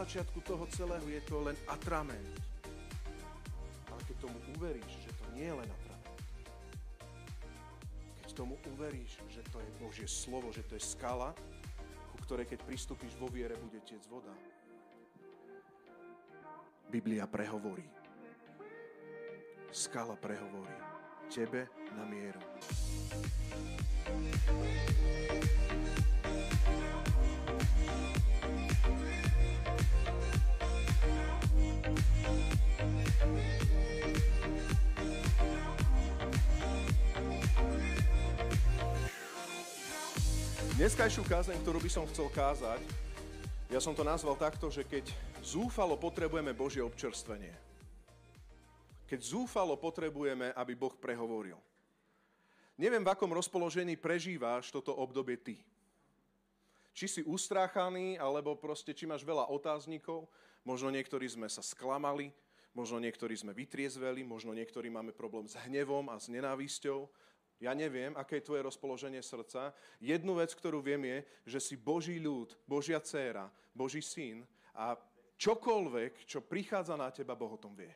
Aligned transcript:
začiatku 0.00 0.40
toho 0.40 0.64
celého 0.72 1.04
je 1.12 1.20
to 1.28 1.44
len 1.44 1.56
atrament. 1.68 2.32
Ale 3.92 4.00
keď 4.08 4.16
tomu 4.24 4.38
uveríš, 4.56 4.92
že 5.04 5.10
to 5.12 5.24
nie 5.36 5.44
je 5.44 5.54
len 5.60 5.68
atrament, 5.68 6.16
keď 8.24 8.30
tomu 8.32 8.56
uveríš, 8.72 9.20
že 9.28 9.44
to 9.52 9.60
je 9.60 9.70
Božie 9.76 10.08
slovo, 10.08 10.48
že 10.56 10.64
to 10.64 10.72
je 10.72 10.82
skala, 10.82 11.36
ku 12.08 12.16
ktorej 12.24 12.48
keď 12.48 12.64
pristúpiš 12.64 13.12
vo 13.20 13.28
viere, 13.28 13.60
bude 13.60 13.76
tiec 13.84 14.00
voda. 14.08 14.32
Biblia 16.88 17.28
prehovorí. 17.28 17.84
Skala 19.70 20.16
prehovorí. 20.16 20.74
Tebe 21.30 21.68
na 21.94 22.02
mieru. 22.08 22.42
Dneskajšiu 40.80 41.28
kázeň, 41.28 41.60
ktorú 41.60 41.76
by 41.84 41.90
som 41.92 42.08
chcel 42.08 42.32
kázať, 42.32 42.80
ja 43.68 43.84
som 43.84 43.92
to 43.92 44.00
nazval 44.00 44.32
takto, 44.40 44.72
že 44.72 44.88
keď 44.88 45.12
zúfalo 45.44 46.00
potrebujeme 46.00 46.56
Božie 46.56 46.80
občerstvenie. 46.80 47.52
Keď 49.04 49.20
zúfalo 49.20 49.76
potrebujeme, 49.76 50.56
aby 50.56 50.72
Boh 50.72 50.96
prehovoril. 50.96 51.60
Neviem, 52.80 53.04
v 53.04 53.12
akom 53.12 53.28
rozpoložení 53.36 54.00
prežíváš 54.00 54.72
toto 54.72 54.96
obdobie 54.96 55.36
ty. 55.36 55.60
Či 56.96 57.06
si 57.06 57.20
ustráchaný, 57.28 58.16
alebo 58.16 58.56
proste, 58.56 58.96
či 58.96 59.04
máš 59.04 59.20
veľa 59.20 59.52
otáznikov, 59.52 60.24
možno 60.64 60.88
niektorí 60.88 61.28
sme 61.28 61.52
sa 61.52 61.60
sklamali, 61.60 62.32
možno 62.74 63.02
niektorí 63.02 63.34
sme 63.34 63.56
vytriezveli, 63.56 64.22
možno 64.22 64.54
niektorí 64.54 64.90
máme 64.90 65.10
problém 65.10 65.46
s 65.50 65.58
hnevom 65.66 66.08
a 66.10 66.16
s 66.18 66.30
nenávisťou, 66.30 67.10
ja 67.60 67.76
neviem, 67.76 68.16
aké 68.16 68.40
je 68.40 68.48
tvoje 68.48 68.64
rozpoloženie 68.64 69.20
srdca. 69.20 69.76
Jednu 70.00 70.40
vec, 70.40 70.48
ktorú 70.56 70.80
viem 70.80 71.04
je, 71.04 71.18
že 71.44 71.60
si 71.60 71.74
Boží 71.76 72.16
ľud, 72.16 72.56
Božia 72.64 72.96
dcéra, 73.04 73.52
Boží 73.76 74.00
syn 74.00 74.48
a 74.72 74.96
čokoľvek, 75.36 76.24
čo 76.24 76.40
prichádza 76.40 76.96
na 76.96 77.12
teba, 77.12 77.36
Boh 77.36 77.52
o 77.52 77.60
tom 77.60 77.76
vie. 77.76 77.92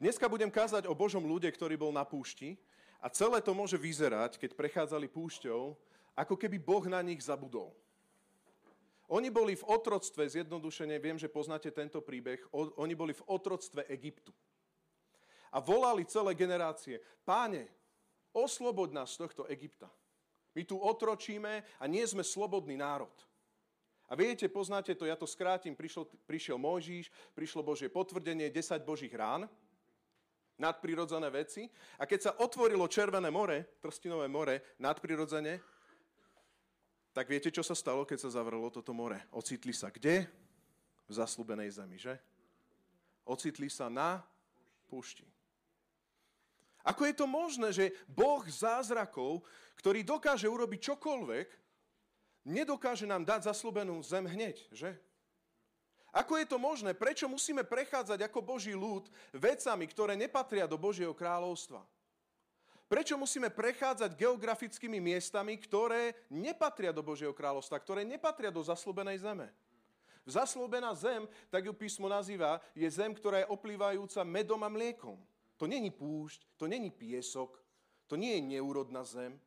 Dneska 0.00 0.24
budem 0.28 0.48
kázať 0.48 0.88
o 0.88 0.96
Božom 0.96 1.24
ľude, 1.24 1.48
ktorý 1.52 1.76
bol 1.76 1.92
na 1.92 2.04
púšti 2.04 2.56
a 3.00 3.12
celé 3.12 3.44
to 3.44 3.52
môže 3.52 3.76
vyzerať, 3.76 4.40
keď 4.40 4.56
prechádzali 4.56 5.08
púšťou, 5.12 5.76
ako 6.16 6.34
keby 6.36 6.56
Boh 6.56 6.84
na 6.88 7.04
nich 7.04 7.20
zabudol. 7.20 7.76
Oni 9.06 9.30
boli 9.30 9.54
v 9.54 9.66
otroctve, 9.70 10.26
zjednodušene, 10.26 10.98
viem, 10.98 11.14
že 11.14 11.30
poznáte 11.30 11.70
tento 11.70 12.02
príbeh, 12.02 12.42
oni 12.54 12.94
boli 12.98 13.14
v 13.14 13.26
otroctve 13.30 13.86
Egyptu 13.86 14.34
a 15.54 15.62
volali 15.62 16.04
celé 16.04 16.34
generácie, 16.34 17.00
páne, 17.24 17.70
osloboď 18.36 18.92
nás 18.92 19.14
z 19.14 19.24
tohto 19.24 19.48
Egypta. 19.48 19.88
My 20.52 20.68
tu 20.68 20.76
otročíme 20.76 21.64
a 21.80 21.84
nie 21.88 22.04
sme 22.04 22.20
slobodný 22.20 22.76
národ. 22.76 23.12
A 24.06 24.14
viete, 24.14 24.46
poznáte 24.46 24.94
to, 24.94 25.08
ja 25.08 25.18
to 25.18 25.26
skrátim, 25.26 25.74
prišiel, 25.74 26.06
prišiel 26.28 26.60
Mojžíš, 26.60 27.10
prišlo 27.34 27.64
Božie 27.64 27.90
potvrdenie, 27.90 28.52
10 28.52 28.86
Božích 28.86 29.10
rán, 29.10 29.50
nadprirodzené 30.60 31.28
veci. 31.32 31.66
A 31.98 32.06
keď 32.06 32.20
sa 32.20 32.32
otvorilo 32.38 32.86
Červené 32.86 33.32
more, 33.32 33.80
Trstinové 33.82 34.30
more, 34.30 34.78
nadprirodzene, 34.78 35.58
tak 37.16 37.32
viete, 37.32 37.48
čo 37.48 37.64
sa 37.64 37.72
stalo, 37.72 38.04
keď 38.04 38.28
sa 38.28 38.36
zavrelo 38.36 38.68
toto 38.68 38.92
more? 38.92 39.16
Ocitli 39.32 39.72
sa 39.72 39.88
kde? 39.88 40.28
V 41.08 41.12
zaslúbenej 41.16 41.72
zemi, 41.72 41.96
že? 41.96 42.12
Ocitli 43.24 43.72
sa 43.72 43.88
na 43.88 44.20
púšti. 44.84 45.24
Ako 46.84 47.08
je 47.08 47.16
to 47.16 47.24
možné, 47.24 47.72
že 47.72 47.96
Boh 48.04 48.44
zázrakov, 48.44 49.40
ktorý 49.80 50.04
dokáže 50.04 50.44
urobiť 50.44 50.92
čokoľvek, 50.92 51.48
nedokáže 52.52 53.08
nám 53.08 53.24
dať 53.24 53.48
zaslúbenú 53.48 53.96
zem 54.04 54.28
hneď, 54.28 54.60
že? 54.68 54.92
Ako 56.12 56.36
je 56.36 56.44
to 56.44 56.60
možné? 56.60 56.92
Prečo 56.92 57.32
musíme 57.32 57.64
prechádzať 57.64 58.28
ako 58.28 58.44
Boží 58.44 58.76
ľud 58.76 59.08
vecami, 59.32 59.88
ktoré 59.88 60.20
nepatria 60.20 60.68
do 60.68 60.76
Božieho 60.76 61.16
kráľovstva? 61.16 61.80
Prečo 62.86 63.18
musíme 63.18 63.50
prechádzať 63.50 64.14
geografickými 64.14 65.02
miestami, 65.02 65.58
ktoré 65.58 66.14
nepatria 66.30 66.94
do 66.94 67.02
Božieho 67.02 67.34
kráľovstva, 67.34 67.82
ktoré 67.82 68.06
nepatria 68.06 68.54
do 68.54 68.62
zaslúbenej 68.62 69.18
zeme? 69.26 69.50
Zaslúbená 70.26 70.94
zem, 70.94 71.26
tak 71.50 71.66
ju 71.66 71.74
písmo 71.74 72.06
nazýva, 72.06 72.62
je 72.74 72.86
zem, 72.90 73.14
ktorá 73.14 73.42
je 73.42 73.50
oplývajúca 73.50 74.22
medom 74.22 74.58
a 74.62 74.70
mliekom. 74.70 75.18
To 75.58 75.66
není 75.66 75.90
púšť, 75.90 76.46
to 76.58 76.70
není 76.70 76.90
piesok, 76.90 77.58
to 78.06 78.14
nie 78.14 78.38
je 78.38 78.42
neúrodná 78.58 79.02
zem. 79.02 79.38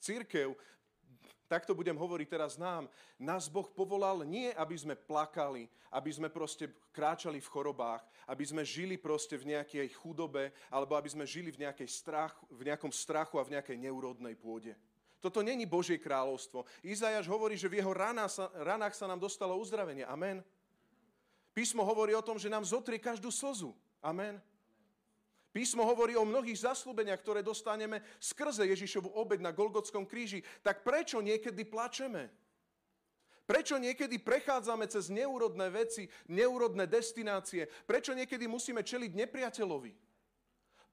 Církev, 0.00 0.56
takto 1.50 1.74
budem 1.74 1.98
hovoriť 1.98 2.28
teraz 2.30 2.54
nám, 2.54 2.86
nás 3.18 3.50
Boh 3.50 3.66
povolal 3.66 4.22
nie, 4.22 4.54
aby 4.54 4.78
sme 4.78 4.94
plakali, 4.94 5.66
aby 5.90 6.10
sme 6.14 6.30
proste 6.30 6.70
kráčali 6.94 7.42
v 7.42 7.50
chorobách, 7.50 8.06
aby 8.30 8.46
sme 8.46 8.62
žili 8.62 8.94
proste 8.94 9.34
v 9.34 9.58
nejakej 9.58 9.90
chudobe, 9.98 10.54
alebo 10.70 10.94
aby 10.94 11.10
sme 11.10 11.26
žili 11.26 11.50
v, 11.50 11.58
strach, 11.90 12.38
v 12.46 12.70
nejakom 12.70 12.94
strachu 12.94 13.42
a 13.42 13.46
v 13.46 13.58
nejakej 13.58 13.82
neúrodnej 13.82 14.38
pôde. 14.38 14.78
Toto 15.18 15.42
není 15.42 15.66
Božie 15.66 16.00
kráľovstvo. 16.00 16.64
Izajaš 16.80 17.28
hovorí, 17.28 17.58
že 17.58 17.68
v 17.68 17.82
jeho 17.82 17.92
ranách 17.92 18.94
sa 18.96 19.04
nám 19.10 19.20
dostalo 19.20 19.58
uzdravenie. 19.58 20.06
Amen. 20.06 20.40
Písmo 21.52 21.84
hovorí 21.84 22.14
o 22.14 22.24
tom, 22.24 22.38
že 22.38 22.48
nám 22.48 22.64
zotrie 22.64 22.96
každú 22.96 23.28
slzu. 23.28 23.74
Amen. 24.00 24.40
Písmo 25.50 25.82
hovorí 25.82 26.14
o 26.14 26.22
mnohých 26.22 26.62
zaslúbeniach, 26.62 27.18
ktoré 27.18 27.42
dostaneme 27.42 28.06
skrze 28.22 28.70
Ježišovu 28.70 29.10
obed 29.18 29.42
na 29.42 29.50
Golgotskom 29.50 30.06
kríži. 30.06 30.46
Tak 30.62 30.86
prečo 30.86 31.18
niekedy 31.18 31.66
plačeme? 31.66 32.30
Prečo 33.50 33.82
niekedy 33.82 34.22
prechádzame 34.22 34.86
cez 34.86 35.10
neúrodné 35.10 35.66
veci, 35.74 36.06
neúrodné 36.30 36.86
destinácie? 36.86 37.66
Prečo 37.66 38.14
niekedy 38.14 38.46
musíme 38.46 38.86
čeliť 38.86 39.10
nepriateľovi? 39.10 39.90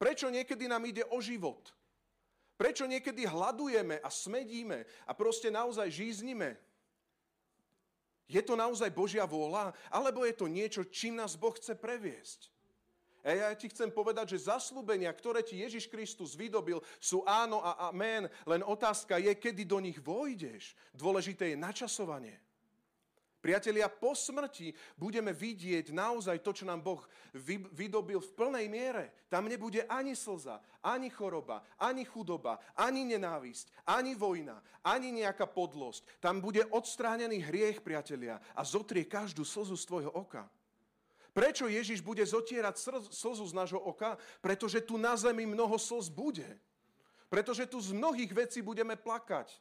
Prečo 0.01 0.33
niekedy 0.33 0.65
nám 0.65 0.81
ide 0.89 1.05
o 1.05 1.21
život? 1.21 1.69
Prečo 2.57 2.89
niekedy 2.89 3.29
hľadujeme 3.29 4.01
a 4.01 4.09
smedíme 4.09 4.89
a 5.05 5.11
proste 5.13 5.53
naozaj 5.53 5.85
žíznime? 5.93 6.57
Je 8.25 8.41
to 8.41 8.57
naozaj 8.57 8.89
Božia 8.89 9.29
vôľa? 9.29 9.77
Alebo 9.93 10.25
je 10.25 10.33
to 10.33 10.49
niečo, 10.49 10.81
čím 10.89 11.13
nás 11.13 11.37
Boh 11.37 11.53
chce 11.53 11.77
previesť? 11.77 12.56
A 13.27 13.35
ja 13.35 13.51
ti 13.59 13.67
chcem 13.67 13.91
povedať, 13.91 14.39
že 14.39 14.47
zaslúbenia, 14.47 15.11
ktoré 15.11 15.43
ti 15.43 15.59
Ježiš 15.59 15.91
Kristus 15.91 16.31
vydobil, 16.31 16.79
sú 16.95 17.27
áno 17.27 17.59
a 17.59 17.91
amen. 17.91 18.31
Len 18.47 18.63
otázka 18.63 19.19
je, 19.19 19.35
kedy 19.35 19.67
do 19.67 19.83
nich 19.83 19.99
vojdeš. 19.99 20.71
Dôležité 20.95 21.51
je 21.51 21.59
načasovanie. 21.59 22.39
Priatelia, 23.43 23.91
po 23.91 24.15
smrti 24.15 24.71
budeme 24.95 25.35
vidieť 25.35 25.91
naozaj 25.91 26.39
to, 26.39 26.55
čo 26.55 26.63
nám 26.63 26.81
Boh 26.81 27.03
vydobil 27.75 28.23
v 28.23 28.33
plnej 28.33 28.65
miere. 28.71 29.27
Tam 29.27 29.45
nebude 29.45 29.83
ani 29.91 30.15
slza, 30.15 30.63
ani 30.79 31.11
choroba, 31.11 31.61
ani 31.77 32.07
chudoba, 32.07 32.63
ani 32.79 33.03
nenávisť, 33.05 33.91
ani 33.91 34.15
vojna, 34.15 34.57
ani 34.87 35.11
nejaká 35.11 35.45
podlosť. 35.51 36.23
Tam 36.23 36.39
bude 36.39 36.63
odstránený 36.71 37.43
hriech, 37.43 37.83
priatelia, 37.83 38.39
a 38.55 38.63
zotrie 38.63 39.03
každú 39.03 39.43
slzu 39.43 39.75
z 39.75 39.83
tvojho 39.83 40.11
oka. 40.15 40.47
Prečo 41.37 41.69
Ježiš 41.69 42.01
bude 42.01 42.25
zotierať 42.25 42.81
slzu 43.13 43.45
z 43.45 43.53
nášho 43.53 43.77
oka? 43.77 44.17
Pretože 44.41 44.81
tu 44.81 44.97
na 44.97 45.13
zemi 45.13 45.45
mnoho 45.45 45.77
slz 45.77 46.09
bude. 46.09 46.49
Pretože 47.29 47.69
tu 47.69 47.77
z 47.77 47.93
mnohých 47.93 48.33
vecí 48.33 48.65
budeme 48.65 48.97
plakať. 48.97 49.53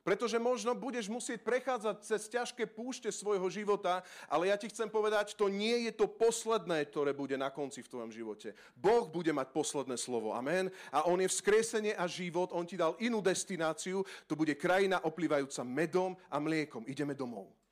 Pretože 0.00 0.36
možno 0.36 0.76
budeš 0.76 1.08
musieť 1.08 1.44
prechádzať 1.44 1.96
cez 2.04 2.28
ťažké 2.28 2.68
púšte 2.68 3.08
svojho 3.08 3.48
života, 3.48 4.04
ale 4.28 4.52
ja 4.52 4.56
ti 4.60 4.68
chcem 4.68 4.88
povedať, 4.88 5.32
to 5.32 5.48
nie 5.48 5.88
je 5.88 5.92
to 5.96 6.08
posledné, 6.08 6.84
ktoré 6.92 7.16
bude 7.16 7.40
na 7.40 7.48
konci 7.48 7.80
v 7.80 7.88
tvojom 7.88 8.12
živote. 8.12 8.52
Boh 8.76 9.08
bude 9.08 9.32
mať 9.32 9.48
posledné 9.52 9.96
slovo. 9.96 10.36
Amen. 10.36 10.68
A 10.92 11.08
On 11.08 11.16
je 11.16 11.28
vzkriesenie 11.28 11.96
a 11.96 12.04
život, 12.04 12.52
On 12.52 12.68
ti 12.68 12.76
dal 12.76 13.00
inú 13.00 13.24
destináciu, 13.24 14.04
to 14.28 14.36
bude 14.36 14.52
krajina 14.60 15.00
oplývajúca 15.04 15.64
medom 15.64 16.12
a 16.28 16.36
mliekom. 16.36 16.84
Ideme 16.84 17.16
domov. 17.16 17.63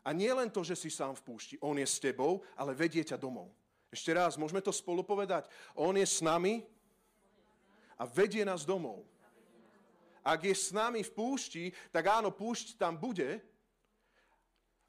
A 0.00 0.16
nie 0.16 0.32
len 0.32 0.48
to, 0.48 0.64
že 0.64 0.76
si 0.76 0.88
sám 0.88 1.12
v 1.12 1.24
púšti, 1.24 1.54
on 1.60 1.76
je 1.76 1.84
s 1.84 2.00
tebou, 2.00 2.40
ale 2.56 2.72
vedie 2.72 3.04
ťa 3.04 3.20
domov. 3.20 3.52
Ešte 3.92 4.14
raz, 4.14 4.38
môžeme 4.40 4.64
to 4.64 4.72
spolu 4.72 5.04
povedať. 5.04 5.50
On 5.76 5.92
je 5.92 6.06
s 6.06 6.24
nami 6.24 6.64
a 7.98 8.06
vedie 8.08 8.46
nás 8.46 8.64
domov. 8.64 9.04
Ak 10.24 10.44
je 10.46 10.54
s 10.54 10.70
nami 10.70 11.04
v 11.04 11.12
púšti, 11.12 11.64
tak 11.92 12.06
áno, 12.08 12.30
púšť 12.32 12.76
tam 12.76 12.96
bude, 12.96 13.40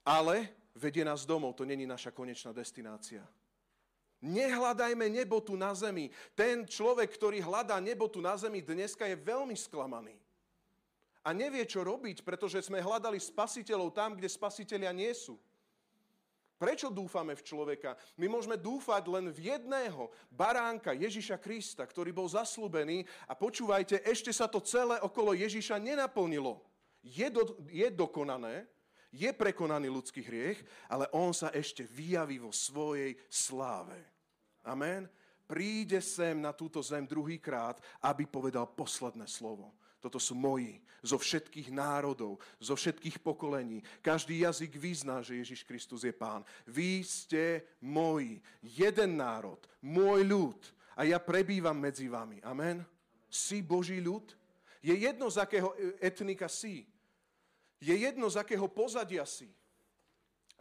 ale 0.06 0.52
vedie 0.76 1.04
nás 1.04 1.28
domov. 1.28 1.58
To 1.60 1.68
není 1.68 1.84
naša 1.84 2.12
konečná 2.12 2.56
destinácia. 2.56 3.24
Nehľadajme 4.22 5.10
nebo 5.10 5.42
tu 5.42 5.58
na 5.58 5.74
zemi. 5.74 6.14
Ten 6.38 6.70
človek, 6.70 7.10
ktorý 7.10 7.42
hľadá 7.42 7.82
nebo 7.82 8.06
tu 8.06 8.22
na 8.22 8.38
zemi, 8.38 8.62
dneska 8.62 9.10
je 9.10 9.18
veľmi 9.18 9.58
sklamaný. 9.58 10.14
A 11.22 11.38
nevie, 11.38 11.62
čo 11.70 11.86
robiť, 11.86 12.26
pretože 12.26 12.66
sme 12.66 12.82
hľadali 12.82 13.22
spasiteľov 13.22 13.94
tam, 13.94 14.18
kde 14.18 14.26
spasiteľia 14.26 14.90
nie 14.90 15.14
sú. 15.14 15.38
Prečo 16.62 16.94
dúfame 16.94 17.34
v 17.34 17.42
človeka? 17.42 17.98
My 18.22 18.30
môžeme 18.30 18.54
dúfať 18.54 19.10
len 19.10 19.34
v 19.34 19.50
jedného, 19.50 20.14
baránka 20.30 20.94
Ježiša 20.94 21.42
Krista, 21.42 21.82
ktorý 21.90 22.14
bol 22.14 22.30
zaslúbený 22.30 23.02
a 23.26 23.34
počúvajte, 23.34 24.06
ešte 24.06 24.30
sa 24.30 24.46
to 24.46 24.62
celé 24.62 25.02
okolo 25.02 25.34
Ježiša 25.34 25.82
nenaplnilo. 25.82 26.62
Je, 27.02 27.26
do, 27.34 27.58
je 27.66 27.90
dokonané, 27.90 28.70
je 29.10 29.26
prekonaný 29.34 29.90
ľudský 29.90 30.22
hriech, 30.22 30.62
ale 30.86 31.10
on 31.18 31.34
sa 31.34 31.50
ešte 31.50 31.82
vyjaví 31.82 32.38
vo 32.38 32.54
svojej 32.54 33.18
sláve. 33.26 33.98
Amen. 34.62 35.10
Príde 35.50 35.98
sem 35.98 36.38
na 36.38 36.54
túto 36.54 36.78
zem 36.86 37.10
druhýkrát, 37.10 37.82
aby 38.06 38.30
povedal 38.30 38.70
posledné 38.70 39.26
slovo. 39.26 39.74
Toto 40.02 40.18
sú 40.18 40.34
moji, 40.34 40.82
zo 41.06 41.18
všetkých 41.18 41.70
národov, 41.70 42.42
zo 42.58 42.74
všetkých 42.74 43.22
pokolení. 43.22 43.86
Každý 44.02 44.42
jazyk 44.42 44.74
vyzná, 44.78 45.22
že 45.22 45.38
Ježiš 45.38 45.62
Kristus 45.62 46.02
je 46.02 46.14
pán. 46.14 46.42
Vy 46.66 47.06
ste 47.06 47.62
moji, 47.82 48.42
jeden 48.62 49.18
národ, 49.18 49.62
môj 49.82 50.26
ľud 50.26 50.60
a 50.98 51.06
ja 51.06 51.22
prebývam 51.22 51.78
medzi 51.78 52.10
vami. 52.10 52.42
Amen. 52.42 52.82
Si 53.30 53.62
Boží 53.62 54.02
ľud? 54.02 54.34
Je 54.82 54.94
jedno, 54.98 55.30
z 55.30 55.38
akého 55.38 55.74
etnika 56.02 56.50
si. 56.50 56.90
Je 57.82 57.94
jedno, 57.94 58.30
z 58.30 58.42
akého 58.42 58.66
pozadia 58.66 59.26
si. 59.26 59.50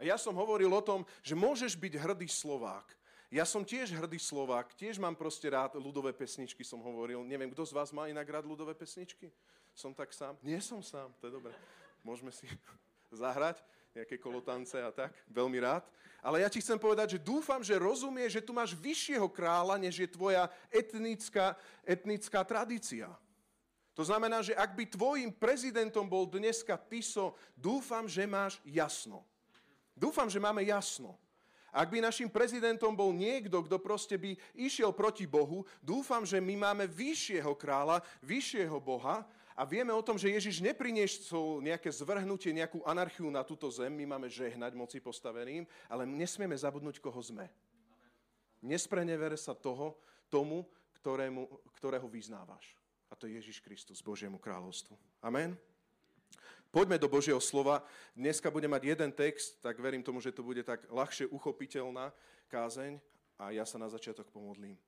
A 0.01 0.05
ja 0.05 0.17
som 0.17 0.33
hovoril 0.33 0.69
o 0.73 0.81
tom, 0.81 1.05
že 1.21 1.37
môžeš 1.37 1.77
byť 1.77 1.93
hrdý 2.01 2.25
Slovák, 2.25 2.89
ja 3.31 3.47
som 3.47 3.63
tiež 3.63 3.95
hrdý 3.95 4.19
Slovák, 4.19 4.75
tiež 4.75 4.99
mám 4.99 5.15
proste 5.15 5.47
rád 5.47 5.79
ľudové 5.79 6.11
pesničky, 6.11 6.67
som 6.67 6.83
hovoril. 6.83 7.23
Neviem, 7.23 7.47
kto 7.55 7.63
z 7.63 7.71
vás 7.71 7.95
má 7.95 8.11
inak 8.11 8.27
rád 8.27 8.43
ľudové 8.43 8.75
pesničky? 8.75 9.31
Som 9.71 9.95
tak 9.95 10.11
sám? 10.11 10.35
Nie 10.43 10.59
som 10.59 10.83
sám, 10.83 11.15
to 11.23 11.31
je 11.31 11.33
dobré. 11.39 11.55
Môžeme 12.03 12.35
si 12.35 12.43
zahrať 13.23 13.63
nejaké 13.95 14.19
kolotance 14.19 14.75
a 14.75 14.91
tak, 14.91 15.15
veľmi 15.31 15.63
rád. 15.63 15.87
Ale 16.19 16.43
ja 16.43 16.51
ti 16.51 16.59
chcem 16.59 16.75
povedať, 16.75 17.15
že 17.15 17.23
dúfam, 17.23 17.63
že 17.63 17.79
rozumieš, 17.79 18.35
že 18.35 18.45
tu 18.45 18.51
máš 18.51 18.75
vyššieho 18.75 19.31
kráľa, 19.31 19.79
než 19.79 20.03
je 20.03 20.11
tvoja 20.11 20.51
etnická, 20.67 21.55
etnická 21.87 22.43
tradícia. 22.43 23.07
To 23.95 24.03
znamená, 24.03 24.43
že 24.43 24.55
ak 24.55 24.75
by 24.75 24.91
tvojim 24.91 25.31
prezidentom 25.31 26.03
bol 26.03 26.27
dneska 26.27 26.75
Tiso, 26.75 27.35
dúfam, 27.55 28.11
že 28.11 28.27
máš 28.27 28.59
jasno. 28.67 29.23
Dúfam, 29.95 30.27
že 30.27 30.39
máme 30.39 30.63
jasno. 30.67 31.15
Ak 31.71 31.87
by 31.87 32.03
našim 32.03 32.27
prezidentom 32.27 32.91
bol 32.91 33.15
niekto, 33.15 33.63
kto 33.63 33.79
proste 33.79 34.19
by 34.19 34.35
išiel 34.59 34.91
proti 34.91 35.23
Bohu, 35.23 35.63
dúfam, 35.79 36.27
že 36.27 36.43
my 36.43 36.59
máme 36.59 36.83
vyššieho 36.83 37.55
kráľa, 37.55 38.03
vyššieho 38.19 38.75
Boha 38.83 39.23
a 39.55 39.63
vieme 39.63 39.95
o 39.95 40.03
tom, 40.03 40.19
že 40.19 40.35
Ježiš 40.35 40.59
nepriniesol 40.59 41.63
nejaké 41.63 41.87
zvrhnutie, 41.87 42.51
nejakú 42.51 42.83
anarchiu 42.83 43.31
na 43.31 43.47
túto 43.47 43.71
zem, 43.71 43.95
my 43.95 44.03
máme 44.03 44.27
žehnať 44.27 44.75
moci 44.75 44.99
postaveným, 44.99 45.63
ale 45.87 46.03
nesmieme 46.03 46.59
zabudnúť, 46.59 46.99
koho 46.99 47.23
sme. 47.23 47.47
Nesprenever 48.59 49.31
sa 49.39 49.55
toho, 49.55 49.95
tomu, 50.27 50.67
ktorému, 50.99 51.47
ktorého 51.79 52.05
vyznávaš. 52.11 52.75
A 53.07 53.15
to 53.15 53.31
je 53.31 53.39
Ježiš 53.39 53.63
Kristus, 53.63 54.03
Božiemu 54.03 54.39
kráľovstvu. 54.39 54.95
Amen. 55.23 55.55
Poďme 56.71 56.95
do 56.95 57.11
Božieho 57.11 57.43
slova. 57.43 57.83
Dneska 58.15 58.47
budem 58.47 58.71
mať 58.71 58.95
jeden 58.95 59.11
text, 59.11 59.59
tak 59.59 59.75
verím 59.75 59.99
tomu, 59.99 60.23
že 60.23 60.31
to 60.31 60.39
bude 60.39 60.63
tak 60.63 60.87
ľahšie 60.87 61.27
uchopiteľná 61.27 62.15
kázeň 62.47 62.95
a 63.35 63.51
ja 63.51 63.67
sa 63.67 63.75
na 63.75 63.91
začiatok 63.91 64.31
pomodlím. 64.31 64.79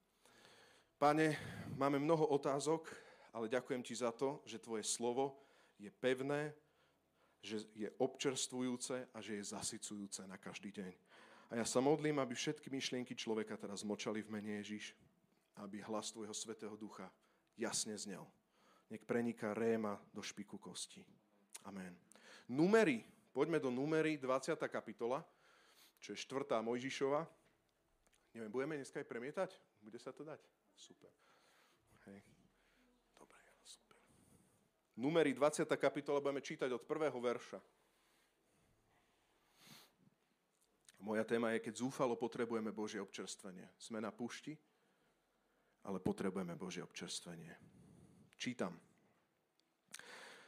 Pane, 0.96 1.36
máme 1.76 2.00
mnoho 2.00 2.24
otázok, 2.32 2.88
ale 3.36 3.52
ďakujem 3.52 3.84
Ti 3.84 4.00
za 4.00 4.16
to, 4.16 4.40
že 4.48 4.64
Tvoje 4.64 4.88
slovo 4.88 5.36
je 5.76 5.92
pevné, 5.92 6.56
že 7.44 7.68
je 7.76 7.92
občerstvujúce 8.00 9.12
a 9.12 9.20
že 9.20 9.44
je 9.44 9.52
zasycujúce 9.52 10.24
na 10.24 10.40
každý 10.40 10.72
deň. 10.72 10.96
A 11.52 11.60
ja 11.60 11.68
sa 11.68 11.84
modlím, 11.84 12.24
aby 12.24 12.32
všetky 12.32 12.72
myšlienky 12.72 13.12
človeka 13.12 13.60
teraz 13.60 13.84
močali 13.84 14.24
v 14.24 14.32
mene 14.32 14.64
Ježiš, 14.64 14.96
aby 15.60 15.84
hlas 15.84 16.16
Tvojho 16.16 16.32
Svetého 16.32 16.80
Ducha 16.80 17.12
jasne 17.60 18.00
znel. 18.00 18.24
Nech 18.88 19.04
preniká 19.04 19.52
réma 19.52 20.00
do 20.16 20.24
špiku 20.24 20.56
kosti. 20.56 21.04
Amen. 21.64 21.96
Numery. 22.48 23.04
Poďme 23.34 23.58
do 23.58 23.74
Numery, 23.74 24.22
20. 24.22 24.62
kapitola, 24.70 25.26
čo 25.98 26.14
je 26.14 26.22
4. 26.22 26.62
Mojžišova. 26.62 27.26
Neviem, 28.38 28.52
budeme 28.54 28.78
dneska 28.78 29.02
aj 29.02 29.10
premietať? 29.10 29.50
Bude 29.82 29.98
sa 29.98 30.14
to 30.14 30.22
dať? 30.22 30.38
Super. 30.78 31.10
Hej. 32.06 32.22
Dobre, 33.18 33.42
super. 33.66 33.98
Numery, 35.02 35.34
20. 35.34 35.66
kapitola, 35.82 36.22
budeme 36.22 36.46
čítať 36.46 36.70
od 36.70 36.86
prvého 36.86 37.18
verša. 37.18 37.58
Moja 41.04 41.26
téma 41.28 41.52
je, 41.58 41.68
keď 41.68 41.84
zúfalo 41.84 42.16
potrebujeme 42.16 42.72
Božie 42.72 43.02
občerstvenie. 43.02 43.68
Sme 43.76 44.00
na 44.00 44.14
pušti, 44.14 44.56
ale 45.84 46.00
potrebujeme 46.00 46.56
Božie 46.56 46.80
občerstvenie. 46.86 47.52
Čítam. 48.40 48.93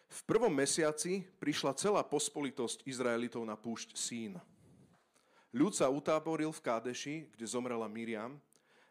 V 0.10 0.22
prvom 0.24 0.54
mesiaci 0.54 1.26
prišla 1.42 1.74
celá 1.74 2.02
pospolitosť 2.06 2.86
Izraelitov 2.86 3.42
na 3.44 3.58
púšť 3.58 3.98
Sín. 3.98 4.38
Ľud 5.56 5.74
sa 5.74 5.90
utáboril 5.90 6.52
v 6.52 6.64
Kádeši, 6.64 7.16
kde 7.34 7.46
zomrela 7.48 7.88
Miriam 7.88 8.38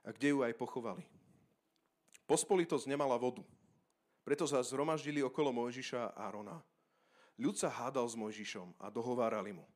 a 0.02 0.10
kde 0.10 0.32
ju 0.32 0.38
aj 0.42 0.56
pochovali. 0.56 1.04
Pospolitosť 2.24 2.88
nemala 2.88 3.20
vodu, 3.20 3.44
preto 4.24 4.48
sa 4.48 4.64
zhromaždili 4.64 5.20
okolo 5.20 5.52
Mojžiša 5.52 6.16
a 6.16 6.24
Árona. 6.24 6.56
Ľud 7.36 7.60
sa 7.60 7.68
hádal 7.68 8.08
s 8.08 8.16
Mojžišom 8.16 8.80
a 8.80 8.88
dohovárali 8.88 9.52
mu. 9.52 9.68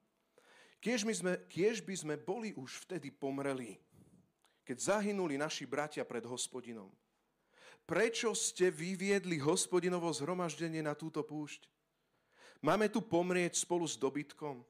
Kiež 0.81 1.05
by, 1.05 1.15
sme, 1.15 1.33
kiež 1.51 1.83
by 1.85 1.95
sme 1.95 2.15
boli 2.17 2.55
už 2.55 2.87
vtedy 2.87 3.11
pomreli, 3.13 3.77
keď 4.63 4.97
zahynuli 4.97 5.37
naši 5.37 5.69
bratia 5.69 6.07
pred 6.09 6.25
hospodinom– 6.25 6.89
prečo 7.89 8.37
ste 8.37 8.69
vyviedli 8.69 9.41
hospodinovo 9.41 10.13
zhromaždenie 10.13 10.85
na 10.85 10.93
túto 10.93 11.25
púšť? 11.25 11.65
Máme 12.61 12.93
tu 12.93 13.01
pomrieť 13.01 13.57
spolu 13.57 13.89
s 13.89 13.97
dobytkom? 13.97 14.61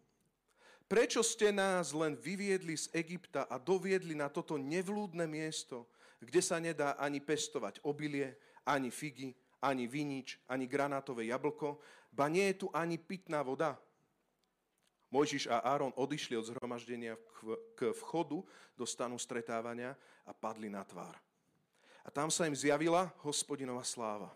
Prečo 0.87 1.21
ste 1.27 1.51
nás 1.53 1.91
len 1.93 2.15
vyviedli 2.17 2.79
z 2.79 2.89
Egypta 2.95 3.51
a 3.51 3.59
doviedli 3.59 4.15
na 4.15 4.31
toto 4.31 4.57
nevlúdne 4.57 5.27
miesto, 5.29 5.91
kde 6.23 6.41
sa 6.41 6.63
nedá 6.63 6.97
ani 6.97 7.19
pestovať 7.21 7.83
obilie, 7.85 8.39
ani 8.65 8.89
figy, 8.89 9.35
ani 9.61 9.91
vinič, 9.91 10.39
ani 10.47 10.71
granátové 10.71 11.29
jablko, 11.29 11.83
ba 12.15 12.31
nie 12.31 12.47
je 12.55 12.65
tu 12.65 12.67
ani 12.73 12.97
pitná 12.97 13.43
voda? 13.43 13.77
Mojžiš 15.09 15.49
a 15.49 15.65
Áron 15.65 15.93
odišli 15.97 16.37
od 16.37 16.49
zhromaždenia 16.53 17.17
k 17.77 17.93
vchodu 17.97 18.45
do 18.77 18.85
stanu 18.85 19.17
stretávania 19.17 19.97
a 20.29 20.33
padli 20.37 20.69
na 20.69 20.85
tvár. 20.85 21.17
A 22.09 22.11
tam 22.11 22.33
sa 22.33 22.49
im 22.49 22.57
zjavila 22.57 23.13
hospodinová 23.21 23.85
sláva. 23.85 24.33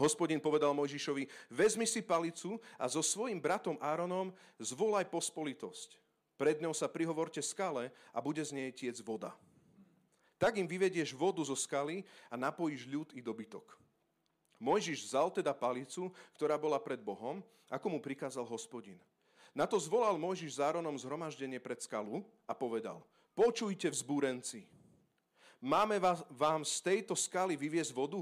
Hospodin 0.00 0.40
povedal 0.40 0.72
Mojžišovi, 0.72 1.28
vezmi 1.52 1.84
si 1.84 2.00
palicu 2.00 2.56
a 2.80 2.88
so 2.88 3.04
svojim 3.04 3.36
bratom 3.36 3.76
Áronom 3.84 4.32
zvolaj 4.56 5.04
pospolitosť. 5.12 6.00
Pred 6.40 6.64
ňou 6.64 6.72
sa 6.72 6.88
prihovorte 6.88 7.44
skale 7.44 7.92
a 8.10 8.18
bude 8.24 8.40
z 8.40 8.56
nej 8.56 8.72
tiec 8.72 8.96
voda. 9.04 9.36
Tak 10.40 10.56
im 10.56 10.64
vyvedieš 10.64 11.12
vodu 11.12 11.44
zo 11.44 11.54
skaly 11.54 12.00
a 12.32 12.34
napojíš 12.34 12.88
ľud 12.88 13.12
i 13.12 13.20
dobytok. 13.20 13.76
Mojžiš 14.56 15.04
vzal 15.04 15.30
teda 15.30 15.52
palicu, 15.52 16.08
ktorá 16.32 16.56
bola 16.56 16.80
pred 16.80 16.98
Bohom, 16.98 17.44
ako 17.68 17.86
mu 17.92 17.98
prikázal 18.00 18.48
hospodin. 18.48 18.96
Na 19.54 19.68
to 19.68 19.76
zvolal 19.78 20.16
Mojžiš 20.16 20.58
s 20.58 20.62
Áronom 20.64 20.96
zhromaždenie 20.96 21.60
pred 21.60 21.78
skalu 21.78 22.24
a 22.48 22.56
povedal, 22.56 22.98
počujte 23.38 23.86
vzbúrenci, 23.92 24.66
máme 25.64 25.96
vám 26.28 26.60
z 26.60 26.84
tejto 26.84 27.16
skaly 27.16 27.56
vyviezť 27.56 27.96
vodu? 27.96 28.20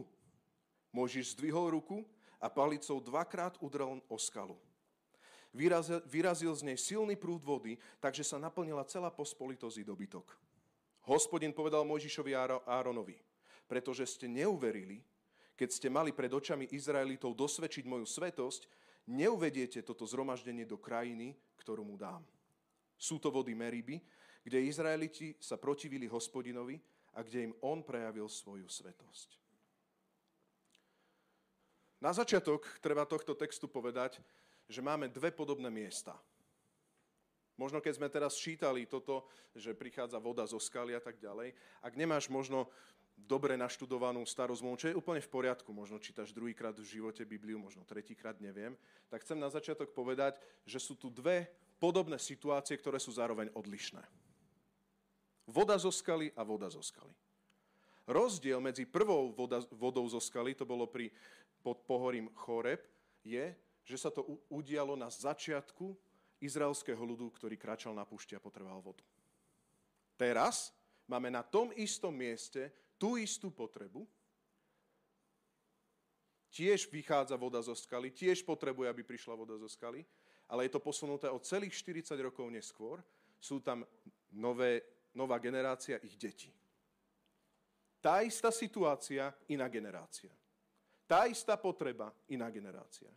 Možiš 0.95 1.35
zdvihol 1.35 1.75
ruku 1.75 2.07
a 2.39 2.47
palicou 2.47 3.03
dvakrát 3.03 3.59
udrel 3.59 3.99
o 4.07 4.17
skalu. 4.17 4.55
Vyrazil, 5.53 6.01
vyrazil 6.09 6.53
z 6.55 6.63
nej 6.65 6.79
silný 6.81 7.19
prúd 7.19 7.45
vody, 7.45 7.77
takže 8.01 8.25
sa 8.25 8.41
naplnila 8.41 8.87
celá 8.89 9.13
pospolitosť 9.13 9.85
dobytok. 9.85 10.33
Hospodin 11.05 11.53
povedal 11.53 11.83
Mojžišovi 11.85 12.33
Áronovi, 12.65 13.19
pretože 13.67 14.07
ste 14.07 14.31
neuverili, 14.31 15.03
keď 15.59 15.69
ste 15.69 15.89
mali 15.93 16.15
pred 16.15 16.33
očami 16.33 16.71
Izraelitov 16.73 17.37
dosvedčiť 17.37 17.85
moju 17.85 18.07
svetosť, 18.07 18.65
neuvediete 19.11 19.83
toto 19.85 20.07
zhromaždenie 20.09 20.65
do 20.65 20.79
krajiny, 20.81 21.37
ktorú 21.59 21.85
mu 21.85 21.99
dám. 21.99 22.23
Sú 22.97 23.19
to 23.19 23.35
vody 23.35 23.53
Meriby, 23.53 23.99
kde 24.47 24.63
Izraeliti 24.63 25.37
sa 25.43 25.59
protivili 25.59 26.07
hospodinovi 26.09 26.79
a 27.13 27.23
kde 27.23 27.51
im 27.51 27.55
on 27.61 27.85
prejavil 27.85 28.29
svoju 28.29 28.69
svetosť. 28.69 29.37
Na 32.03 32.11
začiatok 32.11 32.67
treba 32.83 33.07
tohto 33.07 33.39
textu 33.39 33.71
povedať, 33.71 34.19
že 34.67 34.83
máme 34.83 35.07
dve 35.07 35.31
podobné 35.31 35.71
miesta. 35.71 36.19
Možno 37.55 37.79
keď 37.79 37.93
sme 37.95 38.09
teraz 38.11 38.35
čítali 38.35 38.89
toto, 38.89 39.29
že 39.55 39.77
prichádza 39.77 40.19
voda 40.19 40.43
zo 40.49 40.59
skaly 40.59 40.99
a 40.99 41.03
tak 41.05 41.21
ďalej, 41.23 41.55
ak 41.85 41.95
nemáš 41.95 42.27
možno 42.27 42.67
dobre 43.15 43.55
naštudovanú 43.55 44.25
starú 44.27 44.57
zmluvu, 44.57 44.77
čo 44.83 44.89
je 44.91 44.99
úplne 44.99 45.23
v 45.23 45.31
poriadku, 45.31 45.71
možno 45.71 46.03
čítaš 46.03 46.35
druhýkrát 46.35 46.75
v 46.75 46.91
živote 46.99 47.23
Bibliu, 47.23 47.61
možno 47.61 47.87
tretíkrát, 47.87 48.41
neviem, 48.43 48.75
tak 49.07 49.23
chcem 49.23 49.39
na 49.39 49.53
začiatok 49.53 49.95
povedať, 49.95 50.41
že 50.67 50.83
sú 50.83 50.99
tu 50.99 51.13
dve 51.13 51.47
podobné 51.79 52.19
situácie, 52.19 52.75
ktoré 52.75 52.99
sú 52.99 53.15
zároveň 53.15 53.53
odlišné. 53.55 54.03
Voda 55.47 55.75
zo 55.79 55.91
skaly 55.91 56.31
a 56.37 56.43
voda 56.47 56.71
zo 56.71 56.83
skaly. 56.83 57.15
Rozdiel 58.07 58.59
medzi 58.59 58.87
prvou 58.87 59.31
voda, 59.31 59.63
vodou 59.75 60.07
zo 60.11 60.19
skaly, 60.19 60.55
to 60.55 60.67
bolo 60.67 60.91
pri, 60.91 61.11
pod 61.63 61.87
pohorím 61.87 62.31
Choreb, 62.35 62.83
je, 63.23 63.55
že 63.87 63.97
sa 63.99 64.11
to 64.11 64.43
udialo 64.51 64.99
na 64.99 65.07
začiatku 65.11 65.95
izraelského 66.43 66.99
ľudu, 66.99 67.31
ktorý 67.39 67.55
kráčal 67.55 67.95
na 67.95 68.03
púšti 68.03 68.35
a 68.35 68.43
potreboval 68.43 68.83
vodu. 68.83 69.07
Teraz 70.19 70.75
máme 71.07 71.31
na 71.31 71.47
tom 71.47 71.71
istom 71.79 72.15
mieste 72.15 72.75
tú 72.99 73.19
istú 73.19 73.51
potrebu, 73.51 74.07
tiež 76.53 76.87
vychádza 76.93 77.35
voda 77.35 77.59
zo 77.65 77.73
skaly, 77.73 78.13
tiež 78.13 78.45
potrebuje, 78.45 78.87
aby 78.91 79.03
prišla 79.03 79.35
voda 79.35 79.57
zo 79.57 79.67
skaly, 79.67 80.05
ale 80.47 80.69
je 80.69 80.73
to 80.77 80.85
posunuté 80.85 81.27
o 81.33 81.41
celých 81.41 81.73
40 81.81 82.13
rokov 82.21 82.45
neskôr. 82.53 83.01
Sú 83.41 83.59
tam 83.59 83.89
nové, 84.31 84.85
nová 85.15 85.39
generácia 85.39 86.01
ich 86.03 86.17
detí. 86.17 86.53
Tá 88.03 88.27
istá 88.27 88.51
situácia, 88.51 89.31
iná 89.47 89.69
generácia. 89.71 90.33
Tá 91.07 91.31
istá 91.31 91.55
potreba, 91.55 92.11
iná 92.27 92.51
generácia 92.51 93.11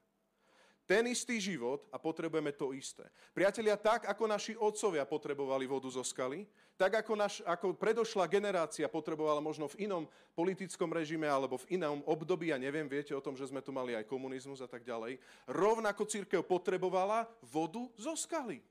ten 0.85 1.09
istý 1.09 1.41
život 1.41 1.89
a 1.89 1.97
potrebujeme 1.97 2.53
to 2.53 2.69
isté. 2.71 3.09
Priatelia, 3.33 3.73
tak 3.73 4.05
ako 4.05 4.23
naši 4.29 4.53
otcovia 4.53 5.01
potrebovali 5.01 5.65
vodu 5.65 5.89
zo 5.89 6.05
skaly, 6.05 6.45
tak 6.77 7.01
ako, 7.01 7.13
naš, 7.17 7.41
ako 7.41 7.73
predošlá 7.73 8.29
generácia 8.29 8.85
potrebovala 8.85 9.41
možno 9.41 9.65
v 9.65 9.89
inom 9.89 10.03
politickom 10.37 10.93
režime 10.93 11.25
alebo 11.25 11.57
v 11.57 11.81
inom 11.81 12.05
období, 12.05 12.53
ja 12.53 12.59
neviem, 12.61 12.85
viete 12.85 13.17
o 13.17 13.23
tom, 13.23 13.33
že 13.33 13.49
sme 13.49 13.65
tu 13.65 13.73
mali 13.73 13.97
aj 13.97 14.05
komunizmus 14.05 14.61
a 14.61 14.69
tak 14.69 14.85
ďalej, 14.85 15.17
rovnako 15.49 16.05
církev 16.05 16.45
potrebovala 16.45 17.25
vodu 17.41 17.81
zo 17.97 18.13
skaly. 18.13 18.61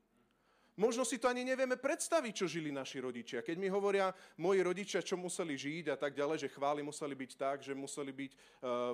Možno 0.75 1.07
si 1.07 1.23
to 1.23 1.31
ani 1.31 1.47
nevieme 1.47 1.79
predstaviť, 1.79 2.33
čo 2.35 2.51
žili 2.51 2.75
naši 2.75 2.99
rodičia. 2.99 3.47
Keď 3.47 3.57
mi 3.63 3.71
hovoria 3.71 4.11
moji 4.43 4.59
rodičia, 4.59 5.07
čo 5.07 5.15
museli 5.15 5.55
žiť 5.55 5.95
a 5.95 5.97
tak 5.97 6.19
ďalej, 6.19 6.47
že 6.47 6.51
chvály 6.51 6.83
museli 6.83 7.15
byť 7.15 7.33
tak, 7.39 7.63
že 7.63 7.79
museli 7.79 8.11
byť 8.11 8.33
uh, 8.35 8.39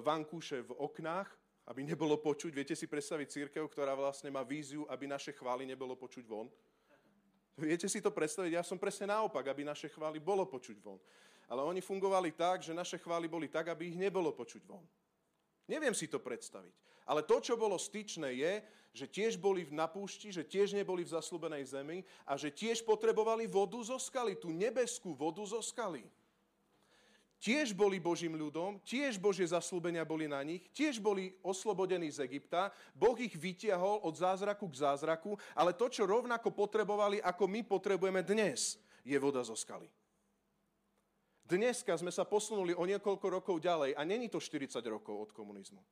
vankúše 0.05 0.61
v 0.61 0.77
oknách, 0.77 1.33
aby 1.73 1.81
nebolo 1.81 2.21
počuť. 2.21 2.53
Viete 2.53 2.77
si 2.77 2.85
predstaviť 2.85 3.33
církev, 3.33 3.65
ktorá 3.65 3.97
vlastne 3.97 4.29
má 4.29 4.45
víziu, 4.45 4.85
aby 4.93 5.09
naše 5.09 5.33
chvály 5.33 5.65
nebolo 5.65 5.97
počuť 5.97 6.29
von? 6.29 6.53
Viete 7.57 7.89
si 7.89 8.05
to 8.05 8.13
predstaviť? 8.13 8.61
Ja 8.61 8.65
som 8.65 8.77
presne 8.77 9.09
naopak, 9.09 9.49
aby 9.49 9.65
naše 9.65 9.89
chvály 9.89 10.21
bolo 10.21 10.45
počuť 10.45 10.77
von. 10.85 11.01
Ale 11.49 11.65
oni 11.65 11.81
fungovali 11.81 12.37
tak, 12.37 12.61
že 12.61 12.77
naše 12.77 13.01
chvály 13.01 13.25
boli 13.25 13.49
tak, 13.49 13.73
aby 13.73 13.89
ich 13.89 13.97
nebolo 13.97 14.37
počuť 14.37 14.69
von. 14.69 14.85
Neviem 15.71 15.95
si 15.95 16.11
to 16.11 16.19
predstaviť. 16.19 16.75
Ale 17.07 17.23
to, 17.23 17.39
čo 17.39 17.55
bolo 17.55 17.79
styčné, 17.79 18.35
je, 18.35 18.53
že 18.91 19.07
tiež 19.07 19.39
boli 19.39 19.63
na 19.71 19.87
púšti, 19.87 20.35
že 20.35 20.43
tiež 20.43 20.75
neboli 20.75 21.07
v 21.07 21.15
zaslúbenej 21.15 21.63
zemi 21.63 22.03
a 22.27 22.35
že 22.35 22.51
tiež 22.51 22.83
potrebovali 22.83 23.47
vodu 23.47 23.79
zo 23.87 23.95
skaly, 24.03 24.35
tú 24.35 24.51
nebeskú 24.51 25.15
vodu 25.15 25.47
zo 25.47 25.63
skaly 25.63 26.03
tiež 27.41 27.73
boli 27.73 27.97
Božím 27.97 28.37
ľudom, 28.37 28.77
tiež 28.85 29.17
Božie 29.17 29.49
zaslúbenia 29.49 30.05
boli 30.05 30.29
na 30.29 30.45
nich, 30.45 30.69
tiež 30.77 31.01
boli 31.01 31.33
oslobodení 31.41 32.13
z 32.13 32.29
Egypta, 32.29 32.69
Boh 32.93 33.17
ich 33.17 33.33
vytiahol 33.33 34.05
od 34.05 34.15
zázraku 34.15 34.69
k 34.69 34.81
zázraku, 34.85 35.41
ale 35.57 35.73
to, 35.73 35.89
čo 35.89 36.05
rovnako 36.05 36.53
potrebovali, 36.53 37.19
ako 37.25 37.49
my 37.49 37.65
potrebujeme 37.65 38.21
dnes, 38.21 38.77
je 39.03 39.17
voda 39.17 39.41
zo 39.41 39.57
skaly. 39.57 39.89
Dneska 41.51 41.99
sme 41.99 42.15
sa 42.15 42.23
posunuli 42.23 42.71
o 42.79 42.87
niekoľko 42.87 43.27
rokov 43.27 43.59
ďalej 43.59 43.99
a 43.99 44.07
není 44.07 44.31
to 44.31 44.39
40 44.39 44.79
rokov 44.87 45.19
od 45.19 45.31
komunizmu. 45.35 45.83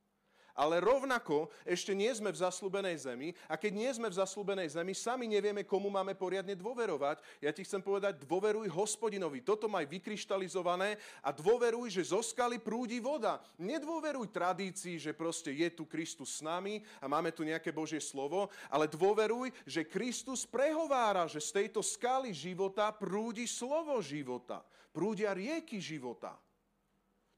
Ale 0.59 0.83
rovnako 0.83 1.47
ešte 1.63 1.95
nie 1.95 2.11
sme 2.11 2.35
v 2.35 2.41
zaslúbenej 2.43 2.99
zemi 2.99 3.31
a 3.47 3.55
keď 3.55 3.71
nie 3.71 3.91
sme 3.95 4.11
v 4.11 4.19
zaslúbenej 4.19 4.75
zemi, 4.75 4.91
sami 4.91 5.31
nevieme, 5.31 5.63
komu 5.63 5.87
máme 5.87 6.19
poriadne 6.19 6.51
dôverovať. 6.51 7.23
Ja 7.39 7.55
ti 7.55 7.63
chcem 7.63 7.79
povedať, 7.79 8.27
dôveruj 8.27 8.67
hospodinovi. 8.67 9.39
Toto 9.39 9.71
maj 9.71 9.87
vykryštalizované 9.87 10.99
a 11.23 11.31
dôveruj, 11.31 11.95
že 11.95 12.11
zo 12.11 12.19
skaly 12.19 12.59
prúdi 12.59 12.99
voda. 12.99 13.39
Nedôveruj 13.55 14.35
tradícii, 14.35 14.99
že 14.99 15.15
proste 15.15 15.55
je 15.55 15.71
tu 15.71 15.87
Kristus 15.87 16.35
s 16.35 16.43
nami 16.43 16.83
a 16.99 17.07
máme 17.07 17.31
tu 17.31 17.47
nejaké 17.47 17.71
Božie 17.71 18.03
slovo, 18.03 18.51
ale 18.67 18.91
dôveruj, 18.91 19.55
že 19.63 19.87
Kristus 19.87 20.43
prehovára, 20.43 21.23
že 21.31 21.39
z 21.39 21.55
tejto 21.55 21.79
skaly 21.79 22.35
života 22.35 22.91
prúdi 22.91 23.47
slovo 23.47 23.95
života. 24.03 24.59
Prúdia 24.91 25.31
rieky 25.31 25.79
života. 25.79 26.35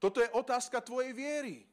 Toto 0.02 0.18
je 0.18 0.26
otázka 0.34 0.82
tvojej 0.82 1.14
viery. 1.14 1.71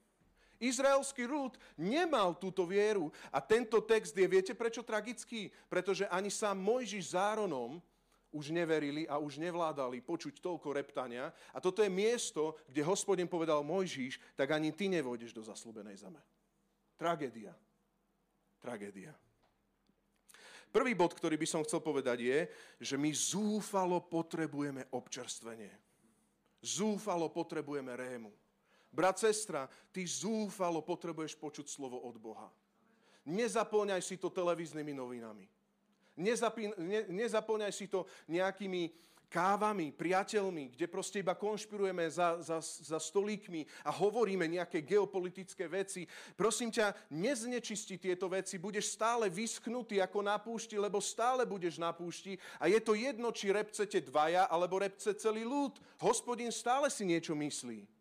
Izraelský 0.60 1.24
ľud 1.24 1.56
nemal 1.80 2.36
túto 2.36 2.68
vieru. 2.68 3.08
A 3.32 3.40
tento 3.40 3.80
text 3.80 4.12
je, 4.12 4.28
viete 4.28 4.52
prečo 4.52 4.84
tragický? 4.84 5.48
Pretože 5.72 6.06
ani 6.12 6.28
sám 6.28 6.60
Mojžiš 6.60 7.12
s 7.12 7.16
Áronom 7.16 7.80
už 8.30 8.54
neverili 8.54 9.10
a 9.10 9.18
už 9.18 9.42
nevládali 9.42 10.04
počuť 10.06 10.38
toľko 10.38 10.76
reptania. 10.76 11.34
A 11.56 11.58
toto 11.58 11.82
je 11.82 11.90
miesto, 11.90 12.60
kde 12.70 12.86
hospodin 12.86 13.26
povedal 13.26 13.66
Mojžiš, 13.66 14.22
tak 14.38 14.54
ani 14.54 14.76
ty 14.76 14.92
nevojdeš 14.92 15.34
do 15.34 15.42
zaslúbenej 15.42 15.98
zeme. 15.98 16.22
Tragédia. 17.00 17.56
Tragédia. 18.60 19.16
Prvý 20.70 20.94
bod, 20.94 21.18
ktorý 21.18 21.34
by 21.42 21.48
som 21.50 21.66
chcel 21.66 21.82
povedať 21.82 22.22
je, 22.22 22.40
že 22.78 22.94
my 22.94 23.10
zúfalo 23.10 24.06
potrebujeme 24.06 24.86
občerstvenie. 24.94 25.74
Zúfalo 26.62 27.34
potrebujeme 27.34 27.90
rému. 27.98 28.30
Brat, 28.90 29.22
sestra, 29.22 29.70
ty 29.94 30.02
zúfalo 30.06 30.82
potrebuješ 30.82 31.38
počuť 31.38 31.70
slovo 31.70 32.02
od 32.02 32.18
Boha. 32.18 32.50
Nezaplňaj 33.30 34.02
si 34.02 34.18
to 34.18 34.34
televíznymi 34.34 34.94
novinami. 34.98 35.46
Nezapín, 36.20 36.74
ne, 36.76 37.06
nezaplňaj 37.08 37.72
si 37.72 37.86
to 37.88 38.04
nejakými 38.28 38.92
kávami, 39.30 39.94
priateľmi, 39.94 40.74
kde 40.74 40.90
proste 40.90 41.22
iba 41.22 41.38
konšpirujeme 41.38 42.02
za, 42.10 42.42
za, 42.42 42.58
za 42.66 42.98
stolíkmi 42.98 43.62
a 43.86 43.94
hovoríme 43.94 44.50
nejaké 44.50 44.82
geopolitické 44.82 45.70
veci. 45.70 46.10
Prosím 46.34 46.74
ťa, 46.74 47.14
neznečisti 47.14 48.02
tieto 48.02 48.26
veci, 48.26 48.58
budeš 48.58 48.98
stále 48.98 49.30
vyschnutý 49.30 50.02
ako 50.02 50.20
na 50.26 50.42
púšti, 50.42 50.82
lebo 50.82 50.98
stále 50.98 51.46
budeš 51.46 51.78
na 51.78 51.94
púšti 51.94 52.42
a 52.58 52.66
je 52.66 52.82
to 52.82 52.98
jedno, 52.98 53.30
či 53.30 53.54
repcete 53.54 54.02
dvaja 54.02 54.50
alebo 54.50 54.82
repce 54.82 55.14
celý 55.14 55.46
ľud. 55.46 55.78
Hospodin 56.02 56.50
stále 56.50 56.90
si 56.90 57.06
niečo 57.06 57.38
myslí. 57.38 57.99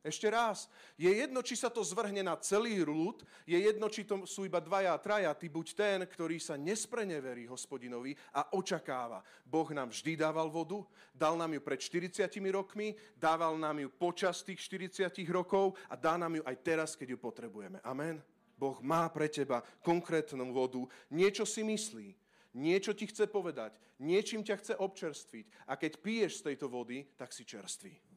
Ešte 0.00 0.32
raz, 0.32 0.64
je 0.96 1.12
jedno, 1.12 1.44
či 1.44 1.60
sa 1.60 1.68
to 1.68 1.84
zvrhne 1.84 2.24
na 2.24 2.32
celý 2.40 2.80
ľud, 2.80 3.20
je 3.44 3.60
jedno, 3.60 3.84
či 3.92 4.08
to 4.08 4.24
sú 4.24 4.48
iba 4.48 4.56
dvaja 4.56 4.96
traja, 4.96 5.28
ty 5.36 5.52
buď 5.52 5.66
ten, 5.76 5.98
ktorý 6.08 6.40
sa 6.40 6.56
nespreneverí 6.56 7.44
hospodinovi 7.44 8.16
a 8.32 8.56
očakáva. 8.56 9.20
Boh 9.44 9.68
nám 9.76 9.92
vždy 9.92 10.16
dával 10.16 10.48
vodu, 10.48 10.80
dal 11.12 11.36
nám 11.36 11.52
ju 11.52 11.60
pred 11.60 11.76
40 11.76 12.32
rokmi, 12.48 12.96
dával 13.12 13.60
nám 13.60 13.76
ju 13.76 13.92
počas 13.92 14.40
tých 14.40 14.64
40 14.64 15.12
rokov 15.28 15.76
a 15.92 16.00
dá 16.00 16.16
nám 16.16 16.40
ju 16.40 16.42
aj 16.48 16.56
teraz, 16.64 16.96
keď 16.96 17.14
ju 17.14 17.18
potrebujeme. 17.20 17.76
Amen. 17.84 18.24
Boh 18.56 18.80
má 18.80 19.04
pre 19.12 19.28
teba 19.28 19.60
konkrétnu 19.84 20.48
vodu, 20.48 20.80
niečo 21.12 21.44
si 21.44 21.60
myslí, 21.60 22.16
niečo 22.56 22.96
ti 22.96 23.04
chce 23.04 23.28
povedať, 23.28 23.76
niečím 24.00 24.40
ťa 24.40 24.56
chce 24.60 24.74
občerstviť 24.80 25.68
a 25.68 25.76
keď 25.76 25.92
piješ 26.00 26.40
z 26.40 26.44
tejto 26.52 26.72
vody, 26.72 27.04
tak 27.20 27.36
si 27.36 27.44
čerstvý. 27.44 28.09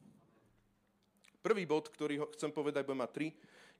Prvý 1.44 1.68
bod, 1.68 1.92
ktorý 1.92 2.24
chcem 2.32 2.48
povedať, 2.48 2.88
budem 2.88 3.04
mať 3.04 3.12
tri, 3.12 3.28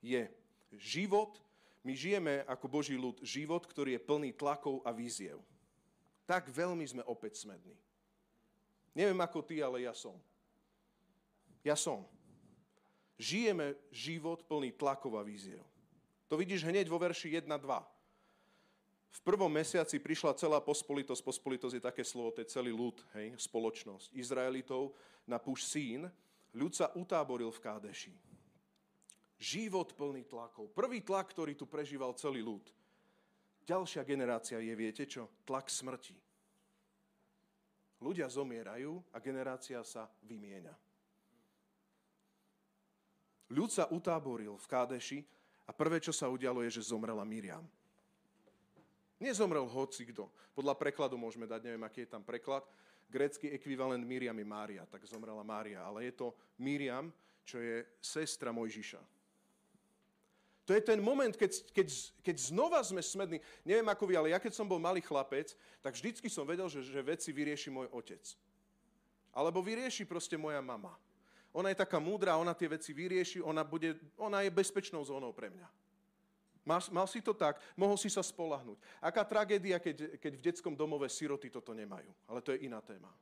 je 0.04 0.28
život. 0.76 1.40
My 1.80 1.96
žijeme 1.96 2.44
ako 2.44 2.68
Boží 2.68 2.92
ľud 2.92 3.24
život, 3.24 3.64
ktorý 3.64 3.96
je 3.96 4.04
plný 4.04 4.36
tlakov 4.36 4.84
a 4.84 4.92
víziev. 4.92 5.40
Tak 6.28 6.52
veľmi 6.52 6.84
sme 6.84 7.00
opäť 7.08 7.40
smední. 7.40 7.72
Neviem 8.92 9.16
ako 9.24 9.40
ty, 9.40 9.64
ale 9.64 9.88
ja 9.88 9.96
som. 9.96 10.12
Ja 11.64 11.72
som. 11.72 12.04
Žijeme 13.16 13.80
život 13.88 14.44
plný 14.44 14.76
tlakov 14.76 15.16
a 15.16 15.24
víziev. 15.24 15.64
To 16.28 16.36
vidíš 16.36 16.68
hneď 16.68 16.84
vo 16.92 17.00
verši 17.00 17.40
1-2. 17.40 17.48
V 19.14 19.20
prvom 19.24 19.48
mesiaci 19.48 19.96
prišla 19.96 20.36
celá 20.36 20.60
pospolitosť. 20.60 21.24
Pospolitosť 21.24 21.80
je 21.80 21.86
také 21.86 22.04
slovo, 22.04 22.34
to 22.34 22.44
je 22.44 22.52
celý 22.52 22.76
ľud, 22.76 23.00
hej, 23.16 23.32
spoločnosť 23.40 24.12
Izraelitov 24.12 24.92
na 25.24 25.40
púš 25.40 25.64
sín 25.64 26.12
ľud 26.54 26.72
sa 26.72 26.90
utáboril 26.94 27.50
v 27.50 27.62
Kádeši. 27.62 28.14
Život 29.34 29.98
plný 29.98 30.24
tlakov. 30.30 30.70
Prvý 30.70 31.02
tlak, 31.02 31.34
ktorý 31.34 31.58
tu 31.58 31.66
prežíval 31.66 32.14
celý 32.14 32.40
ľud. 32.40 32.64
Ďalšia 33.66 34.06
generácia 34.06 34.62
je, 34.62 34.72
viete 34.72 35.04
čo? 35.04 35.28
Tlak 35.42 35.68
smrti. 35.68 36.14
Ľudia 38.00 38.28
zomierajú 38.28 39.00
a 39.10 39.18
generácia 39.18 39.80
sa 39.82 40.06
vymieňa. 40.28 40.74
Ľud 43.52 43.70
sa 43.72 43.88
utáboril 43.88 44.56
v 44.56 44.66
Kádeši 44.68 45.18
a 45.64 45.72
prvé, 45.72 46.00
čo 46.00 46.12
sa 46.12 46.28
udialo, 46.28 46.64
je, 46.64 46.80
že 46.80 46.92
zomrela 46.92 47.24
Miriam. 47.24 47.64
Nezomrel 49.22 49.66
hoci 49.70 50.06
kto. 50.10 50.26
Podľa 50.54 50.74
prekladu 50.74 51.14
môžeme 51.14 51.46
dať, 51.46 51.70
neviem, 51.70 51.84
aký 51.86 52.04
je 52.04 52.12
tam 52.12 52.22
preklad, 52.26 52.66
Grécky 53.10 53.52
ekvivalent 53.52 54.02
Miriam 54.02 54.34
je 54.34 54.46
Mária, 54.48 54.82
tak 54.90 55.06
zomrela 55.06 55.44
Mária, 55.46 55.84
ale 55.84 56.10
je 56.10 56.18
to 56.18 56.34
Miriam, 56.58 57.12
čo 57.44 57.60
je 57.60 57.84
sestra 58.00 58.50
Mojžiša. 58.50 58.98
To 60.64 60.72
je 60.72 60.80
ten 60.80 60.96
moment, 60.96 61.36
keď, 61.36 61.60
keď, 61.76 61.88
keď 62.24 62.36
znova 62.40 62.80
sme 62.80 63.04
smední. 63.04 63.36
Neviem 63.68 63.84
ako 63.84 64.08
vy, 64.08 64.14
ale 64.16 64.32
ja 64.32 64.40
keď 64.40 64.56
som 64.56 64.64
bol 64.64 64.80
malý 64.80 65.04
chlapec, 65.04 65.52
tak 65.84 65.92
vždycky 65.92 66.32
som 66.32 66.48
vedel, 66.48 66.64
že, 66.72 66.80
že 66.80 67.04
veci 67.04 67.36
vyrieši 67.36 67.68
môj 67.68 67.92
otec. 67.92 68.24
Alebo 69.36 69.60
vyrieši 69.60 70.08
proste 70.08 70.40
moja 70.40 70.64
mama. 70.64 70.96
Ona 71.52 71.68
je 71.68 71.78
taká 71.84 72.00
múdra, 72.00 72.40
ona 72.40 72.56
tie 72.56 72.66
veci 72.66 72.96
vyrieši, 72.96 73.44
ona, 73.44 73.60
bude, 73.60 73.94
ona 74.16 74.40
je 74.40 74.50
bezpečnou 74.50 75.04
zónou 75.04 75.36
pre 75.36 75.52
mňa. 75.52 75.68
Mal, 76.64 76.80
mal 76.88 77.04
si 77.04 77.20
to 77.20 77.36
tak, 77.36 77.60
mohol 77.76 78.00
si 78.00 78.08
sa 78.08 78.24
spolahnúť. 78.24 78.80
Aká 79.04 79.20
tragédia, 79.20 79.76
keď, 79.76 80.16
keď 80.16 80.32
v 80.40 80.44
detskom 80.48 80.72
domove 80.72 81.04
siroty 81.12 81.52
toto 81.52 81.76
nemajú. 81.76 82.08
Ale 82.24 82.40
to 82.40 82.56
je 82.56 82.64
iná 82.64 82.80
téma. 82.80 83.12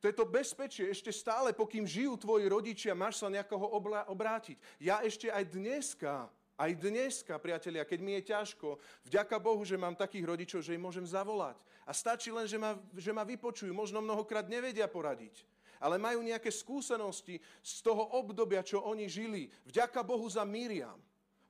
To 0.00 0.08
je 0.08 0.16
to 0.16 0.28
bezpečie 0.28 0.84
ešte 0.88 1.12
stále, 1.12 1.56
pokým 1.56 1.88
žijú 1.88 2.16
tvoji 2.20 2.44
rodičia, 2.48 2.92
máš 2.92 3.20
sa 3.20 3.32
nejakoho 3.32 3.72
obrátiť. 4.08 4.60
Ja 4.76 5.00
ešte 5.00 5.32
aj 5.32 5.48
dneska, 5.48 6.28
aj 6.60 6.70
dneska, 6.76 7.40
priatelia, 7.40 7.88
keď 7.88 8.00
mi 8.04 8.12
je 8.20 8.32
ťažko, 8.32 8.80
vďaka 9.08 9.36
Bohu, 9.40 9.64
že 9.64 9.80
mám 9.80 9.96
takých 9.96 10.28
rodičov, 10.28 10.60
že 10.60 10.76
im 10.76 10.84
môžem 10.84 11.08
zavolať. 11.08 11.56
A 11.88 11.92
stačí 11.96 12.28
len, 12.32 12.44
že 12.44 12.60
ma, 12.60 12.76
že 12.96 13.12
ma 13.16 13.24
vypočujú. 13.24 13.72
Možno 13.72 14.00
mnohokrát 14.00 14.48
nevedia 14.48 14.88
poradiť 14.88 15.44
ale 15.84 16.00
majú 16.00 16.24
nejaké 16.24 16.48
skúsenosti 16.48 17.36
z 17.60 17.74
toho 17.84 18.16
obdobia, 18.16 18.64
čo 18.64 18.80
oni 18.80 19.04
žili. 19.04 19.52
Vďaka 19.68 20.00
Bohu 20.00 20.24
za 20.24 20.40
Miriam. 20.40 20.96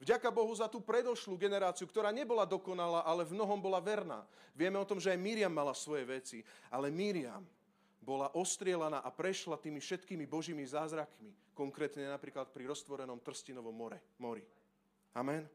Vďaka 0.05 0.29
Bohu 0.29 0.53
za 0.53 0.69
tú 0.69 0.85
predošlú 0.85 1.41
generáciu, 1.41 1.89
ktorá 1.89 2.13
nebola 2.13 2.45
dokonalá, 2.45 3.09
ale 3.09 3.25
v 3.25 3.41
mnohom 3.41 3.57
bola 3.57 3.81
verná. 3.81 4.29
Vieme 4.53 4.77
o 4.77 4.85
tom, 4.85 5.01
že 5.01 5.09
aj 5.09 5.17
Miriam 5.17 5.49
mala 5.49 5.73
svoje 5.73 6.05
veci, 6.05 6.45
ale 6.69 6.93
Miriam 6.93 7.41
bola 8.05 8.29
ostrielaná 8.37 9.01
a 9.01 9.09
prešla 9.09 9.57
tými 9.57 9.81
všetkými 9.81 10.29
božími 10.29 10.61
zázrakmi, 10.61 11.57
konkrétne 11.57 12.05
napríklad 12.13 12.53
pri 12.53 12.69
roztvorenom 12.69 13.25
Trstinovom 13.25 13.73
more, 13.73 13.97
mori. 14.21 14.45
Amen. 15.17 15.49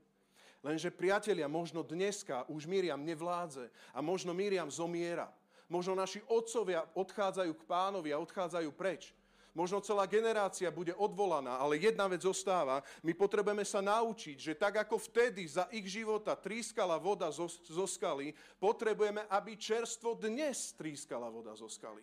Lenže 0.66 0.90
priatelia, 0.90 1.46
možno 1.46 1.86
dneska 1.86 2.50
už 2.50 2.66
Miriam 2.66 3.06
nevládze 3.06 3.70
a 3.94 4.02
možno 4.02 4.34
Miriam 4.34 4.74
zomiera. 4.74 5.30
Možno 5.70 5.94
naši 5.94 6.26
otcovia 6.26 6.90
odchádzajú 6.98 7.54
k 7.54 7.68
pánovi 7.70 8.10
a 8.10 8.18
odchádzajú 8.18 8.74
preč. 8.74 9.14
Možno 9.60 9.84
celá 9.84 10.08
generácia 10.08 10.72
bude 10.72 10.96
odvolaná, 10.96 11.60
ale 11.60 11.84
jedna 11.84 12.08
vec 12.08 12.24
zostáva. 12.24 12.80
My 13.04 13.12
potrebujeme 13.12 13.68
sa 13.68 13.84
naučiť, 13.84 14.38
že 14.40 14.54
tak 14.56 14.80
ako 14.88 14.96
vtedy 15.12 15.44
za 15.52 15.68
ich 15.76 15.84
života 15.84 16.32
trískala 16.40 16.96
voda 16.96 17.28
zo, 17.28 17.52
zo 17.52 17.84
skaly, 17.84 18.32
potrebujeme, 18.56 19.28
aby 19.28 19.60
čerstvo 19.60 20.16
dnes 20.16 20.72
trískala 20.80 21.28
voda 21.28 21.52
zo 21.60 21.68
skaly. 21.68 22.00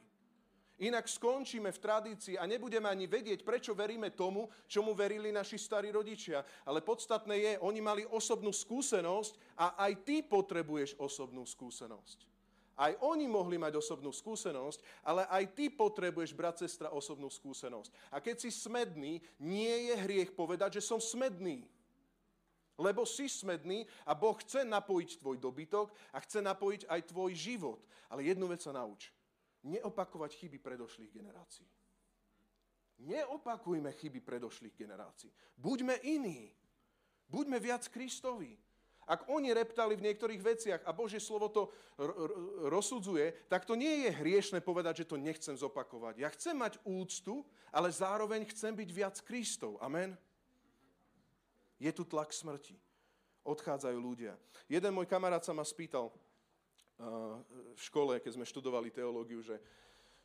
Inak 0.85 1.09
skončíme 1.09 1.73
v 1.73 1.81
tradícii 1.81 2.37
a 2.37 2.45
nebudeme 2.45 2.93
ani 2.93 3.09
vedieť, 3.09 3.41
prečo 3.41 3.73
veríme 3.73 4.13
tomu, 4.13 4.53
čomu 4.69 4.93
verili 4.93 5.33
naši 5.33 5.57
starí 5.57 5.89
rodičia. 5.89 6.45
Ale 6.69 6.85
podstatné 6.85 7.41
je, 7.41 7.53
oni 7.65 7.81
mali 7.81 8.05
osobnú 8.05 8.53
skúsenosť 8.53 9.57
a 9.57 9.81
aj 9.89 10.05
ty 10.05 10.21
potrebuješ 10.21 11.01
osobnú 11.01 11.49
skúsenosť. 11.49 12.36
Aj 12.77 12.93
oni 13.01 13.25
mohli 13.25 13.57
mať 13.57 13.81
osobnú 13.81 14.13
skúsenosť, 14.13 15.01
ale 15.01 15.25
aj 15.33 15.57
ty 15.57 15.73
potrebuješ, 15.73 16.37
brat, 16.37 16.61
sestra, 16.61 16.93
osobnú 16.93 17.33
skúsenosť. 17.33 17.89
A 18.13 18.21
keď 18.21 18.45
si 18.45 18.53
smedný, 18.53 19.25
nie 19.41 19.89
je 19.89 19.95
hriech 19.97 20.37
povedať, 20.37 20.77
že 20.77 20.85
som 20.85 21.01
smedný. 21.01 21.65
Lebo 22.77 23.09
si 23.09 23.33
smedný 23.33 23.89
a 24.05 24.13
Boh 24.13 24.37
chce 24.37 24.69
napojiť 24.69 25.25
tvoj 25.25 25.41
dobytok 25.41 25.89
a 26.13 26.21
chce 26.21 26.45
napojiť 26.45 26.85
aj 26.85 27.01
tvoj 27.09 27.33
život. 27.33 27.81
Ale 28.13 28.29
jednu 28.29 28.45
vec 28.45 28.61
sa 28.61 28.77
nauč. 28.77 29.09
Neopakovať 29.65 30.37
chyby 30.37 30.61
predošlých 30.61 31.09
generácií. 31.17 31.65
Neopakujme 33.01 33.89
chyby 33.97 34.21
predošlých 34.21 34.77
generácií. 34.77 35.33
Buďme 35.57 35.97
iní. 36.05 36.53
Buďme 37.25 37.57
viac 37.57 37.89
Kristovi. 37.89 38.53
Ak 39.07 39.31
oni 39.31 39.55
reptali 39.55 39.95
v 39.95 40.11
niektorých 40.11 40.43
veciach 40.43 40.83
a 40.83 40.91
Božie 40.91 41.23
slovo 41.23 41.47
to 41.47 41.71
rozsudzuje, 42.67 43.47
tak 43.47 43.63
to 43.63 43.79
nie 43.79 44.03
je 44.03 44.11
hriešne 44.11 44.59
povedať, 44.59 45.07
že 45.07 45.09
to 45.15 45.15
nechcem 45.15 45.55
zopakovať. 45.55 46.19
Ja 46.19 46.29
chcem 46.35 46.59
mať 46.59 46.83
úctu, 46.83 47.47
ale 47.71 47.95
zároveň 47.95 48.43
chcem 48.51 48.75
byť 48.75 48.91
viac 48.91 49.17
Kristov. 49.23 49.79
Amen? 49.79 50.19
Je 51.79 51.87
tu 51.95 52.03
tlak 52.03 52.35
smrti. 52.35 52.75
Odchádzajú 53.47 53.95
ľudia. 53.95 54.35
Jeden 54.67 54.91
môj 54.91 55.07
kamarát 55.07 55.47
sa 55.47 55.55
ma 55.55 55.63
spýtal 55.63 56.11
uh, 56.11 57.39
v 57.79 57.81
škole, 57.87 58.19
keď 58.19 58.35
sme 58.35 58.43
študovali 58.43 58.91
teológiu, 58.91 59.39
že, 59.39 59.63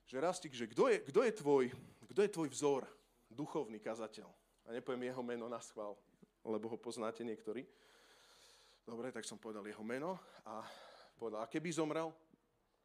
že 0.09 0.17
Rastik, 0.17 0.57
že 0.57 0.65
kto 0.65 0.89
je, 0.89 1.05
kto, 1.05 1.21
je 1.21 1.31
tvoj, 1.37 1.63
kto 2.09 2.19
je 2.25 2.33
tvoj 2.33 2.49
vzor, 2.49 2.81
duchovný 3.29 3.77
kazateľ? 3.77 4.25
A 4.65 4.73
nepoviem 4.73 5.13
jeho 5.13 5.21
meno 5.21 5.45
na 5.45 5.61
schvál, 5.61 5.93
lebo 6.41 6.65
ho 6.65 6.81
poznáte 6.81 7.21
niektorí. 7.21 7.61
Dobre, 8.91 9.07
tak 9.07 9.23
som 9.23 9.39
povedal 9.39 9.63
jeho 9.63 9.87
meno 9.87 10.19
a 10.43 10.67
povedal, 11.15 11.39
a 11.39 11.47
keby 11.47 11.71
zomrel, 11.71 12.11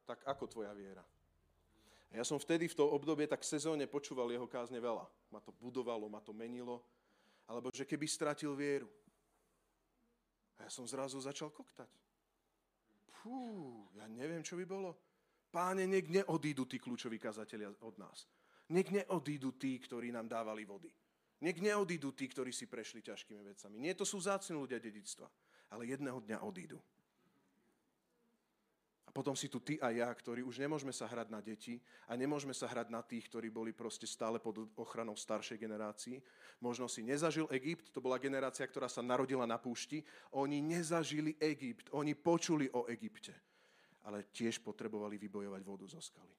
tak 0.07 0.23
ako 0.23 0.47
tvoja 0.47 0.71
viera? 0.71 1.03
A 2.07 2.13
ja 2.15 2.23
som 2.23 2.39
vtedy 2.39 2.71
v 2.71 2.79
tom 2.79 2.87
obdobie 2.95 3.27
tak 3.27 3.43
sezóne 3.43 3.91
počúval 3.91 4.31
jeho 4.31 4.47
kázne 4.47 4.79
veľa. 4.79 5.03
Ma 5.35 5.43
to 5.43 5.51
budovalo, 5.51 6.07
ma 6.07 6.23
to 6.23 6.31
menilo. 6.31 6.79
Alebo 7.43 7.75
že 7.75 7.83
keby 7.83 8.07
stratil 8.07 8.55
vieru. 8.55 8.87
A 10.55 10.63
ja 10.63 10.71
som 10.71 10.87
zrazu 10.87 11.19
začal 11.19 11.51
koktať. 11.51 11.91
Fú, 13.19 13.83
ja 13.99 14.07
neviem, 14.07 14.47
čo 14.47 14.55
by 14.55 14.63
bolo. 14.63 14.95
Páne, 15.51 15.83
nech 15.83 16.07
neodídu 16.07 16.63
tí 16.71 16.79
kľúčoví 16.79 17.19
kazatelia 17.19 17.67
od 17.83 17.99
nás. 17.99 18.31
Nech 18.71 18.87
neodídu 18.95 19.59
tí, 19.59 19.75
ktorí 19.75 20.15
nám 20.15 20.31
dávali 20.31 20.63
vody. 20.63 20.87
Nech 21.43 21.59
neodídu 21.59 22.15
tí, 22.15 22.31
ktorí 22.31 22.55
si 22.55 22.63
prešli 22.63 23.03
ťažkými 23.03 23.43
vecami. 23.43 23.75
Nie, 23.75 23.91
to 23.91 24.07
sú 24.07 24.23
zácni 24.23 24.55
ľudia 24.55 24.79
dedictva 24.79 25.27
ale 25.71 25.89
jedného 25.89 26.19
dňa 26.23 26.43
odídu. 26.43 26.79
A 29.07 29.09
potom 29.15 29.31
si 29.39 29.47
tu 29.47 29.63
ty 29.63 29.79
a 29.79 29.87
ja, 29.95 30.11
ktorí 30.11 30.43
už 30.43 30.59
nemôžeme 30.59 30.91
sa 30.91 31.07
hrať 31.07 31.31
na 31.31 31.39
deti 31.39 31.79
a 32.11 32.19
nemôžeme 32.19 32.51
sa 32.51 32.67
hrať 32.67 32.91
na 32.91 32.99
tých, 32.99 33.31
ktorí 33.31 33.47
boli 33.47 33.71
proste 33.71 34.03
stále 34.03 34.35
pod 34.35 34.67
ochranou 34.75 35.15
staršej 35.15 35.55
generácii. 35.55 36.19
Možno 36.59 36.91
si 36.91 37.07
nezažil 37.07 37.47
Egypt, 37.55 37.95
to 37.95 38.03
bola 38.03 38.19
generácia, 38.19 38.67
ktorá 38.67 38.91
sa 38.91 38.99
narodila 38.99 39.47
na 39.47 39.55
púšti. 39.55 40.03
Oni 40.35 40.59
nezažili 40.59 41.39
Egypt, 41.39 41.87
oni 41.95 42.19
počuli 42.19 42.67
o 42.75 42.83
Egypte, 42.91 43.31
ale 44.03 44.27
tiež 44.27 44.59
potrebovali 44.59 45.15
vybojovať 45.15 45.61
vodu 45.63 45.87
zo 45.87 46.03
skaly. 46.03 46.35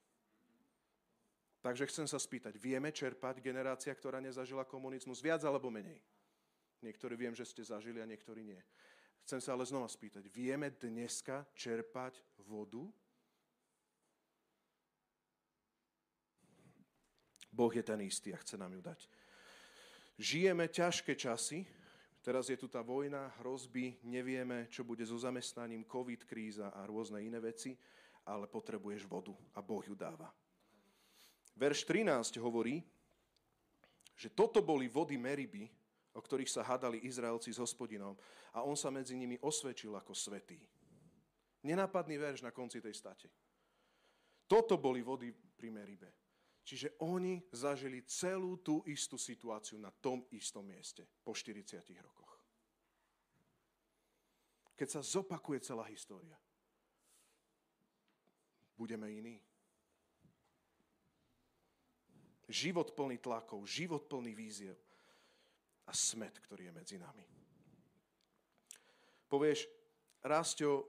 Takže 1.59 1.91
chcem 1.91 2.07
sa 2.07 2.21
spýtať, 2.23 2.55
vieme 2.61 2.95
čerpať 2.95 3.43
generácia, 3.43 3.91
ktorá 3.91 4.23
nezažila 4.23 4.69
komunizmus 4.69 5.19
viac 5.19 5.43
alebo 5.43 5.73
menej? 5.73 5.99
Niektorí 6.79 7.19
viem, 7.19 7.35
že 7.35 7.43
ste 7.43 7.67
zažili 7.67 7.99
a 7.99 8.07
niektorí 8.07 8.47
nie. 8.47 8.61
Chcem 9.29 9.45
sa 9.45 9.53
ale 9.53 9.69
znova 9.69 9.85
spýtať, 9.85 10.25
vieme 10.33 10.73
dneska 10.73 11.45
čerpať 11.53 12.17
vodu? 12.49 12.81
Boh 17.53 17.69
je 17.69 17.85
ten 17.85 18.01
istý 18.09 18.33
a 18.33 18.41
chce 18.41 18.57
nám 18.57 18.73
ju 18.73 18.81
dať. 18.81 19.05
Žijeme 20.17 20.65
ťažké 20.73 21.13
časy, 21.13 21.69
teraz 22.25 22.49
je 22.49 22.57
tu 22.57 22.73
tá 22.73 22.81
vojna, 22.81 23.29
hrozby, 23.45 24.01
nevieme, 24.01 24.65
čo 24.73 24.81
bude 24.81 25.05
so 25.05 25.21
zamestnaním, 25.21 25.85
covid, 25.85 26.25
kríza 26.25 26.73
a 26.73 26.89
rôzne 26.89 27.21
iné 27.21 27.37
veci, 27.37 27.77
ale 28.25 28.49
potrebuješ 28.49 29.05
vodu 29.05 29.37
a 29.53 29.61
Boh 29.61 29.85
ju 29.85 29.93
dáva. 29.93 30.33
Verš 31.53 31.85
13 31.85 32.41
hovorí, 32.41 32.81
že 34.17 34.33
toto 34.33 34.65
boli 34.65 34.89
vody 34.89 35.21
Meriby, 35.21 35.69
o 36.15 36.21
ktorých 36.21 36.51
sa 36.51 36.65
hadali 36.65 37.05
Izraelci 37.05 37.53
s 37.53 37.61
hospodinom 37.61 38.17
a 38.57 38.65
on 38.65 38.79
sa 38.79 38.89
medzi 38.89 39.19
nimi 39.19 39.37
osvedčil 39.43 39.93
ako 39.97 40.17
svetý. 40.17 40.59
Nenápadný 41.67 42.17
verš 42.17 42.47
na 42.47 42.55
konci 42.55 42.79
tej 42.79 42.95
state. 42.95 43.29
Toto 44.49 44.81
boli 44.81 45.05
vody 45.05 45.35
pri 45.35 45.69
Meribe. 45.69 46.11
Čiže 46.69 47.01
oni 47.01 47.41
zažili 47.49 48.05
celú 48.05 48.61
tú 48.61 48.85
istú 48.85 49.17
situáciu 49.17 49.81
na 49.81 49.89
tom 49.89 50.25
istom 50.37 50.69
mieste 50.69 51.09
po 51.25 51.33
40 51.33 51.81
rokoch. 52.05 52.33
Keď 54.77 54.89
sa 54.89 55.01
zopakuje 55.01 55.65
celá 55.65 55.89
história, 55.89 56.37
budeme 58.77 59.11
iní. 59.11 59.37
Život 62.49 62.93
plný 62.93 63.17
tlakov, 63.21 63.65
život 63.65 64.05
plný 64.07 64.33
víziev 64.37 64.77
a 65.89 65.93
smet, 65.97 66.37
ktorý 66.45 66.69
je 66.69 66.77
medzi 66.77 66.97
nami. 67.01 67.25
Povieš, 69.29 69.65
Rásťo, 70.21 70.85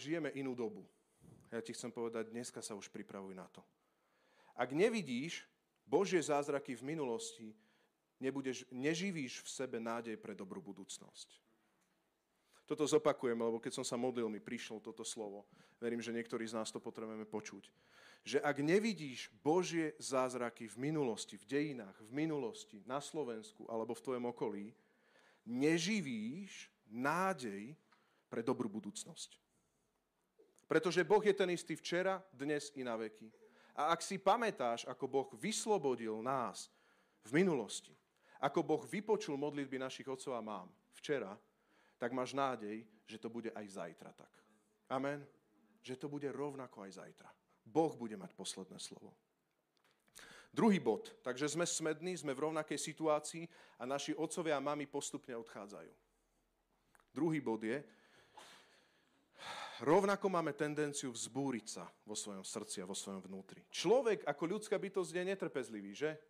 žijeme 0.00 0.32
inú 0.32 0.56
dobu. 0.56 0.86
Ja 1.52 1.60
ti 1.60 1.76
chcem 1.76 1.92
povedať, 1.92 2.32
dneska 2.32 2.64
sa 2.64 2.72
už 2.72 2.88
pripravuj 2.88 3.36
na 3.36 3.44
to. 3.52 3.60
Ak 4.56 4.72
nevidíš 4.72 5.44
Božie 5.84 6.22
zázraky 6.22 6.72
v 6.72 6.96
minulosti, 6.96 7.52
nebudeš, 8.22 8.64
neživíš 8.72 9.44
v 9.44 9.48
sebe 9.50 9.76
nádej 9.76 10.16
pre 10.16 10.32
dobrú 10.32 10.64
budúcnosť. 10.64 11.28
Toto 12.64 12.88
zopakujem, 12.88 13.36
lebo 13.36 13.60
keď 13.60 13.82
som 13.82 13.84
sa 13.84 14.00
modlil, 14.00 14.30
mi 14.32 14.40
prišlo 14.40 14.80
toto 14.80 15.04
slovo. 15.04 15.44
Verím, 15.76 16.00
že 16.00 16.14
niektorí 16.14 16.46
z 16.48 16.56
nás 16.56 16.72
to 16.72 16.80
potrebujeme 16.80 17.26
počuť. 17.28 17.68
Že 18.22 18.38
ak 18.38 18.62
nevidíš 18.62 19.34
Božie 19.42 19.98
zázraky 19.98 20.70
v 20.70 20.90
minulosti, 20.90 21.34
v 21.34 21.44
dejinách, 21.46 21.98
v 22.06 22.10
minulosti, 22.14 22.78
na 22.86 23.02
Slovensku 23.02 23.66
alebo 23.66 23.98
v 23.98 24.04
tvojom 24.04 24.24
okolí, 24.30 24.66
neživíš 25.42 26.70
nádej 26.86 27.74
pre 28.30 28.46
dobrú 28.46 28.70
budúcnosť. 28.70 29.42
Pretože 30.70 31.04
Boh 31.04 31.20
je 31.20 31.34
ten 31.34 31.50
istý 31.50 31.74
včera, 31.76 32.22
dnes 32.32 32.70
i 32.78 32.86
na 32.86 32.96
veky. 32.96 33.28
A 33.76 33.92
ak 33.92 34.00
si 34.00 34.16
pamätáš, 34.16 34.86
ako 34.86 35.04
Boh 35.04 35.28
vyslobodil 35.36 36.22
nás 36.22 36.70
v 37.26 37.42
minulosti, 37.42 37.92
ako 38.38 38.62
Boh 38.62 38.82
vypočul 38.86 39.34
modlitby 39.36 39.82
našich 39.82 40.08
otcov 40.08 40.32
a 40.38 40.40
mám 40.40 40.70
včera, 40.94 41.34
tak 41.98 42.14
máš 42.14 42.32
nádej, 42.32 42.86
že 43.06 43.18
to 43.18 43.28
bude 43.28 43.50
aj 43.50 43.66
zajtra 43.68 44.14
tak. 44.14 44.32
Amen. 44.90 45.26
Že 45.82 45.94
to 45.98 46.06
bude 46.08 46.28
rovnako 46.30 46.86
aj 46.86 47.02
zajtra. 47.02 47.30
Boh 47.72 47.96
bude 47.96 48.20
mať 48.20 48.36
posledné 48.36 48.76
slovo. 48.76 49.16
Druhý 50.52 50.76
bod. 50.76 51.16
Takže 51.24 51.48
sme 51.48 51.64
smední, 51.64 52.12
sme 52.12 52.36
v 52.36 52.52
rovnakej 52.52 52.76
situácii 52.76 53.48
a 53.80 53.88
naši 53.88 54.12
otcovia 54.12 54.60
a 54.60 54.64
mami 54.64 54.84
postupne 54.84 55.32
odchádzajú. 55.40 55.88
Druhý 57.16 57.40
bod 57.40 57.64
je, 57.64 57.80
rovnako 59.80 60.28
máme 60.28 60.52
tendenciu 60.52 61.08
vzbúriť 61.08 61.66
sa 61.80 61.88
vo 62.04 62.12
svojom 62.12 62.44
srdci 62.44 62.84
a 62.84 62.88
vo 62.88 62.92
svojom 62.92 63.24
vnútri. 63.24 63.64
Človek 63.72 64.28
ako 64.28 64.44
ľudská 64.44 64.76
bytosť 64.76 65.12
je 65.16 65.24
netrpezlivý, 65.24 65.92
že? 65.96 66.20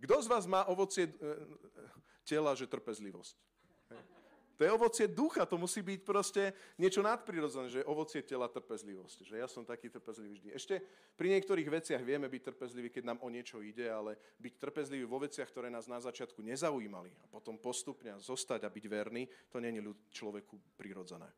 Kto 0.00 0.24
z 0.24 0.30
vás 0.32 0.48
má 0.48 0.64
ovocie 0.64 1.12
e, 1.12 1.14
tela, 2.24 2.56
že 2.56 2.64
trpezlivosť? 2.64 3.36
To 4.60 4.68
je 4.68 4.76
ovocie 4.76 5.08
ducha, 5.08 5.48
to 5.48 5.56
musí 5.56 5.80
byť 5.80 6.00
proste 6.04 6.52
niečo 6.76 7.00
nadprirodzené, 7.00 7.72
že 7.72 7.88
ovocie 7.88 8.20
tela 8.20 8.44
trpezlivosť. 8.44 9.24
Že 9.24 9.36
ja 9.40 9.48
som 9.48 9.64
taký 9.64 9.88
trpezlivý 9.88 10.36
vždy. 10.36 10.48
Ešte 10.52 10.84
pri 11.16 11.32
niektorých 11.32 11.64
veciach 11.64 12.04
vieme 12.04 12.28
byť 12.28 12.52
trpezliví, 12.52 12.92
keď 12.92 13.08
nám 13.08 13.24
o 13.24 13.32
niečo 13.32 13.64
ide, 13.64 13.88
ale 13.88 14.20
byť 14.36 14.60
trpezlivý 14.60 15.08
vo 15.08 15.16
veciach, 15.24 15.48
ktoré 15.48 15.72
nás 15.72 15.88
na 15.88 15.96
začiatku 15.96 16.44
nezaujímali 16.44 17.08
a 17.08 17.26
potom 17.32 17.56
postupne 17.56 18.12
zostať 18.20 18.68
a 18.68 18.70
byť 18.70 18.84
verný, 18.84 19.24
to 19.48 19.56
je 19.64 19.80
človeku 20.12 20.76
prirodzené. 20.76 21.32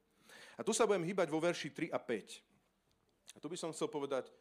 A 0.59 0.67
tu 0.67 0.75
sa 0.75 0.83
budem 0.83 1.07
hýbať 1.07 1.31
vo 1.31 1.39
verši 1.39 1.71
3 1.71 1.95
a 1.95 2.03
5. 2.03 2.43
A 3.33 3.39
tu 3.39 3.47
by 3.47 3.55
som 3.55 3.71
chcel 3.71 3.87
povedať, 3.87 4.35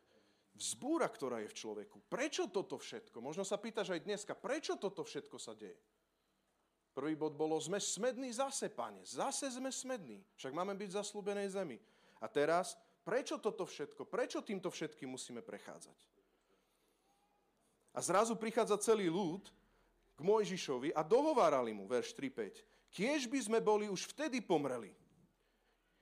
vzbúra, 0.57 1.05
ktorá 1.05 1.37
je 1.45 1.53
v 1.53 1.57
človeku. 1.61 2.01
Prečo 2.09 2.49
toto 2.49 2.81
všetko? 2.81 3.21
Možno 3.21 3.45
sa 3.45 3.61
pýtaš 3.61 3.93
aj 3.93 4.09
dneska, 4.09 4.33
prečo 4.33 4.73
toto 4.81 5.05
všetko 5.05 5.37
sa 5.37 5.53
deje? 5.53 5.77
Prvý 6.91 7.15
bod 7.15 7.39
bolo, 7.39 7.55
sme 7.55 7.79
smední 7.79 8.35
zase, 8.35 8.67
pane. 8.67 8.99
Zase 9.07 9.47
sme 9.47 9.71
smední. 9.71 10.19
Však 10.35 10.51
máme 10.51 10.75
byť 10.75 10.89
v 10.91 10.97
zaslúbenej 10.99 11.47
zemi. 11.47 11.79
A 12.19 12.27
teraz, 12.27 12.75
prečo 13.07 13.39
toto 13.39 13.63
všetko? 13.63 14.03
Prečo 14.03 14.43
týmto 14.43 14.67
všetkým 14.67 15.07
musíme 15.07 15.39
prechádzať? 15.39 15.95
A 17.95 17.99
zrazu 17.99 18.35
prichádza 18.35 18.79
celý 18.79 19.07
ľud 19.07 19.47
k 20.15 20.19
Mojžišovi 20.19 20.91
a 20.91 21.03
dohovárali 21.03 21.71
mu, 21.71 21.87
verš 21.87 22.15
3.5. 22.15 22.91
Kiež 22.91 23.31
by 23.31 23.39
sme 23.39 23.59
boli 23.63 23.87
už 23.87 24.11
vtedy 24.11 24.43
pomreli, 24.43 24.91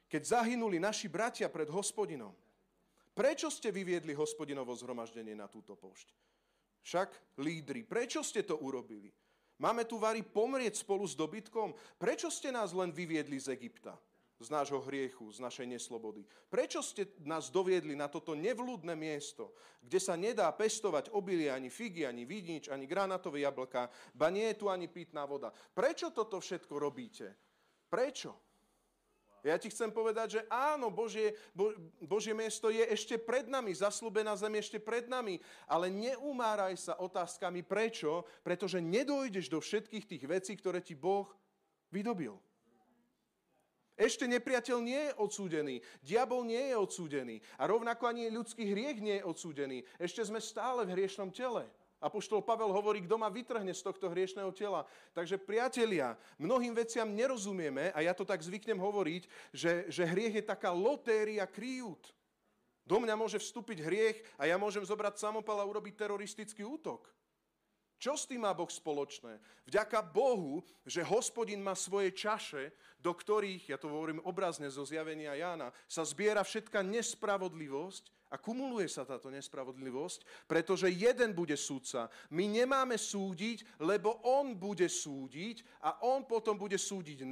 keď 0.10 0.42
zahynuli 0.42 0.82
naši 0.82 1.06
bratia 1.06 1.46
pred 1.54 1.70
hospodinom. 1.70 2.34
Prečo 3.14 3.54
ste 3.54 3.70
vyviedli 3.70 4.18
hospodinovo 4.18 4.74
zhromaždenie 4.74 5.38
na 5.38 5.46
túto 5.46 5.78
pošť? 5.78 6.08
Však 6.82 7.38
lídri, 7.38 7.86
prečo 7.86 8.26
ste 8.26 8.42
to 8.42 8.58
urobili? 8.58 9.14
Máme 9.60 9.84
tu 9.84 10.00
vari 10.00 10.24
pomrieť 10.24 10.80
spolu 10.80 11.04
s 11.04 11.20
dobytkom? 11.20 11.76
Prečo 12.00 12.32
ste 12.32 12.48
nás 12.48 12.72
len 12.72 12.96
vyviedli 12.96 13.36
z 13.36 13.52
Egypta? 13.52 14.00
Z 14.40 14.48
nášho 14.48 14.80
hriechu, 14.88 15.28
z 15.36 15.44
našej 15.44 15.68
neslobody. 15.68 16.24
Prečo 16.48 16.80
ste 16.80 17.12
nás 17.28 17.52
doviedli 17.52 17.92
na 17.92 18.08
toto 18.08 18.40
nevlúdne 18.40 18.96
miesto, 18.96 19.52
kde 19.84 20.00
sa 20.00 20.16
nedá 20.16 20.48
pestovať 20.56 21.12
obilie, 21.12 21.52
ani 21.52 21.68
figy, 21.68 22.08
ani 22.08 22.24
vidnič, 22.24 22.72
ani 22.72 22.88
granatové 22.88 23.44
jablka, 23.44 23.92
ba 24.16 24.32
nie 24.32 24.48
je 24.48 24.64
tu 24.64 24.72
ani 24.72 24.88
pitná 24.88 25.28
voda. 25.28 25.52
Prečo 25.52 26.16
toto 26.16 26.40
všetko 26.40 26.72
robíte? 26.80 27.36
Prečo? 27.92 28.49
Ja 29.44 29.56
ti 29.56 29.72
chcem 29.72 29.88
povedať, 29.90 30.40
že 30.40 30.42
áno, 30.52 30.92
Božie, 30.92 31.36
Bo, 31.56 31.72
Božie 32.04 32.36
miesto 32.36 32.68
je 32.68 32.84
ešte 32.84 33.16
pred 33.16 33.48
nami, 33.48 33.72
zaslúbená 33.72 34.36
zem 34.36 34.60
ešte 34.60 34.78
pred 34.80 35.08
nami, 35.08 35.40
ale 35.64 35.88
neumáraj 35.88 36.76
sa 36.76 36.94
otázkami 37.00 37.64
prečo, 37.64 38.28
pretože 38.44 38.84
nedojdeš 38.84 39.48
do 39.48 39.64
všetkých 39.64 40.06
tých 40.06 40.24
vecí, 40.28 40.54
ktoré 40.60 40.84
ti 40.84 40.94
Boh 40.98 41.32
vydobil. 41.88 42.36
Ešte 44.00 44.32
nepriateľ 44.32 44.78
nie 44.80 45.12
je 45.12 45.18
odsúdený, 45.20 45.76
diabol 46.00 46.48
nie 46.48 46.72
je 46.72 46.76
odsúdený 46.80 47.44
a 47.60 47.68
rovnako 47.68 48.08
ani 48.08 48.32
ľudský 48.32 48.72
hriech 48.72 49.04
nie 49.04 49.20
je 49.20 49.28
odsúdený. 49.28 49.84
Ešte 50.00 50.24
sme 50.24 50.40
stále 50.40 50.88
v 50.88 50.96
hriešnom 50.96 51.36
tele. 51.36 51.68
Apoštol 52.00 52.40
Pavel 52.40 52.72
hovorí, 52.72 53.04
kto 53.04 53.20
ma 53.20 53.28
vytrhne 53.28 53.76
z 53.76 53.84
tohto 53.84 54.08
hriešného 54.08 54.50
tela. 54.56 54.88
Takže 55.12 55.36
priatelia, 55.36 56.16
mnohým 56.40 56.72
veciam 56.72 57.12
nerozumieme 57.12 57.92
a 57.92 58.00
ja 58.00 58.16
to 58.16 58.24
tak 58.24 58.40
zvyknem 58.40 58.80
hovoriť, 58.80 59.24
že, 59.52 59.72
že 59.92 60.08
hriech 60.08 60.40
je 60.40 60.44
taká 60.48 60.72
lotéria 60.72 61.44
kryjút. 61.44 62.16
Do 62.88 62.98
mňa 63.04 63.14
môže 63.20 63.38
vstúpiť 63.38 63.84
hriech 63.84 64.18
a 64.40 64.48
ja 64.48 64.56
môžem 64.56 64.82
zobrať 64.82 65.20
samopal 65.20 65.60
a 65.62 65.68
urobiť 65.68 65.94
teroristický 65.94 66.66
útok. 66.66 67.06
Čo 68.00 68.16
s 68.16 68.24
tým 68.32 68.48
má 68.48 68.56
Boh 68.56 68.72
spoločné? 68.72 69.44
Vďaka 69.68 70.00
Bohu, 70.00 70.64
že 70.88 71.04
hospodin 71.04 71.60
má 71.60 71.76
svoje 71.76 72.16
čaše, 72.16 72.72
do 72.96 73.12
ktorých, 73.12 73.76
ja 73.76 73.78
to 73.78 73.92
hovorím 73.92 74.24
obrazne 74.24 74.72
zo 74.72 74.88
zjavenia 74.88 75.36
Jána, 75.36 75.76
sa 75.84 76.08
zbiera 76.08 76.40
všetka 76.40 76.80
nespravodlivosť 76.80 78.32
a 78.32 78.40
kumuluje 78.40 78.88
sa 78.88 79.04
táto 79.04 79.28
nespravodlivosť, 79.28 80.48
pretože 80.48 80.88
jeden 80.88 81.36
bude 81.36 81.60
súdca. 81.60 82.08
My 82.32 82.48
nemáme 82.48 82.96
súdiť, 82.96 83.84
lebo 83.84 84.24
on 84.24 84.56
bude 84.56 84.88
súdiť 84.88 85.84
a 85.84 86.00
on 86.08 86.24
potom 86.24 86.56
bude 86.56 86.80
súdiť 86.80 87.28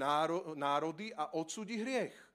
národy 0.57 1.15
a 1.15 1.31
odsúdi 1.31 1.79
hriech. 1.79 2.26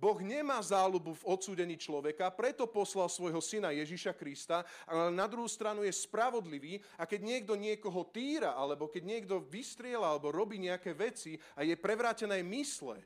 Boh 0.00 0.16
nemá 0.24 0.56
záľubu 0.64 1.12
v 1.12 1.26
odsúdení 1.28 1.76
človeka, 1.76 2.32
preto 2.32 2.64
poslal 2.64 3.12
svojho 3.12 3.36
syna 3.44 3.68
Ježiša 3.76 4.16
Krista, 4.16 4.64
ale 4.88 5.12
na 5.12 5.28
druhú 5.28 5.44
stranu 5.44 5.84
je 5.84 5.92
spravodlivý 5.92 6.80
a 6.96 7.04
keď 7.04 7.20
niekto 7.20 7.52
niekoho 7.52 8.08
týra, 8.08 8.56
alebo 8.56 8.88
keď 8.88 9.02
niekto 9.04 9.44
vystriela, 9.44 10.08
alebo 10.08 10.32
robí 10.32 10.56
nejaké 10.56 10.96
veci 10.96 11.36
a 11.52 11.60
je 11.60 11.76
prevrátené 11.76 12.40
mysle, 12.40 12.96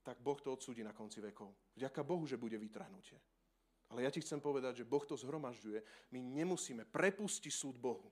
tak 0.00 0.16
Boh 0.24 0.40
to 0.40 0.56
odsúdi 0.56 0.80
na 0.80 0.96
konci 0.96 1.20
vekov. 1.20 1.52
Vďaka 1.76 2.00
Bohu, 2.00 2.24
že 2.24 2.40
bude 2.40 2.56
vytrhnutie. 2.56 3.20
Ale 3.92 4.08
ja 4.08 4.10
ti 4.10 4.24
chcem 4.24 4.40
povedať, 4.40 4.82
že 4.82 4.88
Boh 4.88 5.04
to 5.04 5.18
zhromažďuje. 5.18 6.10
My 6.16 6.18
nemusíme 6.22 6.88
prepustiť 6.88 7.52
súd 7.52 7.76
Bohu. 7.76 8.08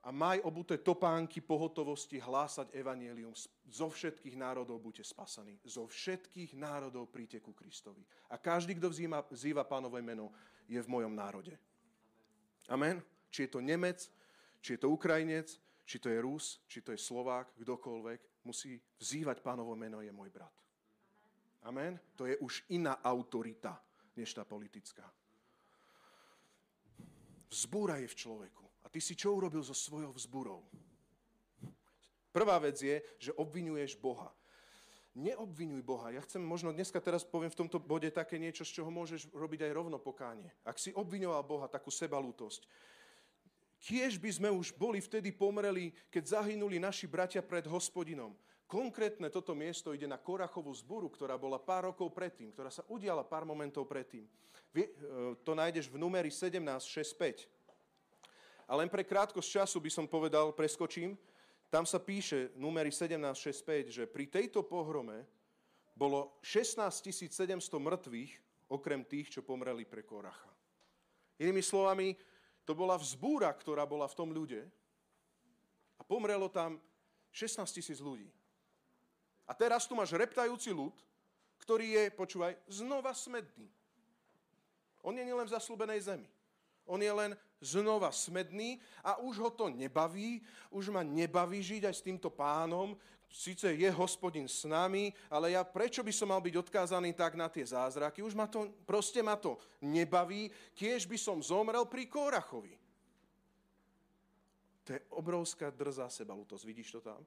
A 0.00 0.08
maj 0.08 0.40
obuté 0.40 0.80
topánky 0.80 1.44
pohotovosti 1.44 2.16
hlásať 2.16 2.72
evanielium. 2.72 3.36
Zo 3.68 3.92
všetkých 3.92 4.32
národov 4.32 4.80
buďte 4.80 5.04
spasaní. 5.04 5.60
Zo 5.60 5.84
všetkých 5.84 6.56
národov 6.56 7.12
príďte 7.12 7.44
ku 7.44 7.52
Kristovi. 7.52 8.00
A 8.32 8.40
každý, 8.40 8.80
kto 8.80 8.88
vzýva, 8.88 9.20
vzýva 9.28 9.62
pánové 9.68 10.00
meno, 10.00 10.32
je 10.64 10.80
v 10.80 10.88
mojom 10.88 11.12
národe. 11.12 11.52
Amen? 12.72 13.04
Či 13.28 13.44
je 13.44 13.50
to 13.52 13.60
Nemec, 13.60 14.08
či 14.64 14.76
je 14.76 14.80
to 14.80 14.88
Ukrajinec, 14.88 15.52
či 15.84 15.98
to 15.98 16.08
je 16.08 16.22
Rus, 16.22 16.62
či 16.64 16.80
to 16.80 16.94
je 16.94 17.00
Slovák, 17.02 17.58
kdokoľvek, 17.58 18.46
musí 18.46 18.80
vzývať 18.96 19.42
pánovo 19.42 19.76
meno, 19.76 20.00
je 20.00 20.12
môj 20.14 20.30
brat. 20.32 20.54
Amen? 21.66 22.00
To 22.16 22.24
je 22.24 22.38
už 22.40 22.64
iná 22.72 23.04
autorita, 23.04 23.76
než 24.16 24.32
tá 24.32 24.48
politická. 24.48 25.04
Vzbúra 27.50 27.98
je 27.98 28.08
v 28.08 28.16
človeku. 28.16 28.59
Ty 28.90 28.98
si 28.98 29.14
čo 29.14 29.34
urobil 29.34 29.62
so 29.62 29.74
svojou 29.74 30.10
vzbúrou? 30.10 30.66
Prvá 32.30 32.58
vec 32.62 32.78
je, 32.78 33.02
že 33.18 33.34
obvinuješ 33.34 33.98
Boha. 33.98 34.30
Neobvinuj 35.18 35.82
Boha. 35.82 36.14
Ja 36.14 36.22
chcem 36.22 36.38
možno 36.38 36.70
dneska 36.70 37.02
teraz 37.02 37.26
poviem 37.26 37.50
v 37.50 37.66
tomto 37.66 37.82
bode 37.82 38.06
také 38.14 38.38
niečo, 38.38 38.62
z 38.62 38.78
čoho 38.78 38.90
môžeš 38.94 39.34
robiť 39.34 39.66
aj 39.66 39.72
rovno 39.74 39.98
pokánie. 39.98 40.54
Ak 40.62 40.78
si 40.78 40.94
obviňoval 40.94 41.42
Boha, 41.42 41.66
takú 41.66 41.90
sebalútosť, 41.90 42.62
kiež 43.82 44.22
by 44.22 44.30
sme 44.30 44.48
už 44.54 44.78
boli 44.78 45.02
vtedy 45.02 45.34
pomreli, 45.34 45.90
keď 46.14 46.38
zahynuli 46.38 46.78
naši 46.78 47.10
bratia 47.10 47.42
pred 47.42 47.66
hospodinom. 47.66 48.38
Konkrétne 48.70 49.26
toto 49.34 49.50
miesto 49.50 49.90
ide 49.90 50.06
na 50.06 50.14
Korachovú 50.14 50.70
zboru, 50.70 51.10
ktorá 51.10 51.34
bola 51.34 51.58
pár 51.58 51.90
rokov 51.90 52.14
predtým, 52.14 52.54
ktorá 52.54 52.70
sa 52.70 52.86
udiala 52.86 53.26
pár 53.26 53.42
momentov 53.42 53.90
predtým. 53.90 54.22
E, 54.70 54.86
to 55.42 55.58
nájdeš 55.58 55.90
v 55.90 55.98
numeri 55.98 56.30
1765. 56.30 57.50
A 58.70 58.78
len 58.78 58.86
pre 58.86 59.02
krátkosť 59.02 59.50
času 59.50 59.82
by 59.82 59.90
som 59.90 60.06
povedal, 60.06 60.54
preskočím, 60.54 61.18
tam 61.74 61.82
sa 61.82 61.98
píše 61.98 62.54
numeri 62.54 62.94
1765, 62.94 63.90
že 63.90 64.04
pri 64.06 64.30
tejto 64.30 64.62
pohrome 64.62 65.26
bolo 65.98 66.38
16 66.46 66.78
700 67.02 67.58
mŕtvych, 67.66 68.32
okrem 68.70 69.02
tých, 69.02 69.34
čo 69.34 69.42
pomreli 69.42 69.82
pre 69.82 70.06
Koracha. 70.06 70.54
Inými 71.42 71.66
slovami, 71.66 72.14
to 72.62 72.78
bola 72.78 72.94
vzbúra, 72.94 73.50
ktorá 73.50 73.82
bola 73.82 74.06
v 74.06 74.14
tom 74.14 74.30
ľude 74.30 74.62
a 75.98 76.02
pomrelo 76.06 76.46
tam 76.46 76.78
16 77.34 77.66
tisíc 77.74 77.98
ľudí. 77.98 78.30
A 79.50 79.52
teraz 79.58 79.90
tu 79.90 79.98
máš 79.98 80.14
reptajúci 80.14 80.70
ľud, 80.70 80.94
ktorý 81.58 81.98
je, 81.98 82.04
počúvaj, 82.14 82.54
znova 82.70 83.10
smedný. 83.18 83.66
On 85.02 85.10
je 85.10 85.26
len 85.26 85.46
v 85.48 85.54
zaslúbenej 85.58 86.06
zemi. 86.06 86.30
On 86.90 86.98
je 86.98 87.12
len 87.14 87.38
znova 87.62 88.10
smedný 88.10 88.82
a 89.06 89.22
už 89.22 89.38
ho 89.38 89.50
to 89.54 89.70
nebaví, 89.70 90.42
už 90.74 90.90
ma 90.90 91.06
nebaví 91.06 91.62
žiť 91.62 91.86
aj 91.86 91.94
s 91.94 92.02
týmto 92.02 92.26
pánom, 92.34 92.98
síce 93.30 93.70
je 93.70 93.90
hospodin 93.94 94.50
s 94.50 94.66
nami, 94.66 95.14
ale 95.30 95.54
ja 95.54 95.62
prečo 95.62 96.02
by 96.02 96.10
som 96.10 96.34
mal 96.34 96.42
byť 96.42 96.54
odkázaný 96.58 97.14
tak 97.14 97.38
na 97.38 97.46
tie 97.46 97.62
zázraky? 97.62 98.26
Už 98.26 98.34
ma 98.34 98.50
to, 98.50 98.74
proste 98.82 99.22
ma 99.22 99.38
to 99.38 99.54
nebaví, 99.78 100.50
tiež 100.74 101.06
by 101.06 101.14
som 101.14 101.38
zomrel 101.38 101.86
pri 101.86 102.10
Kórachovi. 102.10 102.74
To 104.90 104.98
je 104.98 105.00
obrovská 105.14 105.70
drzá 105.70 106.10
sebalutosť, 106.10 106.66
vidíš 106.66 106.98
to 106.98 107.00
tam? 107.06 107.22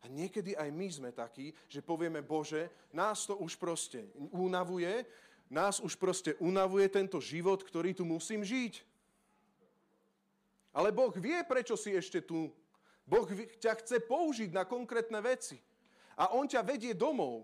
A 0.00 0.08
niekedy 0.08 0.56
aj 0.56 0.72
my 0.72 0.88
sme 0.88 1.10
takí, 1.12 1.52
že 1.68 1.84
povieme, 1.84 2.24
Bože, 2.24 2.88
nás 2.96 3.28
to 3.28 3.36
už 3.36 3.60
proste 3.60 4.08
unavuje, 4.32 5.04
nás 5.50 5.82
už 5.82 5.98
proste 5.98 6.38
unavuje 6.38 6.86
tento 6.86 7.18
život, 7.18 7.58
ktorý 7.58 7.90
tu 7.90 8.06
musím 8.06 8.46
žiť. 8.46 8.86
Ale 10.70 10.94
Boh 10.94 11.10
vie, 11.10 11.42
prečo 11.42 11.74
si 11.74 11.90
ešte 11.90 12.22
tu. 12.22 12.54
Boh 13.02 13.26
ťa 13.58 13.74
chce 13.82 13.98
použiť 14.06 14.54
na 14.54 14.62
konkrétne 14.62 15.18
veci. 15.18 15.58
A 16.14 16.30
On 16.30 16.46
ťa 16.46 16.62
vedie 16.62 16.94
domov. 16.94 17.42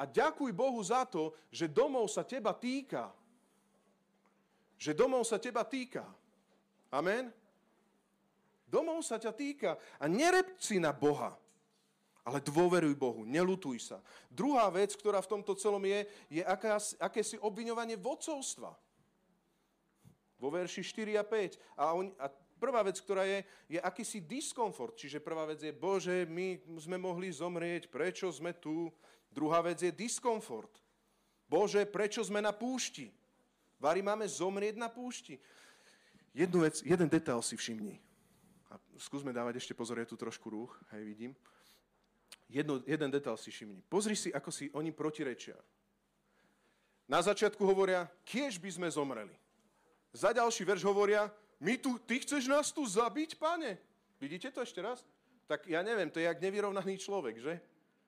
A 0.00 0.08
ďakuj 0.08 0.56
Bohu 0.56 0.80
za 0.80 1.04
to, 1.04 1.36
že 1.52 1.68
domov 1.68 2.08
sa 2.08 2.24
teba 2.24 2.56
týka. 2.56 3.12
Že 4.80 4.96
domov 4.96 5.28
sa 5.28 5.36
teba 5.36 5.64
týka. 5.68 6.04
Amen? 6.88 7.28
Domov 8.64 9.04
sa 9.04 9.20
ťa 9.20 9.32
týka. 9.36 9.76
A 10.00 10.04
nerepci 10.08 10.80
na 10.80 10.96
Boha. 10.96 11.36
Ale 12.26 12.42
dôveruj 12.42 12.98
Bohu, 12.98 13.22
nelutuj 13.22 13.86
sa. 13.86 14.02
Druhá 14.26 14.66
vec, 14.74 14.90
ktorá 14.98 15.22
v 15.22 15.30
tomto 15.38 15.54
celom 15.54 15.78
je, 15.86 16.10
je 16.26 16.42
aké 16.42 16.74
akési 16.98 17.38
obviňovanie 17.38 17.94
vodcovstva. 17.94 18.74
Vo 20.42 20.48
verši 20.50 20.82
4 20.82 21.22
a 21.22 21.24
5. 21.24 21.78
A, 21.78 21.94
on, 21.94 22.10
a 22.18 22.26
prvá 22.58 22.82
vec, 22.82 22.98
ktorá 22.98 23.22
je, 23.30 23.46
je 23.70 23.78
akýsi 23.78 24.18
diskomfort. 24.26 24.98
Čiže 24.98 25.22
prvá 25.22 25.46
vec 25.46 25.62
je, 25.62 25.70
Bože, 25.70 26.26
my 26.26 26.58
sme 26.82 26.98
mohli 26.98 27.30
zomrieť, 27.30 27.86
prečo 27.86 28.26
sme 28.34 28.50
tu? 28.58 28.90
Druhá 29.30 29.62
vec 29.62 29.78
je 29.78 29.94
diskomfort. 29.94 30.82
Bože, 31.46 31.86
prečo 31.86 32.26
sme 32.26 32.42
na 32.42 32.50
púšti? 32.50 33.06
Vary 33.78 34.02
máme 34.02 34.26
zomrieť 34.26 34.74
na 34.74 34.90
púšti. 34.90 35.38
Jednu 36.34 36.66
vec, 36.66 36.82
jeden 36.82 37.06
detail 37.06 37.38
si 37.38 37.54
všimni. 37.54 38.02
A 38.66 38.82
skúsme 38.98 39.30
dávať 39.30 39.62
ešte 39.62 39.78
pozor, 39.78 40.02
je 40.02 40.10
tu 40.10 40.18
trošku 40.18 40.50
rúch, 40.50 40.74
hej, 40.90 41.06
vidím. 41.06 41.32
Jedno, 42.46 42.78
jeden 42.86 43.10
detail 43.10 43.34
si 43.34 43.50
všimni. 43.50 43.82
Pozri 43.90 44.14
si, 44.14 44.30
ako 44.30 44.50
si 44.54 44.70
oni 44.70 44.94
protirečia. 44.94 45.58
Na 47.06 47.22
začiatku 47.22 47.62
hovoria, 47.62 48.06
kiež 48.26 48.58
by 48.58 48.70
sme 48.70 48.88
zomreli. 48.90 49.34
Za 50.14 50.34
ďalší 50.34 50.62
verš 50.66 50.82
hovoria, 50.86 51.30
my 51.62 51.78
tu, 51.78 51.98
ty 52.02 52.22
chceš 52.22 52.46
nás 52.50 52.70
tu 52.70 52.82
zabiť, 52.86 53.38
pane? 53.38 53.78
Vidíte 54.18 54.50
to 54.50 54.62
ešte 54.62 54.82
raz? 54.82 55.02
Tak 55.46 55.66
ja 55.70 55.82
neviem, 55.86 56.10
to 56.10 56.18
je 56.18 56.26
jak 56.26 56.42
nevyrovnaný 56.42 56.98
človek, 56.98 57.38
že? 57.38 57.54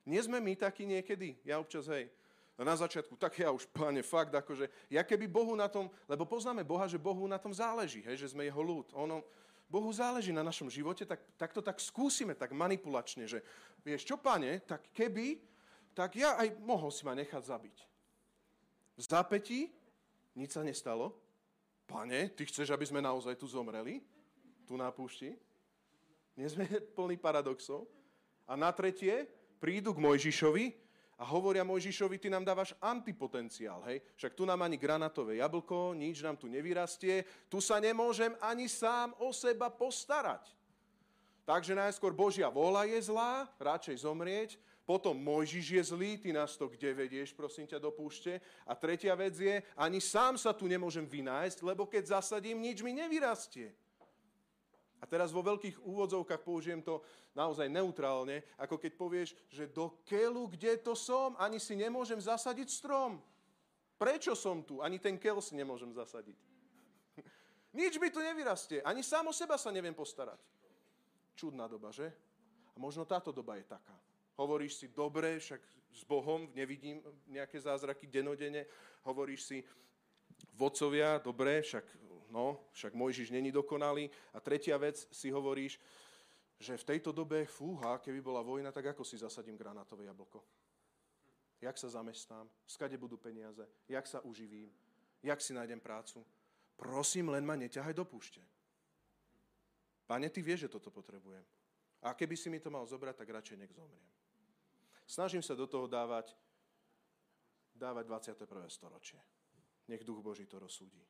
Nie 0.02 0.24
sme 0.24 0.42
my 0.42 0.58
takí 0.58 0.88
niekedy? 0.88 1.38
Ja 1.46 1.62
občas, 1.62 1.86
hej, 1.86 2.10
na 2.58 2.74
začiatku, 2.74 3.14
tak 3.14 3.38
ja 3.38 3.54
už, 3.54 3.70
páne, 3.70 4.02
fakt, 4.02 4.34
akože, 4.34 4.66
ja 4.90 5.06
keby 5.06 5.30
Bohu 5.30 5.54
na 5.54 5.70
tom, 5.70 5.86
lebo 6.10 6.26
poznáme 6.26 6.66
Boha, 6.66 6.90
že 6.90 6.98
Bohu 6.98 7.22
na 7.30 7.38
tom 7.38 7.54
záleží, 7.54 8.02
hej, 8.02 8.18
že 8.18 8.34
sme 8.34 8.50
jeho 8.50 8.58
ľud. 8.58 8.90
Ono, 8.98 9.22
Bohu 9.68 9.92
záleží 9.92 10.32
na 10.32 10.40
našom 10.40 10.72
živote, 10.72 11.04
tak, 11.04 11.20
tak 11.36 11.52
to 11.52 11.60
tak 11.60 11.76
skúsime, 11.76 12.32
tak 12.32 12.56
manipulačne, 12.56 13.28
že 13.28 13.44
vieš 13.84 14.08
čo, 14.08 14.16
pane, 14.16 14.64
tak 14.64 14.88
keby, 14.96 15.36
tak 15.92 16.16
ja 16.16 16.40
aj 16.40 16.56
mohol 16.64 16.88
si 16.88 17.04
ma 17.04 17.12
nechať 17.12 17.42
zabiť. 17.44 17.76
V 18.96 19.02
zápetí 19.04 19.68
nič 20.32 20.56
sa 20.56 20.64
nestalo. 20.64 21.12
Pane, 21.84 22.32
ty 22.32 22.48
chceš, 22.48 22.72
aby 22.72 22.84
sme 22.88 23.04
naozaj 23.04 23.36
tu 23.36 23.44
zomreli? 23.44 24.00
Tu 24.64 24.76
na 24.76 24.88
púšti? 24.88 25.36
Nie 26.32 26.48
sme 26.48 26.64
plní 26.96 27.20
paradoxov. 27.20 27.84
A 28.48 28.56
na 28.56 28.72
tretie, 28.72 29.28
prídu 29.60 29.92
k 29.92 30.00
Mojžišovi 30.00 30.87
a 31.18 31.26
hovoria 31.26 31.66
Mojžišovi, 31.66 32.22
ty 32.22 32.30
nám 32.30 32.46
dávaš 32.46 32.78
antipotenciál, 32.78 33.82
hej? 33.90 33.98
Však 34.14 34.38
tu 34.38 34.46
nám 34.46 34.62
ani 34.62 34.78
granatové 34.78 35.42
jablko, 35.42 35.90
nič 35.98 36.22
nám 36.22 36.38
tu 36.38 36.46
nevyrastie, 36.46 37.26
tu 37.50 37.58
sa 37.58 37.82
nemôžem 37.82 38.38
ani 38.38 38.70
sám 38.70 39.10
o 39.18 39.34
seba 39.34 39.66
postarať. 39.66 40.54
Takže 41.42 41.74
najskôr 41.74 42.14
Božia 42.14 42.46
vola 42.46 42.86
je 42.86 43.02
zlá, 43.02 43.50
radšej 43.58 44.06
zomrieť, 44.06 44.50
potom 44.86 45.18
Mojžiš 45.18 45.66
je 45.74 45.82
zlý, 45.90 46.16
ty 46.16 46.32
nás 46.32 46.56
to 46.56 46.70
kde 46.70 46.94
vedieš, 46.94 47.34
prosím 47.34 47.66
ťa, 47.66 47.82
do 47.82 47.92
púšte. 47.92 48.40
A 48.64 48.72
tretia 48.78 49.12
vec 49.18 49.36
je, 49.36 49.60
ani 49.76 50.00
sám 50.00 50.38
sa 50.40 50.54
tu 50.56 50.64
nemôžem 50.70 51.04
vynájsť, 51.04 51.60
lebo 51.60 51.84
keď 51.84 52.16
zasadím, 52.22 52.62
nič 52.62 52.80
mi 52.80 52.96
nevyrastie. 52.96 53.74
A 54.98 55.04
teraz 55.06 55.30
vo 55.30 55.46
veľkých 55.46 55.78
úvodzovkách 55.86 56.42
použijem 56.42 56.82
to 56.82 56.98
naozaj 57.30 57.70
neutrálne, 57.70 58.42
ako 58.58 58.82
keď 58.82 58.92
povieš, 58.98 59.30
že 59.46 59.70
do 59.70 59.94
keľu, 60.02 60.50
kde 60.50 60.74
to 60.82 60.98
som, 60.98 61.38
ani 61.38 61.62
si 61.62 61.78
nemôžem 61.78 62.18
zasadiť 62.18 62.66
strom. 62.66 63.22
Prečo 63.94 64.34
som 64.34 64.62
tu? 64.62 64.82
Ani 64.82 64.98
ten 64.98 65.14
keľ 65.18 65.38
si 65.38 65.54
nemôžem 65.54 65.90
zasadiť. 65.94 66.38
Nič 67.78 67.98
mi 67.98 68.10
tu 68.10 68.18
nevyrastie. 68.18 68.82
Ani 68.82 69.06
sám 69.06 69.30
o 69.30 69.34
seba 69.34 69.54
sa 69.54 69.70
neviem 69.70 69.94
postarať. 69.94 70.38
Čudná 71.38 71.70
doba, 71.70 71.94
že? 71.94 72.10
A 72.74 72.76
možno 72.78 73.06
táto 73.06 73.30
doba 73.30 73.58
je 73.58 73.66
taká. 73.66 73.94
Hovoríš 74.38 74.82
si, 74.82 74.86
dobre, 74.90 75.38
však 75.38 75.62
s 75.94 76.02
Bohom 76.06 76.46
nevidím 76.54 77.02
nejaké 77.26 77.58
zázraky 77.58 78.06
denodene. 78.06 78.66
Hovoríš 79.02 79.40
si, 79.46 79.58
vodcovia, 80.54 81.18
dobre, 81.18 81.62
však 81.62 81.86
no, 82.30 82.68
však 82.72 82.94
Mojžiš 82.94 83.30
není 83.30 83.52
dokonalý. 83.52 84.10
A 84.32 84.40
tretia 84.40 84.76
vec 84.76 85.08
si 85.12 85.30
hovoríš, 85.30 85.80
že 86.58 86.74
v 86.74 86.84
tejto 86.84 87.14
dobe, 87.14 87.46
fúha, 87.46 88.02
keby 88.02 88.18
bola 88.18 88.42
vojna, 88.42 88.74
tak 88.74 88.90
ako 88.90 89.06
si 89.06 89.18
zasadím 89.18 89.54
granátové 89.54 90.04
jablko? 90.10 90.42
Jak 91.62 91.78
sa 91.78 91.88
zamestnám? 91.90 92.46
Skade 92.66 92.98
budú 92.98 93.18
peniaze? 93.18 93.66
Jak 93.90 94.06
sa 94.06 94.22
uživím? 94.22 94.70
Jak 95.22 95.42
si 95.42 95.54
nájdem 95.54 95.82
prácu? 95.82 96.22
Prosím, 96.78 97.34
len 97.34 97.42
ma 97.42 97.58
neťahaj 97.58 97.94
do 97.94 98.06
púšte. 98.06 98.38
Pane, 100.06 100.30
ty 100.30 100.42
vieš, 100.42 100.66
že 100.66 100.72
toto 100.78 100.94
potrebujem. 100.94 101.42
A 102.02 102.14
keby 102.14 102.38
si 102.38 102.46
mi 102.46 102.62
to 102.62 102.70
mal 102.70 102.86
zobrať, 102.86 103.18
tak 103.18 103.34
radšej 103.34 103.58
nech 103.58 103.74
zomriem. 103.74 104.06
Snažím 105.02 105.42
sa 105.42 105.58
do 105.58 105.66
toho 105.66 105.90
dávať, 105.90 106.30
dávať 107.74 108.06
21. 108.06 108.70
storočie. 108.70 109.18
Nech 109.90 110.06
Duch 110.06 110.22
Boží 110.22 110.46
to 110.46 110.62
rozsúdi. 110.62 111.02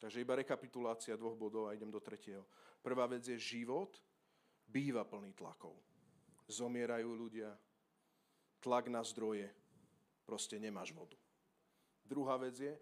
Takže 0.00 0.24
iba 0.24 0.40
rekapitulácia 0.40 1.12
dvoch 1.12 1.36
bodov 1.36 1.68
a 1.68 1.76
idem 1.76 1.92
do 1.92 2.00
tretieho. 2.00 2.48
Prvá 2.80 3.04
vec 3.04 3.28
je 3.28 3.36
život 3.36 3.92
býva 4.64 5.04
plný 5.04 5.36
tlakov. 5.36 5.76
Zomierajú 6.48 7.12
ľudia, 7.12 7.52
tlak 8.64 8.88
na 8.88 9.04
zdroje, 9.04 9.52
proste 10.24 10.56
nemáš 10.56 10.96
vodu. 10.96 11.20
Druhá 12.00 12.40
vec 12.40 12.56
je, 12.56 12.74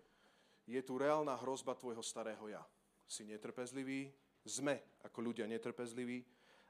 je 0.70 0.81
tu 0.87 0.94
reálna 0.94 1.35
hrozba 1.42 1.74
tvojho 1.74 2.07
starého 2.07 2.46
ja. 2.46 2.62
Si 3.11 3.26
netrpezlivý, 3.26 4.14
sme 4.46 5.02
ako 5.02 5.18
ľudia 5.18 5.50
netrpezliví 5.50 6.22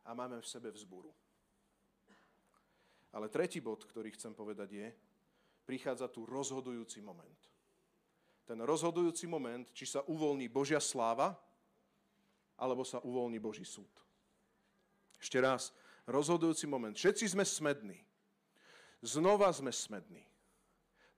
a 0.09 0.17
máme 0.17 0.41
v 0.41 0.49
sebe 0.49 0.73
vzburu. 0.73 1.13
Ale 3.13 3.29
tretí 3.29 3.61
bod, 3.61 3.85
ktorý 3.85 4.17
chcem 4.17 4.33
povedať 4.33 4.71
je, 4.73 4.89
prichádza 5.69 6.09
tu 6.09 6.25
rozhodujúci 6.25 7.05
moment 7.05 7.58
ten 8.49 8.65
rozhodujúci 8.65 9.29
moment, 9.29 9.69
či 9.77 9.85
sa 9.85 10.01
uvoľní 10.09 10.49
Božia 10.49 10.81
sláva, 10.81 11.37
alebo 12.57 12.81
sa 12.81 12.97
uvoľní 13.05 13.37
Boží 13.37 13.69
súd. 13.69 13.93
Ešte 15.21 15.37
raz, 15.37 15.77
rozhodujúci 16.09 16.65
moment. 16.65 16.97
Všetci 16.97 17.37
sme 17.37 17.45
smední. 17.45 18.01
Znova 19.05 19.53
sme 19.53 19.69
smední. 19.69 20.25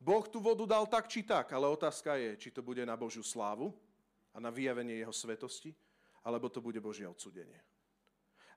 Boh 0.03 0.27
tú 0.27 0.43
vodu 0.43 0.67
dal 0.67 0.91
tak 0.91 1.07
či 1.07 1.23
tak, 1.23 1.55
ale 1.55 1.71
otázka 1.71 2.19
je, 2.19 2.35
či 2.35 2.49
to 2.51 2.67
bude 2.67 2.83
na 2.83 2.99
Božiu 2.99 3.23
slávu 3.23 3.71
a 4.35 4.43
na 4.43 4.51
vyjavenie 4.51 4.99
jeho 4.99 5.15
svetosti, 5.15 5.71
alebo 6.27 6.51
to 6.51 6.59
bude 6.59 6.83
Božie 6.83 7.07
odsudenie. 7.07 7.61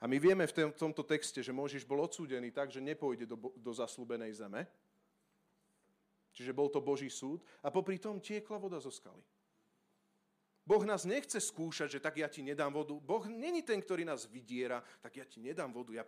A 0.03 0.07
my 0.09 0.19
vieme 0.19 0.43
v 0.43 0.75
tomto 0.75 1.03
texte, 1.07 1.39
že 1.39 1.55
Možiš 1.55 1.87
bol 1.87 2.03
odsúdený 2.03 2.51
tak, 2.51 2.73
že 2.73 2.83
nepôjde 2.83 3.23
do, 3.23 3.39
do 3.55 3.71
zaslúbenej 3.71 4.35
zeme, 4.35 4.67
Čiže 6.33 6.51
bol 6.51 6.67
to 6.67 6.81
Boží 6.81 7.13
súd 7.13 7.45
a 7.61 7.69
popri 7.69 8.01
tom 8.01 8.17
tiekla 8.17 8.57
voda 8.57 8.81
zo 8.81 8.89
skaly. 8.89 9.21
Boh 10.63 10.79
nás 10.87 11.03
nechce 11.03 11.43
skúšať, 11.43 11.99
že 11.99 11.99
tak 11.99 12.15
ja 12.23 12.31
ti 12.31 12.39
nedám 12.39 12.71
vodu. 12.71 12.95
Boh 12.95 13.27
není 13.27 13.59
ten, 13.67 13.83
ktorý 13.83 14.07
nás 14.07 14.23
vydiera, 14.23 14.79
tak 15.03 15.19
ja 15.19 15.27
ti 15.27 15.43
nedám 15.43 15.75
vodu. 15.75 15.91
Ja 15.91 16.07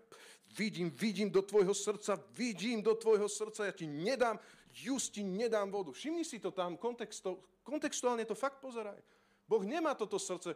vidím, 0.55 0.87
vidím 0.95 1.27
do 1.27 1.43
tvojho 1.43 1.75
srdca, 1.75 2.15
vidím 2.31 2.79
do 2.79 2.95
tvojho 2.95 3.27
srdca, 3.27 3.67
ja 3.67 3.75
ti 3.75 3.83
nedám, 3.83 4.39
just 4.71 5.11
ti 5.11 5.27
nedám 5.27 5.67
vodu. 5.67 5.91
Všimni 5.91 6.23
si 6.23 6.39
to 6.39 6.55
tam, 6.55 6.79
kontexto, 6.79 7.43
kontextuálne 7.67 8.23
to 8.23 8.31
fakt 8.31 8.63
pozeraj. 8.63 8.95
Boh 9.43 9.59
nemá 9.67 9.91
toto 9.91 10.15
srdce, 10.15 10.55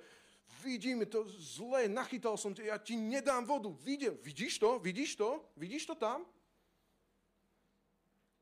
vidím 0.64 1.04
to 1.04 1.28
zlé, 1.28 1.92
nachytal 1.92 2.40
som 2.40 2.56
ťa, 2.56 2.72
ja 2.72 2.78
ti 2.80 2.96
nedám 2.96 3.44
vodu. 3.44 3.68
Vidím, 3.84 4.16
vidíš 4.24 4.64
to? 4.64 4.80
Vidíš 4.80 5.20
to? 5.20 5.44
Vidíš 5.60 5.92
to 5.92 5.96
tam? 6.00 6.24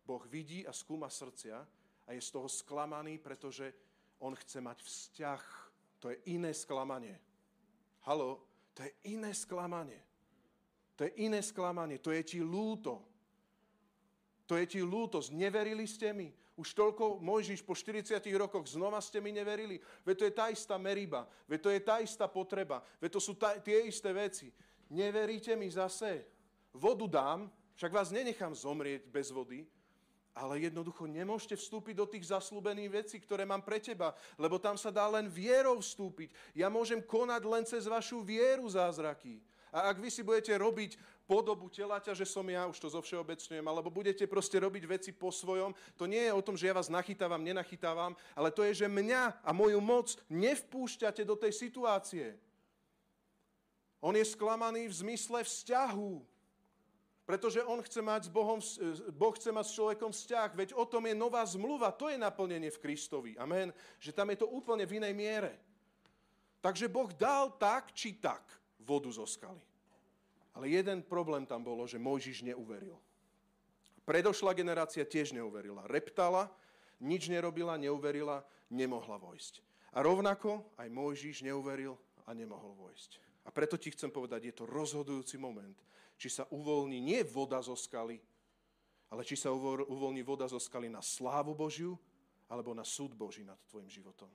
Boh 0.07 0.23
vidí 0.31 0.63
a 0.63 0.71
skúma 0.71 1.11
srdcia 1.11 1.59
a 2.07 2.09
je 2.15 2.21
z 2.23 2.31
toho 2.31 2.47
sklamaný, 2.47 3.19
pretože 3.19 3.75
on 4.23 4.31
chce 4.31 4.63
mať 4.63 4.79
vzťah. 4.79 5.43
To 5.99 6.07
je 6.15 6.17
iné 6.31 6.55
sklamanie. 6.55 7.19
Halo, 8.07 8.39
to 8.71 8.87
je 8.87 8.91
iné 9.11 9.35
sklamanie. 9.35 9.99
To 10.95 11.03
je 11.03 11.11
iné 11.27 11.43
sklamanie. 11.43 11.99
To 11.99 12.15
je 12.15 12.23
ti 12.23 12.39
lúto. 12.39 13.03
To 14.47 14.55
je 14.55 14.63
ti 14.63 14.79
lúto. 14.79 15.19
Neverili 15.35 15.83
ste 15.83 16.15
mi. 16.15 16.31
Už 16.57 16.73
toľko, 16.73 17.21
Mojžiš, 17.21 17.61
po 17.61 17.77
40 17.77 18.17
rokoch 18.33 18.65
znova 18.65 18.97
ste 19.03 19.21
mi 19.21 19.29
neverili. 19.29 19.77
Veď 20.07 20.15
to 20.17 20.25
je 20.25 20.33
tá 20.33 20.45
istá 20.49 20.79
meriba. 20.79 21.27
Veď 21.45 21.59
to 21.61 21.69
je 21.69 21.81
tá 21.83 21.95
istá 22.01 22.25
potreba. 22.25 22.81
Veď 22.97 23.19
to 23.19 23.21
sú 23.21 23.37
tá, 23.37 23.59
tie 23.59 23.85
isté 23.85 24.09
veci. 24.09 24.49
Neveríte 24.89 25.53
mi 25.53 25.69
zase. 25.69 26.25
Vodu 26.73 27.05
dám, 27.05 27.45
však 27.77 27.91
vás 27.93 28.09
nenechám 28.09 28.57
zomrieť 28.57 29.05
bez 29.05 29.29
vody, 29.29 29.69
ale 30.37 30.69
jednoducho 30.69 31.09
nemôžete 31.09 31.57
vstúpiť 31.57 31.95
do 31.97 32.05
tých 32.05 32.29
zaslúbených 32.29 32.93
vecí, 32.93 33.17
ktoré 33.17 33.41
mám 33.43 33.65
pre 33.65 33.81
teba, 33.81 34.13
lebo 34.37 34.61
tam 34.61 34.77
sa 34.77 34.93
dá 34.93 35.09
len 35.09 35.25
vierou 35.25 35.81
vstúpiť. 35.81 36.29
Ja 36.53 36.69
môžem 36.69 37.01
konať 37.01 37.41
len 37.41 37.63
cez 37.65 37.89
vašu 37.89 38.21
vieru 38.21 38.69
zázraky. 38.69 39.41
A 39.73 39.91
ak 39.91 39.99
vy 39.99 40.07
si 40.07 40.23
budete 40.23 40.55
robiť 40.55 40.95
podobu 41.27 41.67
telaťa, 41.67 42.15
že 42.15 42.23
som 42.23 42.47
ja, 42.47 42.63
už 42.71 42.79
to 42.79 42.87
zo 42.87 43.03
všeobecňujem, 43.03 43.65
alebo 43.67 43.91
budete 43.91 44.23
proste 44.23 44.55
robiť 44.63 44.83
veci 44.87 45.11
po 45.11 45.27
svojom, 45.27 45.75
to 45.99 46.07
nie 46.07 46.23
je 46.23 46.31
o 46.31 46.45
tom, 46.45 46.55
že 46.55 46.71
ja 46.71 46.77
vás 46.77 46.87
nachytávam, 46.87 47.43
nenachytávam, 47.43 48.15
ale 48.31 48.49
to 48.49 48.63
je, 48.63 48.85
že 48.85 48.87
mňa 48.87 49.43
a 49.43 49.49
moju 49.51 49.83
moc 49.83 50.15
nevpúšťate 50.31 51.27
do 51.27 51.35
tej 51.35 51.51
situácie. 51.51 52.39
On 53.99 54.15
je 54.15 54.23
sklamaný 54.23 54.87
v 54.87 54.97
zmysle 55.03 55.43
vzťahu. 55.43 56.36
Pretože 57.27 57.59
on 57.67 57.83
chce 57.83 57.99
mať 57.99 58.21
s 58.25 58.31
Bohom, 58.31 58.63
Boh 59.11 59.35
chce 59.35 59.51
mať 59.51 59.65
s 59.67 59.75
človekom 59.75 60.15
vzťah. 60.15 60.49
Veď 60.55 60.69
o 60.79 60.87
tom 60.87 61.03
je 61.03 61.11
nová 61.11 61.43
zmluva. 61.43 61.91
To 61.91 62.07
je 62.07 62.15
naplnenie 62.15 62.71
v 62.71 62.79
Kristovi. 62.79 63.35
Amen. 63.35 63.75
Že 63.99 64.15
tam 64.15 64.31
je 64.31 64.39
to 64.39 64.47
úplne 64.47 64.87
v 64.87 65.03
inej 65.03 65.11
miere. 65.11 65.53
Takže 66.63 66.87
Boh 66.87 67.11
dal 67.11 67.51
tak 67.59 67.91
či 67.91 68.15
tak 68.15 68.47
vodu 68.79 69.11
zo 69.11 69.27
skaly. 69.27 69.59
Ale 70.55 70.71
jeden 70.71 71.03
problém 71.03 71.43
tam 71.43 71.67
bolo, 71.67 71.83
že 71.83 71.99
Mojžiš 71.99 72.47
neuveril. 72.47 72.95
Predošla 74.07 74.55
generácia 74.55 75.03
tiež 75.03 75.35
neuverila. 75.35 75.83
Reptala, 75.83 76.47
nič 77.03 77.27
nerobila, 77.27 77.75
neuverila, 77.75 78.39
nemohla 78.71 79.19
vojsť. 79.19 79.59
A 79.93 79.99
rovnako 79.99 80.63
aj 80.79 80.87
Mojžiš 80.87 81.43
neuveril 81.43 81.99
a 82.23 82.31
nemohol 82.31 82.71
vojsť. 82.87 83.19
A 83.43 83.51
preto 83.51 83.75
ti 83.75 83.91
chcem 83.91 84.07
povedať, 84.07 84.47
je 84.47 84.55
to 84.55 84.63
rozhodujúci 84.63 85.35
moment, 85.35 85.75
či 86.17 86.33
sa 86.33 86.49
uvoľní 86.49 86.97
nie 86.99 87.21
voda 87.21 87.61
zo 87.61 87.77
skaly, 87.77 88.17
ale 89.07 89.21
či 89.23 89.39
sa 89.39 89.53
uvoľní 89.53 90.25
voda 90.25 90.49
zo 90.49 90.59
skaly 90.59 90.91
na 90.91 90.99
slávu 90.99 91.55
Božiu, 91.55 91.95
alebo 92.49 92.73
na 92.73 92.83
súd 92.83 93.15
Boží 93.15 93.45
nad 93.45 93.59
tvojim 93.69 93.87
životom. 93.87 94.27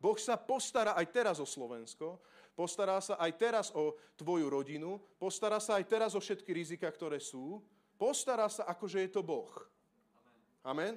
Boh 0.00 0.16
sa 0.16 0.40
postará 0.40 0.96
aj 0.96 1.06
teraz 1.12 1.36
o 1.40 1.46
Slovensko, 1.46 2.20
postará 2.56 3.00
sa 3.04 3.20
aj 3.20 3.32
teraz 3.36 3.66
o 3.76 3.96
tvoju 4.16 4.48
rodinu, 4.48 4.96
postará 5.20 5.60
sa 5.60 5.76
aj 5.76 5.84
teraz 5.88 6.16
o 6.16 6.20
všetky 6.20 6.50
rizika, 6.56 6.88
ktoré 6.88 7.20
sú, 7.20 7.60
postará 8.00 8.48
sa, 8.48 8.64
akože 8.64 9.04
je 9.04 9.10
to 9.12 9.20
Boh. 9.20 9.52
Amen? 10.64 10.96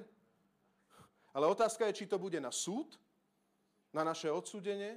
Ale 1.36 1.50
otázka 1.50 1.84
je, 1.90 2.04
či 2.04 2.08
to 2.08 2.16
bude 2.16 2.40
na 2.40 2.48
súd, 2.48 2.96
na 3.92 4.02
naše 4.02 4.32
odsúdenie, 4.32 4.96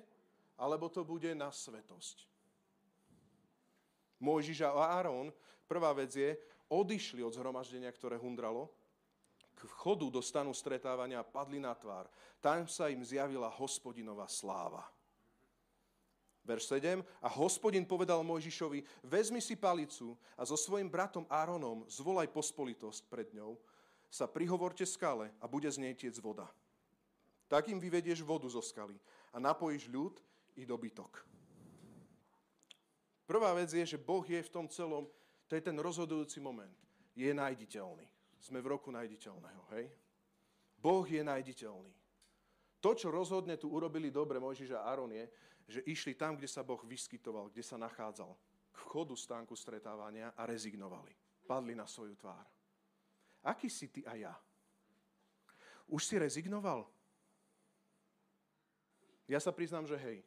alebo 0.56 0.88
to 0.88 1.04
bude 1.04 1.30
na 1.36 1.52
svetosť. 1.52 2.37
Mojžiš 4.18 4.66
a 4.66 4.74
Áron, 4.74 5.30
prvá 5.70 5.94
vec 5.94 6.14
je, 6.16 6.34
odišli 6.68 7.24
od 7.24 7.34
zhromaždenia, 7.34 7.92
ktoré 7.94 8.18
hundralo, 8.18 8.72
k 9.58 9.66
vchodu 9.66 10.06
do 10.14 10.22
stanu 10.22 10.54
stretávania 10.54 11.26
padli 11.26 11.58
na 11.58 11.74
tvár. 11.74 12.06
Tam 12.38 12.70
sa 12.70 12.94
im 12.94 13.02
zjavila 13.02 13.50
hospodinová 13.50 14.30
sláva. 14.30 14.86
Verš 16.46 16.80
7. 16.80 17.04
A 17.20 17.28
hospodin 17.28 17.84
povedal 17.84 18.24
Mojžišovi, 18.24 18.86
vezmi 19.04 19.44
si 19.44 19.58
palicu 19.58 20.16
a 20.38 20.48
so 20.48 20.56
svojim 20.56 20.88
bratom 20.88 21.28
Áronom 21.28 21.84
zvolaj 21.92 22.32
pospolitosť 22.32 23.04
pred 23.12 23.28
ňou, 23.36 23.60
sa 24.08 24.30
prihovorte 24.30 24.88
skale 24.88 25.34
a 25.44 25.46
bude 25.50 25.68
z 25.68 25.84
nej 25.84 25.92
tiec 25.92 26.16
voda. 26.24 26.48
Tak 27.52 27.68
im 27.68 27.82
vyvedieš 27.82 28.24
vodu 28.24 28.48
zo 28.48 28.64
skaly 28.64 28.96
a 29.36 29.44
napojíš 29.44 29.92
ľud 29.92 30.16
i 30.56 30.64
dobytok. 30.64 31.37
Prvá 33.28 33.52
vec 33.52 33.68
je, 33.76 33.84
že 33.84 34.00
Boh 34.00 34.24
je 34.24 34.40
v 34.40 34.54
tom 34.54 34.72
celom, 34.72 35.04
to 35.52 35.60
je 35.60 35.62
ten 35.62 35.76
rozhodujúci 35.76 36.40
moment. 36.40 36.72
Je 37.12 37.28
najditeľný. 37.36 38.08
Sme 38.40 38.64
v 38.64 38.72
roku 38.72 38.88
najditeľného, 38.88 39.64
hej? 39.76 39.92
Boh 40.80 41.04
je 41.04 41.20
najditeľný. 41.20 41.92
To, 42.80 42.96
čo 42.96 43.12
rozhodne 43.12 43.60
tu 43.60 43.68
urobili 43.68 44.08
dobre 44.08 44.40
Mojžiš 44.40 44.80
a 44.80 44.88
Áron 44.88 45.12
je, 45.12 45.28
že 45.68 45.84
išli 45.84 46.16
tam, 46.16 46.40
kde 46.40 46.48
sa 46.48 46.64
Boh 46.64 46.80
vyskytoval, 46.80 47.52
kde 47.52 47.66
sa 47.66 47.76
nachádzal. 47.76 48.32
K 48.72 48.78
chodu 48.78 49.18
stánku 49.18 49.58
stretávania 49.58 50.32
a 50.38 50.48
rezignovali. 50.48 51.12
Padli 51.44 51.76
na 51.76 51.84
svoju 51.84 52.16
tvár. 52.16 52.48
Aký 53.44 53.68
si 53.68 53.92
ty 53.92 54.08
a 54.08 54.16
ja? 54.16 54.36
Už 55.88 56.04
si 56.08 56.16
rezignoval? 56.16 56.88
Ja 59.28 59.44
sa 59.44 59.52
priznám, 59.52 59.84
že 59.84 60.00
hej. 60.00 60.24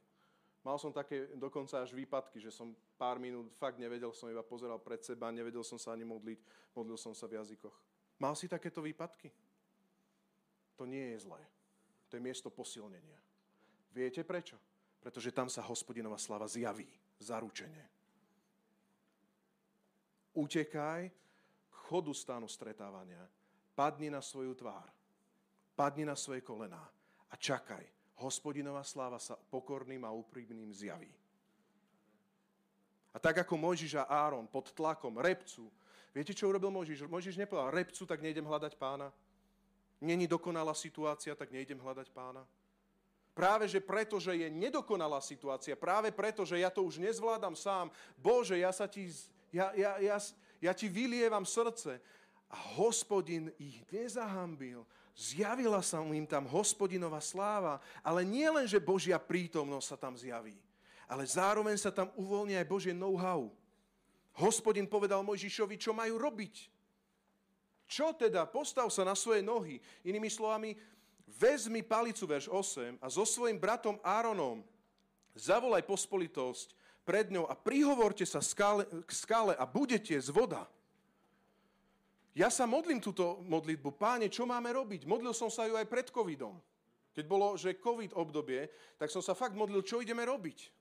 Mal 0.61 0.77
som 0.77 0.93
také 0.93 1.33
dokonca 1.41 1.81
až 1.81 1.97
výpadky, 1.97 2.37
že 2.37 2.53
som 2.53 2.77
pár 3.01 3.17
minút 3.17 3.49
fakt 3.57 3.81
nevedel, 3.81 4.13
som 4.13 4.29
iba 4.29 4.45
pozeral 4.45 4.77
pred 4.77 5.01
seba, 5.01 5.33
nevedel 5.33 5.65
som 5.65 5.81
sa 5.81 5.97
ani 5.97 6.05
modliť, 6.05 6.41
modlil 6.77 7.01
som 7.01 7.17
sa 7.17 7.25
v 7.25 7.41
jazykoch. 7.41 7.73
Mal 8.21 8.37
si 8.37 8.45
takéto 8.45 8.85
výpadky? 8.85 9.33
To 10.77 10.85
nie 10.85 11.17
je 11.17 11.25
zlé. 11.25 11.41
To 12.13 12.21
je 12.21 12.23
miesto 12.25 12.53
posilnenia. 12.53 13.17
Viete 13.97 14.21
prečo? 14.21 14.61
Pretože 15.01 15.33
tam 15.33 15.49
sa 15.49 15.65
hospodinová 15.65 16.21
slava 16.21 16.45
zjaví. 16.45 16.89
Zaručenie. 17.21 17.85
Utekaj 20.37 21.03
k 21.69 21.77
chodu 21.89 22.13
stánu 22.13 22.49
stretávania. 22.49 23.25
Padni 23.73 24.13
na 24.13 24.21
svoju 24.21 24.53
tvár. 24.57 24.89
Padni 25.73 26.05
na 26.05 26.17
svoje 26.17 26.45
kolená 26.45 26.81
a 27.29 27.35
čakaj. 27.37 28.00
Hospodinová 28.21 28.85
sláva 28.85 29.17
sa 29.17 29.35
pokorným 29.35 30.05
a 30.05 30.13
úprimným 30.13 30.69
zjaví. 30.71 31.11
A 33.11 33.19
tak 33.19 33.43
ako 33.43 33.59
Mojžiš 33.59 33.99
a 33.99 34.07
Áron 34.07 34.47
pod 34.47 34.71
tlakom 34.71 35.19
repcu 35.19 35.67
Viete, 36.11 36.35
čo 36.35 36.51
urobil 36.51 36.75
Mojžiš? 36.75 37.07
Mojžiš 37.07 37.39
nepovedal, 37.39 37.71
repcu, 37.71 38.03
tak 38.03 38.19
nejdem 38.19 38.43
hľadať 38.43 38.75
pána. 38.75 39.15
Není 40.03 40.27
dokonalá 40.27 40.75
situácia, 40.75 41.39
tak 41.39 41.55
nejdem 41.55 41.79
hľadať 41.79 42.11
pána. 42.11 42.43
Práve 43.31 43.71
že 43.71 43.79
preto, 43.79 44.19
že 44.19 44.35
je 44.35 44.51
nedokonalá 44.51 45.23
situácia, 45.23 45.79
práve 45.79 46.11
preto, 46.11 46.43
že 46.43 46.59
ja 46.59 46.67
to 46.67 46.83
už 46.83 46.99
nezvládam 46.99 47.55
sám, 47.55 47.95
Bože, 48.19 48.59
ja, 48.59 48.75
sa 48.75 48.91
ti, 48.91 49.07
ja, 49.55 49.71
ja, 49.79 50.03
ja, 50.03 50.19
ja 50.59 50.73
ti 50.75 50.91
vylievam 50.91 51.47
srdce. 51.47 52.03
A 52.51 52.59
hospodin 52.75 53.55
ich 53.63 53.79
nezahambil. 53.95 54.83
Zjavila 55.21 55.85
sa 55.85 56.01
im 56.01 56.25
tam 56.25 56.49
hospodinová 56.49 57.21
sláva. 57.21 57.77
Ale 58.01 58.25
nie 58.25 58.49
len, 58.49 58.65
že 58.65 58.81
Božia 58.81 59.21
prítomnosť 59.21 59.87
sa 59.93 59.97
tam 60.01 60.17
zjaví, 60.17 60.57
ale 61.05 61.29
zároveň 61.29 61.77
sa 61.77 61.93
tam 61.93 62.09
uvoľní 62.17 62.57
aj 62.57 62.65
Božie 62.65 62.97
know-how. 62.97 63.53
Hospodin 64.41 64.89
povedal 64.89 65.21
Mojžišovi, 65.21 65.77
čo 65.77 65.93
majú 65.93 66.17
robiť. 66.17 66.73
Čo 67.85 68.17
teda? 68.17 68.49
Postav 68.49 68.89
sa 68.89 69.05
na 69.05 69.13
svoje 69.13 69.45
nohy. 69.45 69.77
Inými 70.09 70.33
slovami, 70.33 70.73
vezmi 71.29 71.85
palicu, 71.85 72.25
verš 72.25 72.49
8, 72.49 73.05
a 73.05 73.07
so 73.13 73.29
svojim 73.29 73.61
bratom 73.61 74.01
Áronom 74.01 74.65
zavolaj 75.37 75.85
pospolitosť 75.85 76.73
pred 77.05 77.29
ňou 77.29 77.45
a 77.45 77.53
prihovorte 77.59 78.25
sa 78.25 78.41
k 78.41 79.11
skále 79.13 79.53
a 79.53 79.69
budete 79.69 80.17
z 80.17 80.33
voda. 80.33 80.65
Ja 82.41 82.49
sa 82.49 82.65
modlím 82.65 83.05
túto 83.05 83.45
modlitbu. 83.45 84.01
Páne, 84.01 84.33
čo 84.33 84.49
máme 84.49 84.73
robiť? 84.73 85.05
Modlil 85.05 85.37
som 85.37 85.53
sa 85.53 85.69
ju 85.69 85.77
aj 85.77 85.85
pred 85.85 86.09
covidom. 86.09 86.57
Keď 87.13 87.29
bolo, 87.29 87.53
že 87.61 87.77
covid 87.77 88.17
obdobie, 88.17 88.73
tak 88.97 89.13
som 89.13 89.21
sa 89.21 89.37
fakt 89.37 89.53
modlil, 89.53 89.85
čo 89.85 90.01
ideme 90.01 90.25
robiť. 90.25 90.73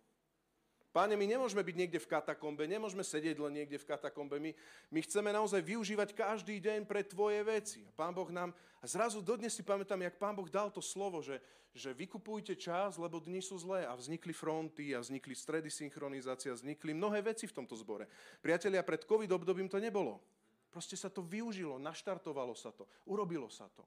Páne, 0.95 1.19
my 1.19 1.27
nemôžeme 1.27 1.59
byť 1.59 1.75
niekde 1.75 1.99
v 1.99 2.07
katakombe, 2.15 2.63
nemôžeme 2.63 3.03
sedieť 3.03 3.43
len 3.43 3.59
niekde 3.59 3.75
v 3.75 3.91
katakombe. 3.91 4.39
My, 4.39 4.55
my 4.87 4.99
chceme 5.03 5.35
naozaj 5.35 5.59
využívať 5.59 6.15
každý 6.15 6.63
deň 6.63 6.87
pre 6.87 7.03
Tvoje 7.03 7.43
veci. 7.43 7.83
A 7.83 7.91
Pán 7.91 8.15
Boh 8.15 8.31
nám, 8.31 8.55
a 8.79 8.85
zrazu 8.87 9.19
dodnes 9.19 9.51
si 9.51 9.59
pamätám, 9.59 9.99
jak 9.99 10.15
Pán 10.15 10.39
Boh 10.39 10.47
dal 10.47 10.71
to 10.71 10.79
slovo, 10.79 11.19
že, 11.19 11.43
že 11.75 11.91
vykupujte 11.91 12.55
čas, 12.55 12.95
lebo 12.95 13.19
dni 13.19 13.43
sú 13.43 13.59
zlé. 13.59 13.83
A 13.83 13.99
vznikli 13.99 14.31
fronty, 14.31 14.95
a 14.95 15.03
vznikli 15.03 15.35
stredy 15.35 15.67
synchronizácia, 15.67 16.55
vznikli 16.55 16.95
mnohé 16.95 17.19
veci 17.19 17.51
v 17.51 17.53
tomto 17.53 17.75
zbore. 17.75 18.07
Priatelia, 18.39 18.79
pred 18.79 19.03
COVID 19.03 19.27
obdobím 19.35 19.67
to 19.67 19.75
nebolo. 19.75 20.23
Proste 20.69 20.93
sa 20.93 21.09
to 21.09 21.25
využilo, 21.25 21.81
naštartovalo 21.81 22.53
sa 22.53 22.69
to, 22.69 22.85
urobilo 23.09 23.49
sa 23.49 23.65
to. 23.73 23.81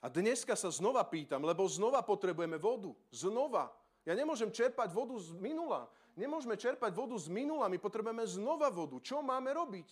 A 0.00 0.08
dneska 0.08 0.56
sa 0.56 0.72
znova 0.72 1.04
pýtam, 1.04 1.44
lebo 1.44 1.68
znova 1.68 2.00
potrebujeme 2.04 2.56
vodu. 2.60 2.92
Znova. 3.12 3.72
Ja 4.06 4.14
nemôžem 4.14 4.52
čerpať 4.52 4.92
vodu 4.94 5.16
z 5.18 5.34
minula. 5.34 5.90
Nemôžeme 6.16 6.56
čerpať 6.56 6.94
vodu 6.94 7.16
z 7.18 7.28
minula, 7.28 7.68
my 7.68 7.76
potrebujeme 7.76 8.24
znova 8.24 8.72
vodu. 8.72 8.96
Čo 9.02 9.20
máme 9.20 9.52
robiť? 9.52 9.88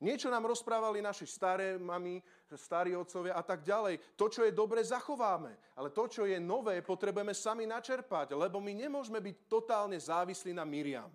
Niečo 0.00 0.32
nám 0.32 0.48
rozprávali 0.48 1.04
naši 1.04 1.28
staré 1.28 1.76
mami, 1.76 2.24
starí 2.56 2.96
otcovia 2.96 3.36
a 3.36 3.44
tak 3.44 3.60
ďalej. 3.60 4.16
To, 4.16 4.32
čo 4.32 4.48
je 4.48 4.52
dobre, 4.54 4.80
zachováme. 4.80 5.52
Ale 5.76 5.92
to, 5.92 6.08
čo 6.08 6.24
je 6.24 6.40
nové, 6.40 6.80
potrebujeme 6.80 7.36
sami 7.36 7.68
načerpať, 7.68 8.32
lebo 8.32 8.64
my 8.64 8.72
nemôžeme 8.72 9.20
byť 9.20 9.36
totálne 9.44 10.00
závislí 10.00 10.56
na 10.56 10.64
Miriam. 10.64 11.12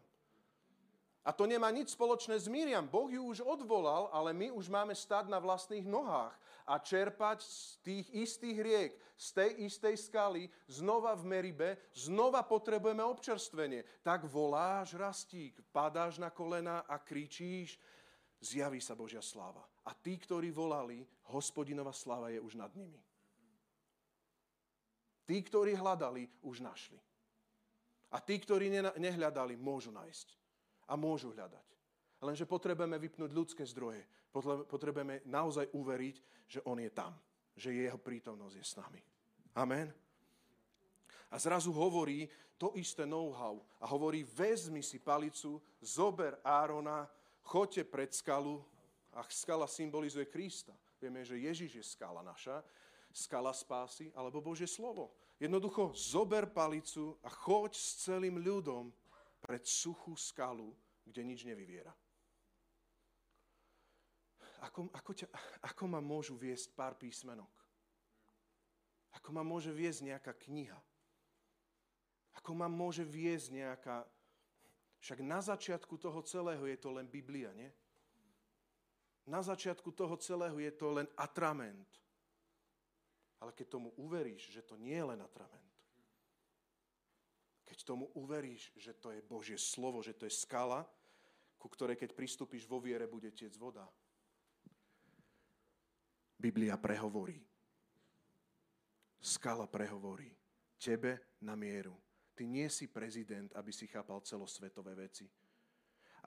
A 1.26 1.34
to 1.34 1.50
nemá 1.50 1.74
nič 1.74 1.98
spoločné 1.98 2.38
s 2.38 2.46
Miriam. 2.46 2.86
Boh 2.86 3.10
ju 3.10 3.26
už 3.34 3.42
odvolal, 3.42 4.14
ale 4.14 4.30
my 4.30 4.54
už 4.54 4.70
máme 4.70 4.94
stať 4.94 5.26
na 5.26 5.42
vlastných 5.42 5.90
nohách 5.90 6.38
a 6.70 6.78
čerpať 6.78 7.42
z 7.42 7.58
tých 7.82 8.08
istých 8.14 8.58
riek, 8.62 8.92
z 9.18 9.28
tej 9.34 9.50
istej 9.66 9.96
skaly, 9.98 10.46
znova 10.70 11.18
v 11.18 11.26
Meribe, 11.26 11.70
znova 11.98 12.46
potrebujeme 12.46 13.02
občerstvenie. 13.02 14.06
Tak 14.06 14.30
voláš, 14.30 14.94
rastík, 14.94 15.58
padáš 15.74 16.22
na 16.22 16.30
kolena 16.30 16.86
a 16.86 17.02
kričíš, 17.02 17.82
zjaví 18.38 18.78
sa 18.78 18.94
Božia 18.94 19.26
sláva. 19.26 19.66
A 19.90 19.98
tí, 19.98 20.22
ktorí 20.22 20.54
volali, 20.54 21.02
hospodinová 21.34 21.94
sláva 21.94 22.30
je 22.30 22.38
už 22.38 22.54
nad 22.54 22.70
nimi. 22.78 23.02
Tí, 25.26 25.42
ktorí 25.42 25.74
hľadali, 25.74 26.30
už 26.46 26.62
našli. 26.62 27.02
A 28.14 28.22
tí, 28.22 28.38
ktorí 28.38 28.70
nehľadali, 28.94 29.58
môžu 29.58 29.90
nájsť. 29.90 30.45
A 30.86 30.94
môžu 30.94 31.34
hľadať. 31.34 31.66
Lenže 32.22 32.46
potrebujeme 32.50 32.98
vypnúť 32.98 33.32
ľudské 33.34 33.64
zdroje. 33.66 34.02
Potrebujeme 34.70 35.26
naozaj 35.26 35.70
uveriť, 35.74 36.16
že 36.50 36.60
On 36.66 36.78
je 36.78 36.90
tam. 36.90 37.14
Že 37.56 37.88
Jeho 37.88 38.00
prítomnosť 38.00 38.56
je 38.58 38.66
s 38.66 38.78
nami. 38.78 39.02
Amen. 39.56 39.88
A 41.32 41.36
zrazu 41.40 41.72
hovorí 41.74 42.30
to 42.56 42.72
isté 42.80 43.04
know-how. 43.04 43.60
A 43.82 43.86
hovorí, 43.88 44.24
vezmi 44.24 44.80
si 44.80 45.00
palicu, 45.00 45.60
zober 45.82 46.40
Árona, 46.44 47.08
Choďte 47.46 47.86
pred 47.86 48.10
skalu 48.10 48.58
a 49.14 49.22
skala 49.30 49.70
symbolizuje 49.70 50.26
Krista. 50.26 50.74
Vieme, 50.98 51.22
že 51.22 51.38
Ježiš 51.38 51.72
je 51.78 51.86
skala 51.86 52.26
naša, 52.26 52.66
skala 53.14 53.54
spásy 53.54 54.10
alebo 54.18 54.42
Božie 54.42 54.66
slovo. 54.66 55.14
Jednoducho 55.38 55.94
zober 55.94 56.50
palicu 56.50 57.14
a 57.22 57.30
choď 57.30 57.78
s 57.78 58.10
celým 58.10 58.42
ľudom 58.42 58.90
pred 59.46 59.64
suchú 59.64 60.18
skalu, 60.18 60.74
kde 61.06 61.22
nič 61.22 61.46
nevyviera. 61.46 61.94
Ako, 64.66 64.90
ako, 64.90 65.12
ťa, 65.14 65.28
ako 65.70 65.84
ma 65.86 66.02
môžu 66.02 66.34
viesť 66.34 66.74
pár 66.74 66.98
písmenok? 66.98 67.54
Ako 69.22 69.30
ma 69.30 69.46
môže 69.46 69.70
viesť 69.70 70.10
nejaká 70.10 70.34
kniha? 70.34 70.78
Ako 72.42 72.58
ma 72.58 72.66
môže 72.66 73.06
viesť 73.06 73.54
nejaká 73.54 74.04
však 75.06 75.22
na 75.22 75.38
začiatku 75.38 76.02
toho 76.02 76.18
celého 76.26 76.66
je 76.66 76.78
to 76.82 76.90
len 76.90 77.06
Biblia, 77.06 77.54
nie? 77.54 77.70
Na 79.30 79.46
začiatku 79.46 79.94
toho 79.94 80.18
celého 80.18 80.58
je 80.58 80.74
to 80.74 80.98
len 80.98 81.06
atrament. 81.14 81.86
Ale 83.38 83.54
keď 83.54 83.78
tomu 83.78 83.94
uveríš, 84.02 84.50
že 84.50 84.66
to 84.66 84.82
nie 84.82 84.98
je 84.98 85.06
len 85.06 85.22
atrament, 85.22 85.65
keď 87.66 87.78
tomu 87.84 88.14
uveríš, 88.14 88.72
že 88.78 88.94
to 88.94 89.10
je 89.10 89.26
Božie 89.26 89.58
slovo, 89.58 90.06
že 90.06 90.14
to 90.14 90.30
je 90.30 90.34
skala, 90.34 90.86
ku 91.58 91.66
ktorej 91.66 91.98
keď 91.98 92.14
pristúpiš 92.14 92.70
vo 92.70 92.78
viere, 92.78 93.10
bude 93.10 93.34
tiec 93.34 93.58
voda. 93.58 93.90
Biblia 96.38 96.78
prehovorí. 96.78 97.42
Skala 99.18 99.66
prehovorí. 99.66 100.30
Tebe 100.78 101.42
na 101.42 101.58
mieru. 101.58 101.98
Ty 102.38 102.46
nie 102.46 102.70
si 102.70 102.86
prezident, 102.86 103.50
aby 103.58 103.74
si 103.74 103.90
chápal 103.90 104.22
celosvetové 104.22 104.94
veci, 104.94 105.26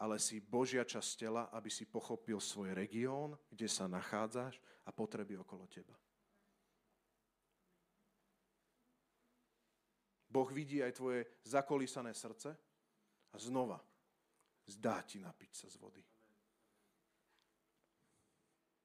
ale 0.00 0.18
si 0.18 0.42
Božia 0.42 0.82
časť 0.82 1.10
tela, 1.20 1.46
aby 1.54 1.70
si 1.70 1.86
pochopil 1.86 2.40
svoj 2.42 2.74
región, 2.74 3.38
kde 3.52 3.68
sa 3.70 3.86
nachádzaš 3.86 4.58
a 4.86 4.90
potreby 4.90 5.38
okolo 5.38 5.68
teba. 5.70 5.94
Boh 10.28 10.48
vidí 10.52 10.84
aj 10.84 10.92
tvoje 10.92 11.24
zakolísané 11.44 12.12
srdce 12.12 12.52
a 13.32 13.36
znova 13.40 13.80
zdá 14.68 15.00
ti 15.02 15.16
napiť 15.18 15.52
sa 15.56 15.66
z 15.72 15.76
vody. 15.80 16.04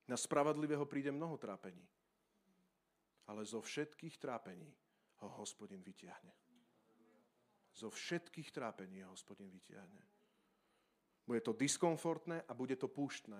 Na 0.07 0.15
spravodlivého 0.19 0.83
príde 0.87 1.11
mnoho 1.11 1.39
trápení, 1.39 1.83
ale 3.27 3.47
zo 3.47 3.63
všetkých 3.63 4.19
trápení 4.19 4.67
ho 5.23 5.29
hospodin 5.39 5.79
vytiahne. 5.79 6.31
Zo 7.73 7.89
všetkých 7.89 8.51
trápení 8.51 8.99
je 8.99 9.07
hospodin 9.07 9.47
vytiahne. 9.49 10.03
Bude 11.23 11.39
to 11.39 11.55
diskomfortné 11.55 12.43
a 12.43 12.51
bude 12.51 12.75
to 12.75 12.91
púštne, 12.91 13.39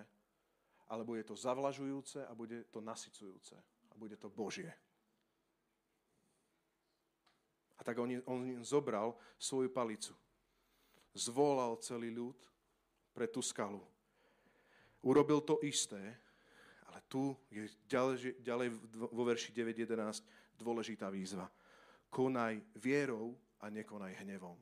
ale 0.87 1.03
bude 1.03 1.23
to 1.27 1.35
zavlažujúce 1.35 2.23
a 2.23 2.31
bude 2.31 2.63
to 2.71 2.79
nasycujúce 2.79 3.55
a 3.91 3.93
bude 3.99 4.15
to 4.15 4.31
Božie. 4.31 4.71
Tak 7.84 7.99
on, 7.99 8.09
on 8.25 8.41
zobral 8.63 9.15
svoju 9.36 9.69
palicu, 9.69 10.15
zvolal 11.13 11.77
celý 11.84 12.09
ľud 12.09 12.39
pre 13.13 13.27
tú 13.29 13.43
skalu. 13.43 13.84
Urobil 15.03 15.43
to 15.43 15.59
isté, 15.61 15.99
ale 16.88 17.03
tu 17.11 17.36
je 17.51 17.67
ďalej, 17.91 18.39
ďalej 18.39 18.67
vo 19.11 19.23
verši 19.27 19.51
9.11 19.51 20.23
dôležitá 20.55 21.11
výzva. 21.11 21.51
Konaj 22.07 22.63
vierou 22.79 23.36
a 23.59 23.67
nekonaj 23.67 24.23
hnevom. 24.23 24.55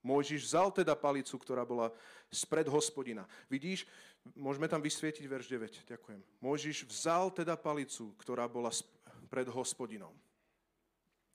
Mojžiš 0.00 0.48
vzal 0.48 0.72
teda 0.72 0.96
palicu, 0.96 1.36
ktorá 1.36 1.60
bola 1.66 1.92
spred 2.32 2.64
hospodina. 2.72 3.28
Vidíš, 3.52 3.84
môžeme 4.32 4.64
tam 4.64 4.80
vysvietiť 4.80 5.24
verš 5.28 5.46
9. 5.52 5.92
Ďakujem. 5.92 6.20
Mojžiš 6.40 6.88
vzal 6.88 7.28
teda 7.36 7.52
palicu, 7.60 8.16
ktorá 8.16 8.48
bola 8.48 8.72
pred 9.28 9.44
hospodinom. 9.52 10.16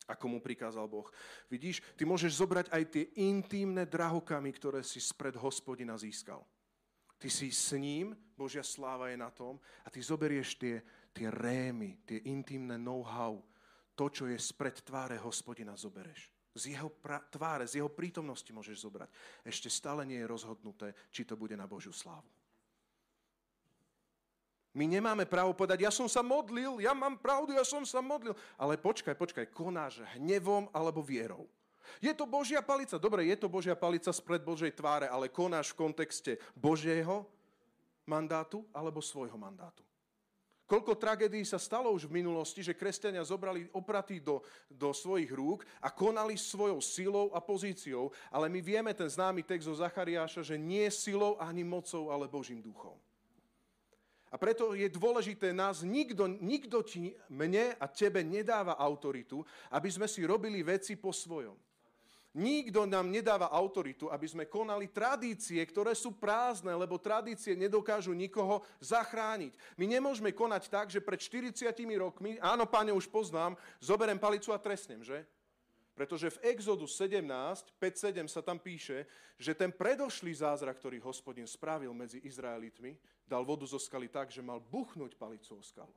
Ako 0.05 0.29
mu 0.29 0.37
prikázal 0.37 0.85
Boh. 0.85 1.09
Vidíš, 1.49 1.81
ty 1.97 2.05
môžeš 2.05 2.37
zobrať 2.37 2.69
aj 2.69 2.83
tie 2.93 3.05
intímne 3.17 3.89
drahokamy, 3.89 4.53
ktoré 4.53 4.85
si 4.85 5.01
spred 5.01 5.33
hospodina 5.41 5.97
získal. 5.97 6.45
Ty 7.17 7.27
si 7.31 7.49
s 7.49 7.73
ním, 7.73 8.13
Božia 8.37 8.61
sláva 8.61 9.09
je 9.09 9.17
na 9.17 9.33
tom, 9.33 9.57
a 9.81 9.89
ty 9.89 10.03
zoberieš 10.03 10.61
tie, 10.61 10.83
tie 11.09 11.31
rémy, 11.31 12.05
tie 12.05 12.21
intimné 12.29 12.77
know-how, 12.77 13.41
to, 13.95 14.05
čo 14.11 14.27
je 14.27 14.35
spred 14.35 14.83
tváre 14.83 15.15
hospodina, 15.23 15.73
zobereš. 15.73 16.29
Z 16.55 16.75
jeho 16.75 16.91
pra- 16.91 17.23
tváre, 17.31 17.65
z 17.65 17.79
jeho 17.79 17.91
prítomnosti 17.91 18.47
môžeš 18.51 18.83
zobrať. 18.83 19.09
Ešte 19.47 19.71
stále 19.71 20.03
nie 20.03 20.19
je 20.21 20.27
rozhodnuté, 20.27 20.91
či 21.09 21.23
to 21.23 21.39
bude 21.39 21.55
na 21.55 21.67
Božiu 21.67 21.95
slávu. 21.95 22.27
My 24.75 24.91
nemáme 24.91 25.23
právo 25.23 25.55
povedať, 25.55 25.87
ja 25.87 25.91
som 25.91 26.11
sa 26.11 26.19
modlil, 26.19 26.83
ja 26.83 26.91
mám 26.91 27.15
pravdu, 27.15 27.55
ja 27.55 27.63
som 27.63 27.87
sa 27.87 28.03
modlil. 28.03 28.35
Ale 28.59 28.75
počkaj, 28.75 29.15
počkaj, 29.15 29.47
konáš 29.55 30.03
hnevom 30.19 30.67
alebo 30.75 30.99
vierou. 30.99 31.47
Je 32.03 32.11
to 32.11 32.27
Božia 32.27 32.59
palica. 32.59 32.99
Dobre, 32.99 33.23
je 33.31 33.39
to 33.39 33.47
Božia 33.47 33.71
palica 33.71 34.11
spred 34.11 34.43
Božej 34.43 34.75
tváre, 34.75 35.07
ale 35.07 35.31
konáš 35.31 35.71
v 35.71 35.87
kontexte 35.87 36.35
Božieho 36.51 37.23
mandátu 38.03 38.67
alebo 38.75 38.99
svojho 38.99 39.39
mandátu. 39.39 39.79
Koľko 40.65 40.97
tragédií 40.97 41.45
sa 41.45 41.61
stalo 41.61 41.93
už 41.93 42.09
v 42.09 42.17
minulosti, 42.25 42.65
že 42.65 42.73
kresťania 42.73 43.21
zobrali 43.21 43.69
opratý 43.69 44.17
do, 44.17 44.41
do 44.65 44.89
svojich 44.89 45.29
rúk 45.29 45.61
a 45.77 45.93
konali 45.93 46.33
svojou 46.33 46.81
silou 46.81 47.29
a 47.31 47.39
pozíciou, 47.39 48.09
ale 48.33 48.49
my 48.49 48.59
vieme 48.65 48.89
ten 48.97 49.05
známy 49.05 49.45
text 49.45 49.69
zo 49.69 49.77
Zachariáša, 49.77 50.41
že 50.41 50.57
nie 50.57 50.89
silou 50.89 51.37
ani 51.37 51.61
mocou, 51.61 52.09
ale 52.09 52.25
Božím 52.25 52.65
duchom. 52.65 52.97
A 54.35 54.41
preto 54.41 54.75
je 54.75 54.91
dôležité 54.91 55.55
nás, 55.55 55.79
nikto, 55.79 56.27
nikto 56.27 56.83
ti, 56.83 57.15
mne 57.31 57.71
a 57.79 57.87
tebe 57.87 58.19
nedáva 58.19 58.75
autoritu, 58.75 59.47
aby 59.71 59.87
sme 59.87 60.11
si 60.11 60.27
robili 60.27 60.59
veci 60.59 60.99
po 60.99 61.15
svojom. 61.15 61.55
Nikto 62.35 62.83
nám 62.83 63.07
nedáva 63.07 63.47
autoritu, 63.47 64.11
aby 64.11 64.27
sme 64.27 64.51
konali 64.51 64.91
tradície, 64.91 65.63
ktoré 65.63 65.95
sú 65.95 66.19
prázdne, 66.19 66.75
lebo 66.75 66.99
tradície 66.99 67.55
nedokážu 67.55 68.11
nikoho 68.11 68.59
zachrániť. 68.83 69.55
My 69.79 69.87
nemôžeme 69.87 70.35
konať 70.35 70.67
tak, 70.67 70.91
že 70.91 70.99
pred 70.99 71.15
40 71.15 71.71
rokmi, 71.95 72.35
áno, 72.43 72.67
páne, 72.67 72.91
už 72.91 73.07
poznám, 73.07 73.55
zoberiem 73.79 74.19
palicu 74.19 74.51
a 74.51 74.59
trestnem, 74.59 74.99
že? 74.99 75.23
Pretože 75.95 76.27
v 76.27 76.51
Exodu 76.51 76.83
17, 76.83 77.23
5.7 77.79 78.27
sa 78.27 78.43
tam 78.43 78.59
píše, 78.59 79.07
že 79.39 79.55
ten 79.55 79.71
predošlý 79.71 80.35
zázrak, 80.35 80.75
ktorý 80.75 80.99
hospodin 80.99 81.47
spravil 81.47 81.95
medzi 81.95 82.19
Izraelitmi, 82.19 82.99
dal 83.25 83.45
vodu 83.45 83.65
zo 83.65 83.81
skaly 83.81 84.07
tak, 84.07 84.29
že 84.29 84.45
mal 84.45 84.61
buchnúť 84.61 85.17
palicu 85.17 85.57
o 85.57 85.61
skalu. 85.65 85.93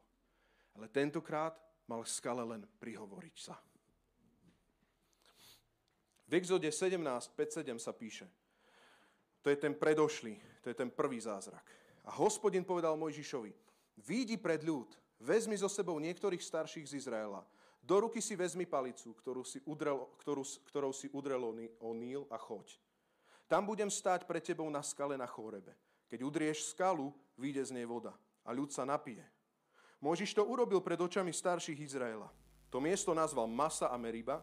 Ale 0.76 0.88
tentokrát 0.88 1.56
mal 1.88 2.04
skale 2.04 2.44
len 2.44 2.64
prihovoriť 2.80 3.36
sa. 3.36 3.56
V 6.28 6.32
Exode 6.36 6.68
17, 6.68 7.00
5.7 7.00 7.80
sa 7.80 7.92
píše. 7.96 8.28
To 9.40 9.48
je 9.48 9.56
ten 9.56 9.72
predošlý, 9.72 10.36
to 10.60 10.68
je 10.68 10.76
ten 10.76 10.92
prvý 10.92 11.16
zázrak. 11.16 11.64
A 12.04 12.12
hospodin 12.12 12.64
povedal 12.64 13.00
Mojžišovi, 13.00 13.52
výjdi 14.04 14.36
pred 14.36 14.60
ľud, 14.60 14.92
vezmi 15.20 15.56
so 15.56 15.72
sebou 15.72 15.96
niektorých 15.96 16.44
starších 16.44 16.84
z 16.84 16.96
Izraela, 17.00 17.40
do 17.80 18.04
ruky 18.04 18.20
si 18.20 18.36
vezmi 18.36 18.68
palicu, 18.68 19.16
ktorú 19.16 19.40
si 19.40 19.64
udrel, 19.64 20.04
ktorú, 20.20 20.44
ktorou 20.68 20.92
si 20.92 21.08
udrel 21.08 21.40
o 21.80 21.90
Níl 21.96 22.28
a 22.28 22.36
choď. 22.36 22.76
Tam 23.48 23.64
budem 23.64 23.88
stáť 23.88 24.28
pre 24.28 24.44
tebou 24.44 24.68
na 24.68 24.84
skale 24.84 25.16
na 25.16 25.24
chórebe. 25.24 25.72
Keď 26.08 26.20
udrieš 26.24 26.72
skalu, 26.72 27.12
vyjde 27.36 27.68
z 27.68 27.74
nej 27.76 27.86
voda 27.86 28.16
a 28.44 28.50
ľud 28.56 28.72
sa 28.72 28.88
napije. 28.88 29.22
Môžiš 30.00 30.32
to 30.32 30.46
urobil 30.46 30.80
pred 30.80 30.96
očami 30.96 31.34
starších 31.34 31.84
Izraela. 31.84 32.32
To 32.72 32.80
miesto 32.80 33.12
nazval 33.12 33.48
Masa 33.50 33.92
a 33.92 33.96
Meriba, 34.00 34.40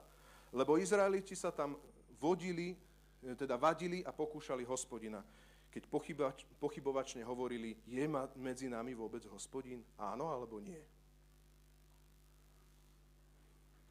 lebo 0.54 0.78
Izraeliti 0.78 1.34
sa 1.34 1.50
tam 1.50 1.78
vodili, 2.22 2.78
e, 3.24 3.34
teda 3.34 3.58
vadili 3.58 4.06
a 4.06 4.12
pokúšali 4.14 4.62
hospodina. 4.68 5.24
Keď 5.72 5.84
pochybač, 5.92 6.38
pochybovačne 6.62 7.24
hovorili, 7.28 7.76
je 7.84 8.06
medzi 8.40 8.72
nami 8.72 8.96
vôbec 8.96 9.26
hospodin? 9.28 9.84
Áno 10.00 10.32
alebo 10.32 10.60
nie? 10.64 10.80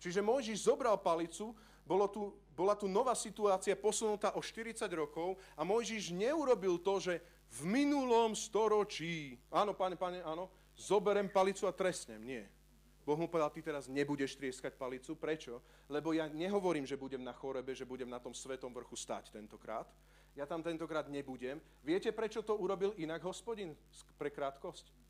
Čiže 0.00 0.20
Mojžiš 0.20 0.68
zobral 0.68 1.00
palicu, 1.00 1.56
bolo 1.84 2.08
tu, 2.08 2.32
bola 2.52 2.76
tu 2.76 2.88
nová 2.88 3.16
situácia 3.16 3.72
posunutá 3.76 4.36
o 4.36 4.40
40 4.40 4.84
rokov 4.92 5.36
a 5.56 5.64
Mojžiš 5.64 6.12
neurobil 6.12 6.76
to, 6.80 7.00
že 7.00 7.14
v 7.54 7.60
minulom 7.70 8.34
storočí, 8.34 9.38
áno, 9.52 9.78
pane, 9.78 9.94
pane, 9.94 10.24
áno, 10.26 10.50
zoberem 10.74 11.30
palicu 11.30 11.70
a 11.70 11.72
trestnem. 11.72 12.18
Nie. 12.18 12.44
Boh 13.04 13.20
mu 13.20 13.28
povedal, 13.28 13.52
ty 13.52 13.60
teraz 13.60 13.84
nebudeš 13.86 14.34
trieskať 14.34 14.74
palicu. 14.80 15.14
Prečo? 15.14 15.60
Lebo 15.92 16.16
ja 16.16 16.26
nehovorím, 16.26 16.88
že 16.88 16.96
budem 16.96 17.20
na 17.20 17.36
chorebe, 17.36 17.76
že 17.76 17.84
budem 17.84 18.08
na 18.08 18.18
tom 18.18 18.32
svetom 18.32 18.72
vrchu 18.72 18.96
stať 18.96 19.28
tentokrát. 19.28 19.86
Ja 20.34 20.48
tam 20.48 20.64
tentokrát 20.64 21.06
nebudem. 21.06 21.60
Viete, 21.84 22.10
prečo 22.10 22.40
to 22.42 22.56
urobil 22.56 22.96
inak 22.96 23.22
hospodin 23.22 23.76
pre 24.18 24.32
krátkosť? 24.32 25.04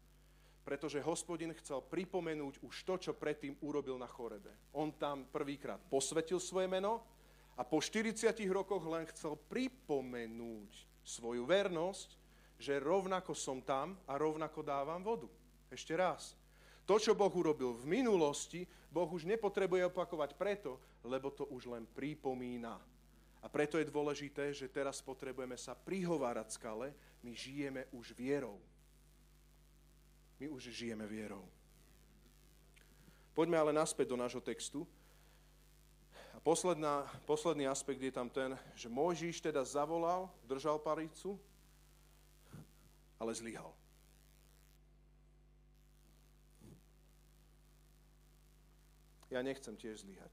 pretože 0.64 1.04
hospodin 1.04 1.52
chcel 1.60 1.84
pripomenúť 1.84 2.64
už 2.64 2.74
to, 2.88 2.96
čo 2.96 3.12
predtým 3.12 3.52
urobil 3.60 4.00
na 4.00 4.08
chorebe. 4.08 4.48
On 4.72 4.88
tam 4.88 5.28
prvýkrát 5.28 5.76
posvetil 5.92 6.40
svoje 6.40 6.64
meno 6.64 7.04
a 7.54 7.62
po 7.62 7.84
40 7.84 8.32
rokoch 8.48 8.80
len 8.88 9.04
chcel 9.12 9.36
pripomenúť 9.36 10.72
svoju 11.04 11.44
vernosť, 11.44 12.23
že 12.58 12.80
rovnako 12.80 13.34
som 13.34 13.60
tam 13.60 13.98
a 14.06 14.14
rovnako 14.18 14.62
dávam 14.62 15.02
vodu. 15.02 15.28
Ešte 15.70 15.94
raz. 15.98 16.38
To, 16.84 17.00
čo 17.00 17.16
Boh 17.16 17.32
urobil 17.32 17.72
v 17.72 17.88
minulosti, 17.88 18.68
Boh 18.92 19.08
už 19.08 19.24
nepotrebuje 19.24 19.88
opakovať 19.88 20.36
preto, 20.36 20.76
lebo 21.02 21.32
to 21.32 21.48
už 21.48 21.66
len 21.66 21.88
pripomína. 21.88 22.76
A 23.44 23.46
preto 23.48 23.76
je 23.76 23.88
dôležité, 23.88 24.52
že 24.56 24.72
teraz 24.72 25.04
potrebujeme 25.04 25.56
sa 25.56 25.76
prihovárať 25.76 26.56
skale, 26.56 26.96
my 27.20 27.32
žijeme 27.32 27.88
už 27.92 28.16
vierou. 28.16 28.56
My 30.40 30.48
už 30.48 30.72
žijeme 30.72 31.04
vierou. 31.08 31.44
Poďme 33.34 33.58
ale 33.58 33.72
naspäť 33.74 34.14
do 34.14 34.20
nášho 34.20 34.40
textu. 34.40 34.86
A 36.32 36.38
posledná, 36.38 37.08
posledný 37.26 37.66
aspekt 37.66 37.98
je 37.98 38.14
tam 38.14 38.30
ten, 38.30 38.54
že 38.78 38.92
Mojžiš 38.92 39.42
teda 39.42 39.64
zavolal, 39.66 40.30
držal 40.46 40.78
paricu, 40.78 41.40
ale 43.24 43.32
zlyhal. 43.32 43.72
Ja 49.32 49.40
nechcem 49.40 49.74
tiež 49.74 50.04
zlyhať. 50.04 50.30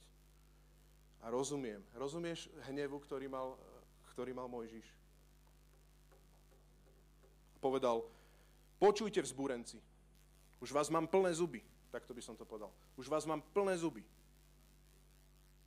A 1.24 1.32
rozumiem. 1.32 1.80
Rozumieš 1.96 2.52
hnevu, 2.68 3.00
ktorý 3.00 3.32
mal, 3.32 3.56
ktorý 4.14 4.36
mal 4.36 4.52
Mojžiš? 4.52 4.86
Povedal, 7.64 8.04
počujte 8.82 9.22
vzbúrenci, 9.22 9.78
už 10.62 10.70
vás 10.74 10.90
mám 10.90 11.06
plné 11.10 11.34
zuby. 11.34 11.62
Takto 11.94 12.14
by 12.14 12.22
som 12.22 12.38
to 12.38 12.46
povedal. 12.46 12.74
Už 12.98 13.10
vás 13.10 13.26
mám 13.26 13.42
plné 13.54 13.78
zuby. 13.78 14.06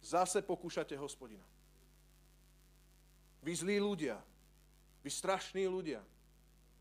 Zase 0.02 0.42
pokúšate 0.42 0.94
hospodina. 0.96 1.44
Vy 3.44 3.52
zlí 3.60 3.76
ľudia. 3.76 4.16
Vy 5.04 5.10
strašní 5.12 5.68
ľudia. 5.68 6.00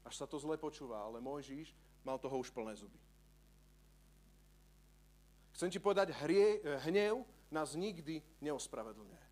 Až 0.04 0.14
sa 0.20 0.28
to 0.28 0.39
zle 0.39 0.60
počúva, 0.60 0.99
ale 0.99 1.24
Mojžiš 1.24 1.72
mal 2.04 2.20
toho 2.20 2.38
už 2.39 2.51
plné 2.51 2.76
zuby. 2.76 2.99
Chcem 5.54 5.70
ti 5.72 5.80
povedať, 5.80 6.12
hrie, 6.26 6.60
hnev 6.89 7.24
nás 7.54 7.78
nikdy 7.78 8.20
neospravedlňuje. 8.41 9.24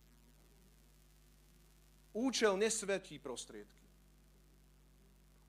Účel 2.13 2.55
nesvetí 2.59 3.19
prostriedky. 3.19 3.87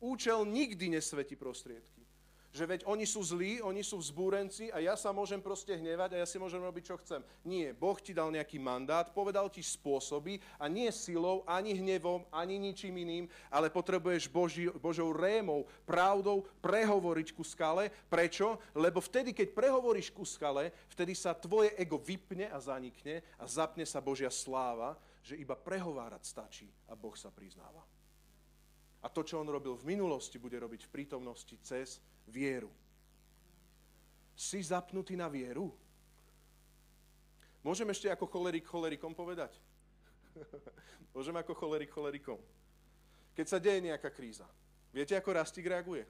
Účel 0.03 0.43
nikdy 0.47 0.99
nesvetí 0.99 1.39
prostriedky 1.39 2.01
že 2.53 2.68
veď 2.68 2.84
oni 2.84 3.09
sú 3.09 3.24
zlí, 3.24 3.64
oni 3.64 3.80
sú 3.80 3.96
vzbúrenci 3.96 4.68
a 4.68 4.78
ja 4.84 4.92
sa 4.92 5.09
môžem 5.09 5.40
proste 5.40 5.72
hnevať 5.72 6.12
a 6.12 6.20
ja 6.20 6.26
si 6.28 6.36
môžem 6.36 6.61
robiť, 6.61 6.84
čo 6.84 7.00
chcem. 7.00 7.24
Nie, 7.48 7.72
Boh 7.72 7.96
ti 7.96 8.12
dal 8.12 8.28
nejaký 8.28 8.61
mandát, 8.61 9.09
povedal 9.09 9.48
ti 9.48 9.64
spôsoby 9.64 10.36
a 10.61 10.68
nie 10.68 10.92
silou, 10.92 11.40
ani 11.48 11.72
hnevom, 11.72 12.28
ani 12.28 12.61
ničím 12.61 13.00
iným, 13.00 13.24
ale 13.48 13.72
potrebuješ 13.72 14.28
Boži, 14.28 14.68
Božou 14.76 15.16
rémou, 15.16 15.64
pravdou 15.88 16.44
prehovoriť 16.61 17.32
ku 17.32 17.40
skale. 17.40 17.88
Prečo? 18.12 18.61
Lebo 18.76 19.00
vtedy, 19.00 19.32
keď 19.32 19.57
prehovoríš 19.57 20.12
ku 20.12 20.28
skale, 20.28 20.76
vtedy 20.92 21.16
sa 21.16 21.32
tvoje 21.32 21.72
ego 21.80 21.96
vypne 21.96 22.53
a 22.53 22.61
zanikne 22.61 23.24
a 23.40 23.48
zapne 23.48 23.88
sa 23.88 24.05
Božia 24.05 24.28
sláva, 24.28 25.00
že 25.24 25.40
iba 25.40 25.57
prehovárať 25.57 26.22
stačí 26.28 26.68
a 26.90 26.92
Boh 26.92 27.16
sa 27.16 27.32
priznáva. 27.32 27.80
A 29.03 29.11
to, 29.11 29.26
čo 29.26 29.42
on 29.42 29.50
robil 29.50 29.74
v 29.74 29.98
minulosti, 29.98 30.38
bude 30.38 30.55
robiť 30.62 30.86
v 30.86 30.92
prítomnosti 30.94 31.55
cez 31.66 31.98
vieru. 32.30 32.70
Si 34.38 34.62
zapnutý 34.62 35.18
na 35.18 35.26
vieru? 35.26 35.74
Môžem 37.62 37.86
ešte 37.90 38.11
ako 38.11 38.26
cholerik 38.30 38.66
cholerikom 38.66 39.14
povedať? 39.14 39.55
Môžem 41.14 41.34
ako 41.34 41.55
cholerik 41.55 41.90
cholerikom. 41.90 42.38
Keď 43.34 43.46
sa 43.46 43.59
deje 43.59 43.86
nejaká 43.90 44.11
kríza, 44.11 44.46
viete, 44.94 45.18
ako 45.18 45.34
Rastik 45.34 45.66
reaguje? 45.66 46.07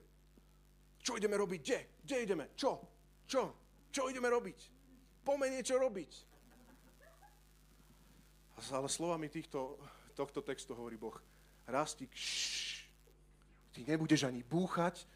Čo 1.02 1.18
ideme 1.18 1.34
robiť? 1.36 1.60
Kde? 1.60 1.80
Kde 2.04 2.16
ideme? 2.22 2.44
Čo? 2.54 2.78
Čo? 3.26 3.42
Čo 3.90 4.08
ideme 4.08 4.30
robiť? 4.30 4.58
Poďme 5.22 5.52
niečo 5.52 5.76
robiť. 5.76 6.12
Ale 8.70 8.86
slovami 8.86 9.26
týchto, 9.26 9.76
tohto 10.14 10.40
textu 10.40 10.72
hovorí 10.78 10.94
Boh. 10.94 11.18
Rastik, 11.66 12.14
šš, 12.14 12.71
ty 13.72 13.88
nebudeš 13.88 14.28
ani 14.28 14.44
búchať, 14.44 15.08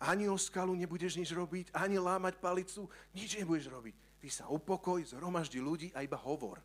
ani 0.00 0.28
o 0.30 0.36
skalu 0.38 0.76
nebudeš 0.78 1.18
nič 1.18 1.32
robiť, 1.32 1.74
ani 1.74 1.98
lámať 1.98 2.38
palicu, 2.38 2.86
nič 3.16 3.36
nebudeš 3.40 3.72
robiť. 3.72 3.94
Ty 4.22 4.28
sa 4.32 4.44
upokoj, 4.48 5.02
zhromaždi 5.02 5.60
ľudí 5.60 5.88
a 5.92 6.04
iba 6.04 6.16
hovor. 6.16 6.62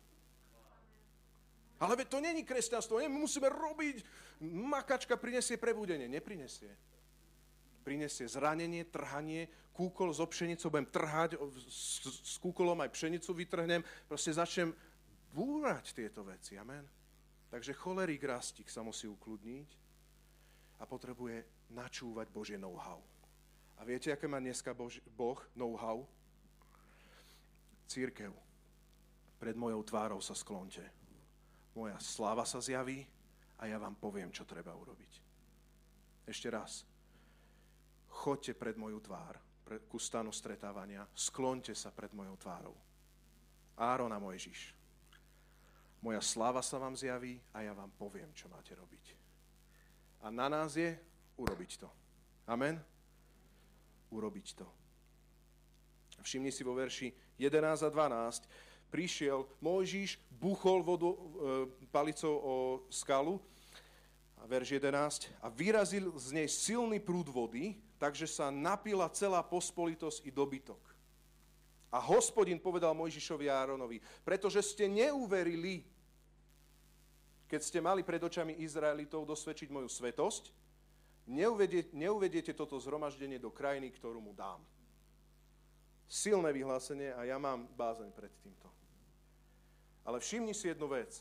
Ale 1.82 1.98
to 2.06 2.22
není 2.22 2.46
kresťanstvo, 2.46 3.02
my 3.02 3.10
musíme 3.10 3.50
robiť. 3.50 4.06
Makačka 4.46 5.18
prinesie 5.18 5.58
prebudenie. 5.58 6.06
Neprinesie. 6.06 6.70
Prinesie 7.82 8.30
zranenie, 8.30 8.86
trhanie, 8.86 9.50
kúkol 9.74 10.14
zo 10.14 10.22
pšenicou, 10.30 10.70
budem 10.70 10.86
trhať, 10.86 11.34
s, 11.66 12.06
s 12.06 12.34
kúkolom 12.38 12.78
aj 12.78 12.94
pšenicu 12.94 13.34
vytrhnem, 13.34 13.82
proste 14.06 14.30
začnem 14.30 14.70
búrať 15.34 15.90
tieto 15.90 16.22
veci. 16.22 16.54
Amen. 16.54 16.86
Takže 17.50 17.74
cholerik 17.74 18.22
rastík 18.22 18.70
sa 18.70 18.86
musí 18.86 19.10
ukludniť 19.10 19.81
a 20.82 20.84
potrebuje 20.84 21.46
načúvať 21.70 22.26
Božie 22.34 22.58
know-how. 22.58 22.98
A 23.78 23.86
viete, 23.86 24.10
aké 24.10 24.26
má 24.26 24.42
dneska 24.42 24.74
Bož, 24.74 24.98
Boh 25.14 25.38
know-how? 25.54 26.02
Církev. 27.86 28.34
Pred 29.38 29.54
mojou 29.54 29.82
tvárou 29.86 30.18
sa 30.18 30.34
sklonte. 30.34 30.82
Moja 31.78 31.94
sláva 32.02 32.42
sa 32.42 32.58
zjaví 32.58 33.06
a 33.62 33.70
ja 33.70 33.78
vám 33.78 33.94
poviem, 33.94 34.34
čo 34.34 34.42
treba 34.42 34.74
urobiť. 34.74 35.12
Ešte 36.26 36.50
raz. 36.50 36.82
Choďte 38.12 38.54
pred 38.54 38.76
moju 38.76 39.00
tvár, 39.00 39.40
pred, 39.64 39.82
ku 39.88 39.96
stanu 39.96 40.30
stretávania, 40.30 41.06
sklonte 41.16 41.72
sa 41.72 41.88
pred 41.90 42.12
mojou 42.12 42.36
tvárou. 42.36 42.76
Áron 43.78 44.12
a 44.12 44.20
Mojžiš. 44.20 44.76
Moja 46.04 46.20
sláva 46.20 46.60
sa 46.60 46.76
vám 46.76 46.92
zjaví 46.98 47.40
a 47.56 47.64
ja 47.64 47.72
vám 47.72 47.90
poviem, 47.96 48.30
čo 48.36 48.50
máte 48.52 48.76
robiť. 48.76 49.31
A 50.22 50.30
na 50.30 50.46
nás 50.46 50.78
je 50.78 50.94
urobiť 51.36 51.82
to. 51.82 51.90
Amen 52.46 52.78
urobiť 54.12 54.46
to. 54.60 54.68
Všimni 56.22 56.52
si 56.54 56.62
vo 56.62 56.76
verši 56.76 57.10
11 57.40 57.82
a 57.82 57.90
12. 57.90 58.46
Prišiel 58.92 59.48
Mojžiš, 59.64 60.20
buchol 60.36 60.84
vodu 60.84 61.10
e, 61.10 61.18
palicou 61.88 62.34
o 62.36 62.54
skalu, 62.92 63.40
a 64.38 64.44
verš 64.44 64.76
11, 64.78 65.32
a 65.40 65.46
vyrazil 65.48 66.12
z 66.18 66.28
nej 66.36 66.48
silný 66.50 67.00
prúd 67.00 67.30
vody, 67.32 67.78
takže 67.96 68.28
sa 68.28 68.52
napila 68.52 69.08
celá 69.10 69.40
pospolitosť 69.40 70.28
i 70.28 70.30
dobytok. 70.30 70.78
A 71.88 71.98
hospodin 72.02 72.60
povedal 72.60 72.92
Mojžišovi 72.92 73.48
a 73.48 73.64
Áronovi, 73.64 73.98
pretože 74.22 74.60
ste 74.62 74.86
neuverili, 74.90 75.82
keď 77.52 77.60
ste 77.60 77.84
mali 77.84 78.00
pred 78.00 78.16
očami 78.16 78.64
Izraelitov 78.64 79.28
dosvedčiť 79.28 79.68
moju 79.68 79.84
svetosť, 79.84 80.48
neuvediete, 81.28 81.92
neuvediete 81.92 82.56
toto 82.56 82.80
zhromaždenie 82.80 83.36
do 83.36 83.52
krajiny, 83.52 83.92
ktorú 83.92 84.24
mu 84.24 84.32
dám. 84.32 84.56
Silné 86.08 86.48
vyhlásenie 86.56 87.12
a 87.12 87.28
ja 87.28 87.36
mám 87.36 87.68
bázeň 87.76 88.08
pred 88.16 88.32
týmto. 88.40 88.72
Ale 90.00 90.16
všimni 90.16 90.56
si 90.56 90.72
jednu 90.72 90.88
vec. 90.88 91.12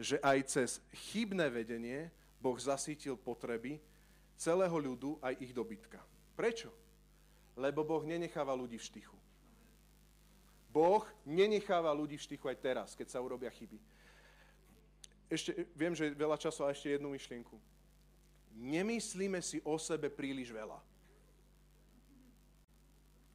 že 0.00 0.16
aj 0.24 0.38
cez 0.48 0.70
chybné 1.12 1.52
vedenie 1.52 2.08
Boh 2.40 2.56
zasítil 2.56 3.14
potreby 3.14 3.76
celého 4.40 4.72
ľudu 4.72 5.20
aj 5.20 5.36
ich 5.44 5.52
dobytka. 5.52 6.00
Prečo? 6.32 6.72
Lebo 7.52 7.84
Boh 7.84 8.02
nenecháva 8.08 8.56
ľudí 8.56 8.80
v 8.80 8.88
štychu. 8.88 9.16
Boh 10.72 11.04
nenecháva 11.28 11.92
ľudí 11.92 12.16
v 12.16 12.24
štychu 12.24 12.48
aj 12.48 12.58
teraz, 12.64 12.88
keď 12.96 13.12
sa 13.12 13.20
urobia 13.20 13.52
chyby. 13.52 13.76
Ešte, 15.32 15.64
viem, 15.72 15.96
že 15.96 16.12
veľa 16.12 16.36
času 16.36 16.68
a 16.68 16.76
ešte 16.76 16.92
jednu 16.92 17.08
myšlienku. 17.08 17.56
Nemyslíme 18.52 19.40
si 19.40 19.64
o 19.64 19.80
sebe 19.80 20.12
príliš 20.12 20.52
veľa. 20.52 20.76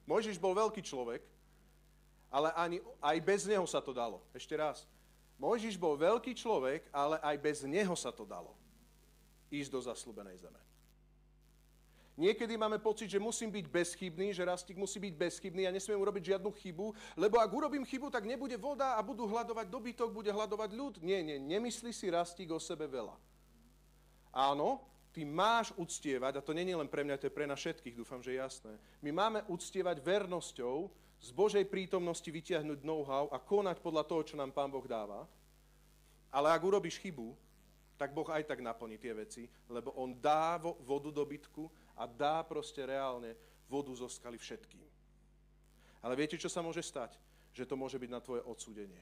Mojžiš 0.05 0.37
bol 0.37 0.53
veľký 0.53 0.85
človek, 0.85 1.25
ale 2.29 2.53
ani, 2.53 2.77
aj 3.01 3.17
bez 3.25 3.49
neho 3.49 3.65
sa 3.65 3.81
to 3.81 3.97
dalo. 3.97 4.21
Ešte 4.29 4.53
raz. 4.53 4.85
Mojžiš 5.41 5.73
bol 5.73 5.97
veľký 5.97 6.37
človek, 6.37 6.85
ale 6.93 7.17
aj 7.17 7.35
bez 7.41 7.65
neho 7.65 7.97
sa 7.97 8.13
to 8.13 8.29
dalo. 8.29 8.53
Ísť 9.49 9.73
do 9.73 9.81
zaslúbenej 9.81 10.37
zeme. 10.37 10.61
Niekedy 12.17 12.57
máme 12.57 12.81
pocit, 12.81 13.05
že 13.05 13.21
musím 13.21 13.53
byť 13.53 13.69
bezchybný, 13.69 14.33
že 14.33 14.41
rastík 14.41 14.73
musí 14.73 14.97
byť 14.97 15.13
bezchybný 15.13 15.69
a 15.69 15.71
nesmiem 15.71 16.01
urobiť 16.01 16.33
žiadnu 16.33 16.49
chybu, 16.49 16.87
lebo 17.13 17.37
ak 17.37 17.53
urobím 17.53 17.85
chybu, 17.85 18.09
tak 18.09 18.25
nebude 18.25 18.57
voda 18.57 18.97
a 18.97 19.05
budú 19.05 19.29
hľadovať 19.29 19.69
dobytok, 19.69 20.09
bude 20.09 20.33
hľadovať 20.33 20.69
ľud. 20.73 20.93
Nie, 21.05 21.21
nie, 21.21 21.37
nemyslí 21.37 21.93
si 21.93 22.09
rastík 22.09 22.49
o 22.49 22.57
sebe 22.57 22.89
veľa. 22.89 23.13
Áno, 24.33 24.81
ty 25.13 25.21
máš 25.29 25.69
uctievať, 25.77 26.41
a 26.41 26.45
to 26.45 26.57
nie 26.57 26.65
je 26.65 26.81
len 26.81 26.89
pre 26.89 27.05
mňa, 27.05 27.21
to 27.21 27.29
je 27.29 27.37
pre 27.37 27.45
nás 27.45 27.61
všetkých, 27.61 27.93
dúfam, 27.93 28.25
že 28.25 28.33
je 28.33 28.41
jasné. 28.41 28.73
My 29.05 29.13
máme 29.13 29.45
uctievať 29.45 30.01
vernosťou, 30.01 30.89
z 31.17 31.29
Božej 31.33 31.65
prítomnosti 31.65 32.29
vytiahnuť 32.29 32.85
know-how 32.85 33.25
a 33.33 33.41
konať 33.41 33.81
podľa 33.81 34.05
toho, 34.05 34.21
čo 34.21 34.37
nám 34.37 34.53
Pán 34.53 34.69
Boh 34.69 34.85
dáva. 34.85 35.25
Ale 36.29 36.53
ak 36.53 36.61
urobíš 36.61 37.01
chybu, 37.01 37.33
tak 37.97 38.13
Boh 38.13 38.29
aj 38.29 38.45
tak 38.45 38.61
naplní 38.61 39.01
tie 39.01 39.17
veci, 39.17 39.49
lebo 39.65 39.89
On 39.97 40.13
dá 40.13 40.61
vodu 40.61 41.09
do 41.09 41.25
bytku 41.25 41.65
a 41.97 42.05
dá 42.05 42.45
proste 42.45 42.85
reálne 42.85 43.33
vodu 43.65 43.91
zo 43.97 44.05
skaly 44.05 44.37
všetkým. 44.37 44.85
Ale 46.05 46.13
viete, 46.13 46.37
čo 46.37 46.47
sa 46.47 46.61
môže 46.61 46.85
stať? 46.85 47.17
Že 47.57 47.73
to 47.73 47.75
môže 47.75 47.97
byť 47.97 48.11
na 48.13 48.21
tvoje 48.21 48.45
odsúdenie. 48.45 49.01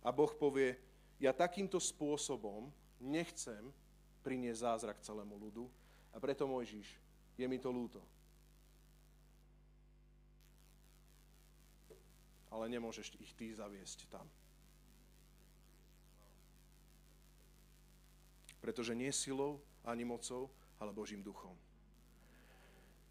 A 0.00 0.08
Boh 0.08 0.32
povie, 0.32 0.80
ja 1.20 1.36
takýmto 1.36 1.76
spôsobom 1.76 2.72
nechcem 2.96 3.68
priniesť 4.24 4.64
zázrak 4.64 5.04
celému 5.04 5.36
ľudu 5.36 5.68
a 6.12 6.16
preto 6.16 6.48
Mojžiš, 6.48 6.88
je 7.36 7.46
mi 7.46 7.60
to 7.60 7.68
ľúto. 7.68 8.00
Ale 12.50 12.66
nemôžeš 12.72 13.14
ich 13.20 13.36
ty 13.36 13.52
zaviesť 13.52 14.08
tam. 14.08 14.24
Pretože 18.58 18.96
nie 18.96 19.12
silou 19.12 19.60
ani 19.84 20.02
mocou, 20.02 20.48
ale 20.80 20.96
Božím 20.96 21.22
duchom 21.22 21.54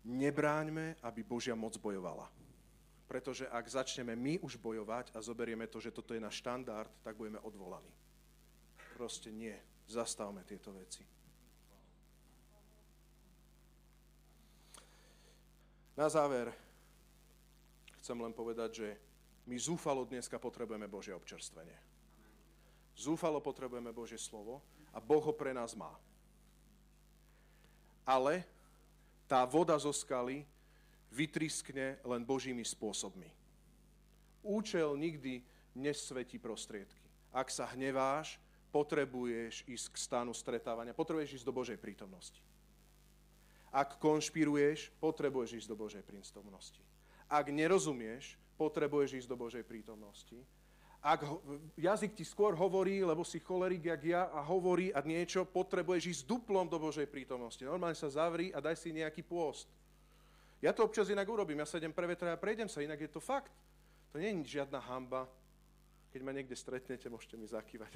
nebráňme, 0.09 0.97
aby 1.05 1.21
Božia 1.21 1.53
moc 1.53 1.77
bojovala. 1.77 2.25
Pretože 3.05 3.45
ak 3.49 3.65
začneme 3.65 4.17
my 4.17 4.41
už 4.41 4.57
bojovať 4.57 5.13
a 5.13 5.21
zoberieme 5.21 5.69
to, 5.69 5.77
že 5.77 5.93
toto 5.93 6.13
je 6.13 6.21
náš 6.21 6.41
štandard, 6.41 6.89
tak 7.05 7.17
budeme 7.17 7.41
odvolaní. 7.41 7.89
Proste 8.97 9.29
nie. 9.29 9.53
Zastavme 9.89 10.45
tieto 10.45 10.69
veci. 10.73 11.01
Na 15.97 16.05
záver 16.05 16.53
chcem 17.99 18.15
len 18.15 18.31
povedať, 18.31 18.69
že 18.71 18.89
my 19.49 19.57
zúfalo 19.57 20.05
dneska 20.05 20.37
potrebujeme 20.37 20.85
Božie 20.85 21.11
občerstvenie. 21.11 21.75
Zúfalo 22.93 23.41
potrebujeme 23.41 23.89
Božie 23.89 24.21
slovo 24.21 24.61
a 24.93 25.01
Boh 25.01 25.23
ho 25.25 25.33
pre 25.33 25.51
nás 25.51 25.73
má. 25.73 25.91
Ale 28.05 28.45
tá 29.29 29.45
voda 29.45 29.77
zo 29.77 29.93
skaly 29.93 30.41
vytriskne 31.13 32.01
len 32.01 32.25
Božími 32.25 32.65
spôsobmi. 32.65 33.29
Účel 34.41 34.97
nikdy 34.97 35.45
nesvetí 35.77 36.41
prostriedky. 36.41 37.05
Ak 37.29 37.53
sa 37.53 37.69
hneváš, 37.69 38.41
potrebuješ 38.73 39.69
ísť 39.69 39.87
k 39.93 39.97
stanu 40.01 40.33
stretávania, 40.33 40.97
potrebuješ 40.97 41.41
ísť 41.41 41.45
do 41.45 41.53
Božej 41.53 41.77
prítomnosti. 41.77 42.41
Ak 43.69 44.01
konšpiruješ, 44.01 44.89
potrebuješ 44.97 45.61
ísť 45.61 45.69
do 45.69 45.77
Božej 45.77 46.01
prítomnosti. 46.01 46.81
Ak 47.29 47.53
nerozumieš, 47.53 48.33
potrebuješ 48.57 49.21
ísť 49.21 49.29
do 49.29 49.37
Božej 49.37 49.61
prítomnosti 49.61 50.41
ak 50.99 51.23
jazyk 51.79 52.11
ti 52.11 52.27
skôr 52.27 52.51
hovorí, 52.59 52.99
lebo 52.99 53.23
si 53.23 53.39
cholerik 53.39 53.87
jak 53.87 54.03
ja 54.03 54.21
a 54.35 54.43
hovorí 54.43 54.91
a 54.91 54.99
niečo, 54.99 55.47
potrebuješ 55.47 56.03
ísť 56.11 56.23
duplom 56.27 56.67
do 56.67 56.75
Božej 56.75 57.07
prítomnosti. 57.07 57.63
Normálne 57.63 57.95
sa 57.95 58.11
zavri 58.11 58.51
a 58.51 58.59
daj 58.59 58.75
si 58.75 58.91
nejaký 58.91 59.23
pôst. 59.23 59.71
Ja 60.59 60.75
to 60.75 60.83
občas 60.83 61.07
inak 61.07 61.23
urobím, 61.23 61.63
ja 61.63 61.67
sa 61.67 61.79
idem 61.79 61.95
prevetrať 61.95 62.35
a 62.35 62.41
prejdem 62.41 62.67
sa, 62.67 62.83
inak 62.83 62.99
je 62.99 63.07
to 63.07 63.23
fakt. 63.23 63.55
To 64.11 64.19
nie 64.19 64.27
je 64.43 64.59
žiadna 64.59 64.83
hamba. 64.91 65.23
Keď 66.11 66.21
ma 66.25 66.35
niekde 66.35 66.57
stretnete, 66.57 67.07
môžete 67.07 67.39
mi 67.39 67.47
zakývať. 67.47 67.95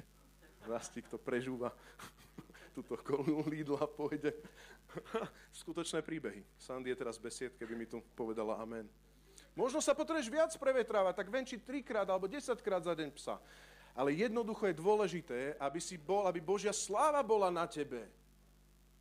Rastík 0.64 1.04
to 1.12 1.20
prežúva. 1.20 1.76
Tuto 2.74 2.96
kolú 3.04 3.44
Lidla 3.44 3.84
pôjde. 3.84 4.32
Skutočné 5.60 6.00
príbehy. 6.00 6.40
Sandy 6.56 6.94
je 6.94 7.00
teraz 7.04 7.20
besied, 7.20 7.52
keby 7.60 7.76
mi 7.76 7.84
tu 7.84 8.00
povedala 8.16 8.56
amen. 8.56 8.88
Možno 9.54 9.78
sa 9.78 9.94
potrebuješ 9.94 10.28
viac 10.30 10.50
prevetrávať, 10.58 11.14
tak 11.14 11.30
venčiť 11.30 11.62
trikrát 11.62 12.10
alebo 12.10 12.26
desaťkrát 12.26 12.82
za 12.82 12.94
deň 12.94 13.08
psa. 13.14 13.38
Ale 13.94 14.10
jednoducho 14.10 14.66
je 14.66 14.74
dôležité, 14.74 15.40
aby, 15.62 15.78
si 15.78 15.94
bol, 15.94 16.26
aby 16.26 16.42
Božia 16.42 16.74
sláva 16.74 17.22
bola 17.22 17.46
na 17.54 17.62
tebe. 17.70 18.10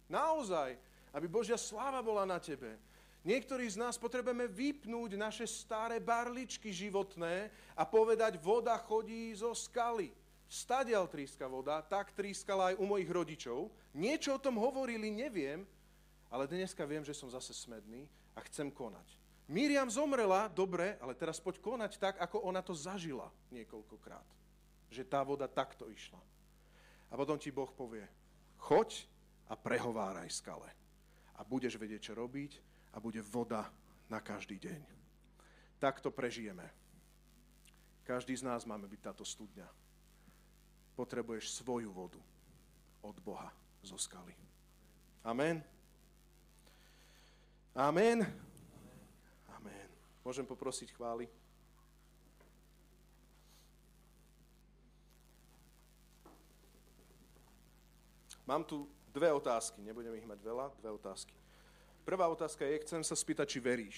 Naozaj, 0.05 0.77
aby 1.09 1.25
Božia 1.25 1.57
sláva 1.57 2.05
bola 2.05 2.29
na 2.29 2.37
tebe. 2.37 2.77
Niektorí 3.25 3.65
z 3.65 3.81
nás 3.81 3.97
potrebujeme 3.97 4.45
vypnúť 4.45 5.17
naše 5.17 5.49
staré 5.49 5.97
barličky 5.97 6.69
životné 6.69 7.49
a 7.73 7.81
povedať, 7.87 8.37
voda 8.37 8.77
chodí 8.77 9.33
zo 9.33 9.57
skaly. 9.57 10.13
Stadial 10.45 11.09
tríska 11.09 11.49
voda, 11.49 11.81
tak 11.81 12.13
trískala 12.13 12.75
aj 12.75 12.77
u 12.77 12.85
mojich 12.85 13.09
rodičov. 13.09 13.73
Niečo 13.95 14.37
o 14.37 14.43
tom 14.43 14.61
hovorili, 14.61 15.09
neviem, 15.09 15.65
ale 16.29 16.45
dneska 16.45 16.85
viem, 16.85 17.01
že 17.01 17.15
som 17.15 17.31
zase 17.31 17.55
smedný 17.55 18.05
a 18.37 18.43
chcem 18.45 18.69
konať. 18.69 19.22
Miriam 19.53 19.85
zomrela, 19.85 20.49
dobre, 20.49 20.97
ale 20.97 21.13
teraz 21.13 21.37
poď 21.37 21.61
konať 21.61 22.01
tak, 22.01 22.17
ako 22.17 22.41
ona 22.49 22.65
to 22.65 22.73
zažila 22.73 23.29
niekoľkokrát. 23.53 24.25
Že 24.89 25.05
tá 25.05 25.21
voda 25.21 25.45
takto 25.45 25.85
išla. 25.93 26.17
A 27.07 27.13
potom 27.13 27.37
ti 27.37 27.53
Boh 27.53 27.69
povie, 27.69 28.01
choď 28.57 29.05
a 29.45 29.53
prehováraj 29.53 30.25
skale. 30.33 30.65
A 31.37 31.45
budeš 31.45 31.77
vedieť, 31.77 32.09
čo 32.09 32.17
robiť 32.17 32.57
a 32.93 32.97
bude 32.97 33.21
voda 33.21 33.69
na 34.09 34.17
každý 34.17 34.57
deň. 34.57 34.81
Takto 35.77 36.09
prežijeme. 36.09 36.65
Každý 38.09 38.33
z 38.33 38.49
nás 38.49 38.65
máme 38.65 38.89
byť 38.89 39.01
táto 39.05 39.21
studňa. 39.21 39.69
Potrebuješ 40.97 41.61
svoju 41.61 41.93
vodu 41.93 42.21
od 43.05 43.17
Boha 43.21 43.53
zo 43.85 44.01
skaly. 44.01 44.33
Amen. 45.21 45.61
Amen. 47.77 48.25
Môžem 50.23 50.47
poprosiť 50.47 50.95
chvály? 50.95 51.27
Mám 58.47 58.63
tu 58.67 58.87
dve 59.11 59.31
otázky, 59.31 59.79
nebudem 59.83 60.15
ich 60.19 60.27
mať 60.27 60.39
veľa, 60.43 60.71
dve 60.79 60.91
otázky. 60.95 61.35
Prvá 62.03 62.27
otázka 62.27 62.67
je, 62.67 62.83
chcem 62.83 63.03
sa 63.03 63.15
spýtať, 63.15 63.47
či 63.47 63.59
veríš, 63.63 63.97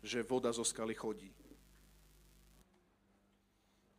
že 0.00 0.24
voda 0.24 0.48
zo 0.52 0.64
skaly 0.64 0.96
chodí. 0.96 1.28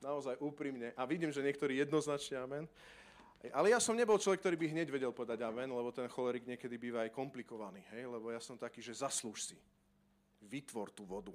Naozaj 0.01 0.41
úprimne. 0.41 0.93
A 0.97 1.05
vidím, 1.05 1.29
že 1.29 1.45
niektorí 1.45 1.77
jednoznačne 1.81 2.41
amen. 2.41 2.65
Ale 3.53 3.69
ja 3.69 3.77
som 3.77 3.93
nebol 3.93 4.17
človek, 4.17 4.41
ktorý 4.41 4.57
by 4.57 4.67
hneď 4.73 4.87
vedel 4.89 5.13
povedať 5.13 5.45
amen, 5.45 5.69
lebo 5.69 5.93
ten 5.93 6.09
cholerik 6.09 6.49
niekedy 6.49 6.77
býva 6.81 7.05
aj 7.05 7.13
komplikovaný. 7.13 7.85
Hej? 7.93 8.09
Lebo 8.09 8.33
ja 8.33 8.41
som 8.41 8.57
taký, 8.57 8.81
že 8.81 8.97
zaslúž 8.97 9.53
si 9.53 9.57
vytvor 10.45 10.93
tú 10.93 11.03
vodu. 11.03 11.33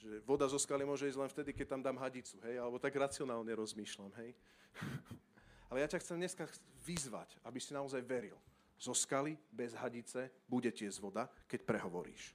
Že 0.00 0.24
voda 0.24 0.48
zo 0.48 0.56
skaly 0.56 0.88
môže 0.88 1.04
ísť 1.04 1.20
len 1.20 1.28
vtedy, 1.28 1.50
keď 1.52 1.76
tam 1.76 1.84
dám 1.84 2.00
hadicu, 2.00 2.40
hej, 2.48 2.56
alebo 2.56 2.80
tak 2.80 2.96
racionálne 2.96 3.52
rozmýšľam, 3.52 4.12
hej. 4.24 4.32
Ale 5.70 5.84
ja 5.84 5.88
ťa 5.92 6.00
chcem 6.02 6.16
dneska 6.18 6.48
vyzvať, 6.82 7.36
aby 7.44 7.60
si 7.60 7.76
naozaj 7.76 8.02
veril. 8.02 8.34
Zo 8.80 8.96
skaly 8.96 9.36
bez 9.52 9.76
hadice 9.76 10.32
bude 10.48 10.72
tiesť 10.72 10.98
voda, 11.04 11.28
keď 11.44 11.68
prehovoríš. 11.68 12.32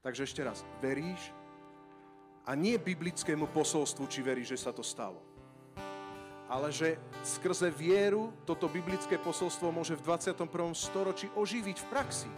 Takže 0.00 0.24
ešte 0.24 0.40
raz, 0.46 0.62
veríš 0.80 1.34
a 2.48 2.56
nie 2.56 2.78
biblickému 2.80 3.50
posolstvu, 3.52 4.08
či 4.08 4.24
veríš, 4.24 4.56
že 4.56 4.62
sa 4.64 4.72
to 4.72 4.80
stalo. 4.80 5.20
Ale 6.50 6.72
že 6.72 6.98
skrze 7.22 7.70
vieru 7.70 8.32
toto 8.42 8.66
biblické 8.66 9.20
posolstvo 9.20 9.70
môže 9.70 9.94
v 9.94 10.02
21. 10.02 10.50
storočí 10.74 11.26
oživiť 11.36 11.76
v 11.78 11.86
praxi 11.90 12.30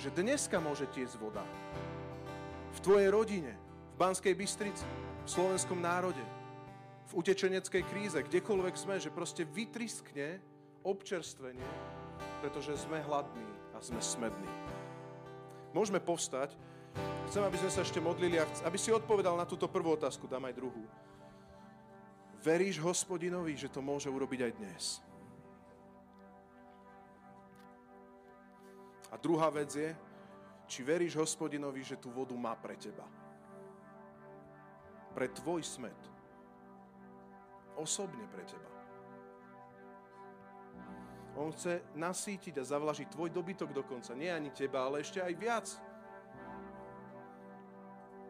že 0.00 0.08
dneska 0.16 0.56
môže 0.56 0.88
tiecť 0.88 1.20
voda. 1.20 1.44
V 2.72 2.78
tvojej 2.80 3.12
rodine, 3.12 3.52
v 3.92 3.96
Banskej 4.00 4.32
Bystrici, 4.32 4.88
v 4.88 5.28
slovenskom 5.28 5.76
národe, 5.76 6.24
v 7.12 7.20
utečeneckej 7.20 7.82
kríze, 7.84 8.16
kdekoľvek 8.16 8.74
sme, 8.80 8.96
že 8.96 9.12
proste 9.12 9.44
vytriskne 9.44 10.40
občerstvenie, 10.80 11.68
pretože 12.40 12.80
sme 12.80 13.04
hladní 13.04 13.44
a 13.76 13.84
sme 13.84 14.00
smední. 14.00 14.48
Môžeme 15.76 16.00
povstať. 16.00 16.56
Chcem, 17.28 17.44
aby 17.44 17.60
sme 17.60 17.70
sa 17.70 17.84
ešte 17.84 18.02
modlili 18.02 18.40
a 18.40 18.48
aby 18.66 18.78
si 18.80 18.90
odpovedal 18.90 19.36
na 19.36 19.46
túto 19.46 19.68
prvú 19.70 19.94
otázku, 19.94 20.26
dám 20.26 20.48
aj 20.48 20.58
druhú. 20.58 20.82
Veríš 22.40 22.80
hospodinovi, 22.80 23.52
že 23.54 23.68
to 23.68 23.84
môže 23.84 24.08
urobiť 24.08 24.48
aj 24.48 24.52
dnes? 24.56 24.84
A 29.10 29.18
druhá 29.18 29.50
vec 29.50 29.74
je, 29.74 29.90
či 30.70 30.86
veríš 30.86 31.18
hospodinovi, 31.18 31.82
že 31.82 31.98
tú 31.98 32.14
vodu 32.14 32.34
má 32.38 32.54
pre 32.54 32.78
teba. 32.78 33.02
Pre 35.10 35.26
tvoj 35.26 35.66
smet. 35.66 35.98
Osobne 37.74 38.22
pre 38.30 38.46
teba. 38.46 38.70
On 41.34 41.50
chce 41.50 41.82
nasítiť 41.98 42.62
a 42.62 42.64
zavlažiť 42.66 43.10
tvoj 43.10 43.34
dobytok 43.34 43.74
dokonca. 43.74 44.14
Nie 44.14 44.30
ani 44.30 44.54
teba, 44.54 44.86
ale 44.86 45.02
ešte 45.02 45.18
aj 45.18 45.34
viac. 45.34 45.66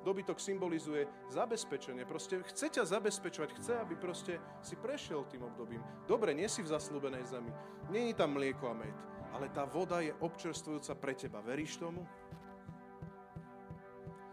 Dobytok 0.01 0.41
symbolizuje 0.41 1.05
zabezpečenie. 1.29 2.09
Proste 2.09 2.41
chce 2.49 2.73
ťa 2.73 2.89
zabezpečovať, 2.89 3.51
chce, 3.61 3.73
aby 3.77 4.01
proste 4.01 4.41
si 4.65 4.81
prešiel 4.81 5.29
tým 5.29 5.45
obdobím. 5.45 5.85
Dobre, 6.09 6.33
nie 6.33 6.49
si 6.49 6.65
v 6.65 6.73
zaslúbenej 6.73 7.29
zemi. 7.29 7.53
Není 7.93 8.17
tam 8.17 8.33
mlieko 8.33 8.73
a 8.73 8.75
med 8.81 8.97
ale 9.35 9.53
tá 9.53 9.67
voda 9.67 10.03
je 10.03 10.15
občerstvujúca 10.19 10.93
pre 10.99 11.13
teba. 11.15 11.39
Veríš 11.45 11.79
tomu? 11.79 12.03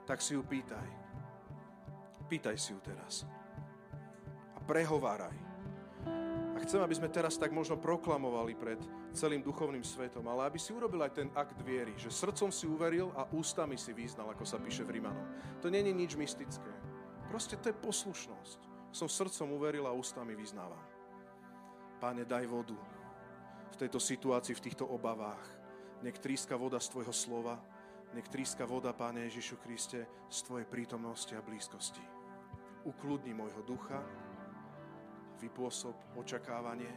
Tak 0.08 0.24
si 0.24 0.34
ju 0.34 0.42
pýtaj. 0.42 0.88
Pýtaj 2.28 2.56
si 2.60 2.76
ju 2.76 2.80
teraz. 2.84 3.28
A 4.56 4.60
prehováraj. 4.64 5.36
A 6.56 6.58
chcem, 6.66 6.82
aby 6.82 6.98
sme 6.98 7.14
teraz 7.14 7.38
tak 7.38 7.54
možno 7.54 7.78
proklamovali 7.78 8.58
pred 8.58 8.82
celým 9.14 9.46
duchovným 9.46 9.86
svetom, 9.86 10.26
ale 10.26 10.50
aby 10.50 10.58
si 10.58 10.74
urobil 10.74 11.06
aj 11.06 11.14
ten 11.14 11.30
akt 11.38 11.62
viery, 11.62 11.94
že 12.02 12.10
srdcom 12.10 12.50
si 12.50 12.66
uveril 12.66 13.14
a 13.14 13.30
ústami 13.30 13.78
si 13.78 13.94
význal, 13.94 14.34
ako 14.34 14.42
sa 14.42 14.58
píše 14.58 14.82
v 14.82 14.98
Rímanom. 14.98 15.28
To 15.62 15.70
nie 15.70 15.86
je 15.86 15.94
nič 15.94 16.18
mystické. 16.18 16.74
Proste 17.30 17.62
to 17.62 17.70
je 17.70 17.78
poslušnosť. 17.78 18.60
Som 18.90 19.06
srdcom 19.06 19.54
uveril 19.54 19.86
a 19.86 19.94
ústami 19.94 20.34
vyznávam. 20.34 20.82
Páne, 22.02 22.26
daj 22.26 22.50
vodu, 22.50 22.74
v 23.74 23.80
tejto 23.80 24.00
situácii, 24.00 24.56
v 24.56 24.66
týchto 24.70 24.86
obavách. 24.88 25.44
Nech 26.06 26.22
tríska 26.22 26.56
voda 26.56 26.78
z 26.78 26.94
Tvojho 26.94 27.14
slova, 27.14 27.58
nech 28.14 28.30
tríska 28.30 28.64
voda, 28.64 28.94
Páne 28.94 29.28
Ježišu 29.28 29.60
Kriste, 29.60 30.06
z 30.30 30.40
Tvojej 30.46 30.68
prítomnosti 30.70 31.34
a 31.36 31.42
blízkosti. 31.44 32.04
Ukludni 32.88 33.36
môjho 33.36 33.66
ducha, 33.68 34.00
vypôsob 35.42 35.94
očakávanie, 36.16 36.90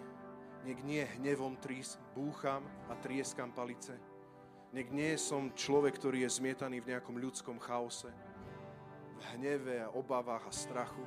nech 0.63 0.81
nie 0.85 1.03
hnevom 1.19 1.57
trís, 1.59 1.97
búcham 2.13 2.63
a 2.93 2.95
trieskam 3.01 3.51
palice, 3.51 3.97
nech 4.71 4.93
nie 4.93 5.19
som 5.19 5.51
človek, 5.51 5.99
ktorý 5.99 6.29
je 6.29 6.37
zmietaný 6.39 6.85
v 6.85 6.95
nejakom 6.95 7.17
ľudskom 7.19 7.59
chaose, 7.59 8.13
v 9.19 9.21
hneve 9.35 9.83
a 9.83 9.93
obavách 9.93 10.47
a 10.47 10.53
strachu, 10.53 11.03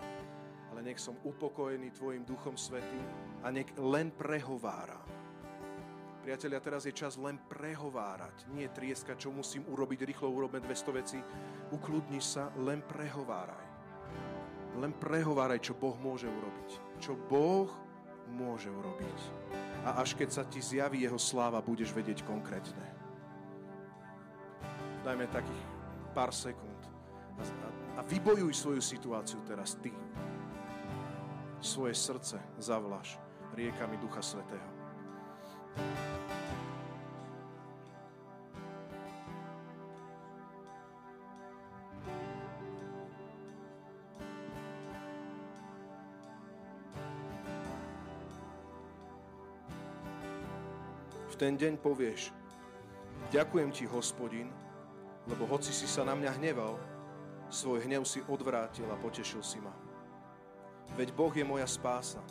ale 0.73 0.81
nech 0.81 0.99
som 0.99 1.15
upokojený 1.23 1.93
Tvojim 1.93 2.25
Duchom 2.25 2.57
Svetým 2.57 3.05
a 3.45 3.53
nech 3.53 3.69
len 3.77 4.09
prehováram 4.09 5.22
Priatelia, 6.23 6.63
teraz 6.63 6.87
je 6.87 6.95
čas 6.95 7.19
len 7.19 7.35
prehovárať, 7.51 8.47
nie 8.55 8.71
trieska, 8.71 9.19
čo 9.19 9.27
musím 9.27 9.67
urobiť, 9.67 10.07
rýchlo 10.07 10.31
urobme 10.31 10.63
200 10.63 10.95
veci. 10.95 11.19
Ukludni 11.75 12.23
sa, 12.23 12.47
len 12.63 12.79
prehováraj. 12.79 13.67
Len 14.79 14.95
prehováraj, 14.95 15.59
čo 15.59 15.75
Boh 15.75 15.99
môže 15.99 16.31
urobiť. 16.31 16.69
Čo 17.03 17.19
Boh 17.27 17.67
môže 18.31 18.71
urobiť. 18.71 19.19
A 19.83 19.99
až 19.99 20.15
keď 20.15 20.29
sa 20.31 20.43
ti 20.47 20.63
zjaví 20.63 21.03
Jeho 21.03 21.19
sláva, 21.19 21.59
budeš 21.59 21.91
vedieť 21.91 22.23
konkrétne. 22.23 22.87
Dajme 25.03 25.27
takých 25.27 25.63
pár 26.15 26.31
sekúnd. 26.31 26.81
A, 27.35 27.99
a 27.99 28.01
vybojuj 28.07 28.55
svoju 28.55 28.79
situáciu 28.79 29.43
teraz 29.43 29.75
ty. 29.83 29.91
Svoje 31.59 31.91
srdce 31.99 32.39
zavlaš 32.63 33.19
riekami 33.59 33.99
Ducha 33.99 34.23
Svetého. 34.23 34.72
V 51.33 51.41
ten 51.41 51.57
deň 51.57 51.81
povieš, 51.81 52.29
ďakujem 53.33 53.73
ti, 53.73 53.89
hospodin, 53.89 54.53
lebo 55.25 55.49
hoci 55.49 55.73
si 55.73 55.89
sa 55.89 56.05
na 56.05 56.13
mňa 56.13 56.37
hneval, 56.37 56.77
svoj 57.49 57.81
hnev 57.89 58.05
si 58.05 58.21
odvrátil 58.29 58.85
a 58.93 59.01
potešil 59.01 59.41
si 59.41 59.57
ma. 59.57 59.73
Veď 60.93 61.09
Boh 61.17 61.33
je 61.33 61.41
moja 61.41 61.65
spása, 61.65 62.21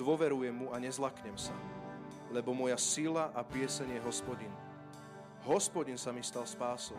dôverujem 0.00 0.56
mu 0.56 0.72
a 0.72 0.80
nezlaknem 0.80 1.36
sa 1.36 1.52
lebo 2.30 2.54
moja 2.54 2.78
sila 2.78 3.34
a 3.34 3.42
pieseň 3.42 3.98
je 3.98 4.00
hospodin. 4.06 4.52
Hospodin 5.44 5.98
sa 5.98 6.14
mi 6.14 6.22
stal 6.22 6.46
spásou. 6.46 6.98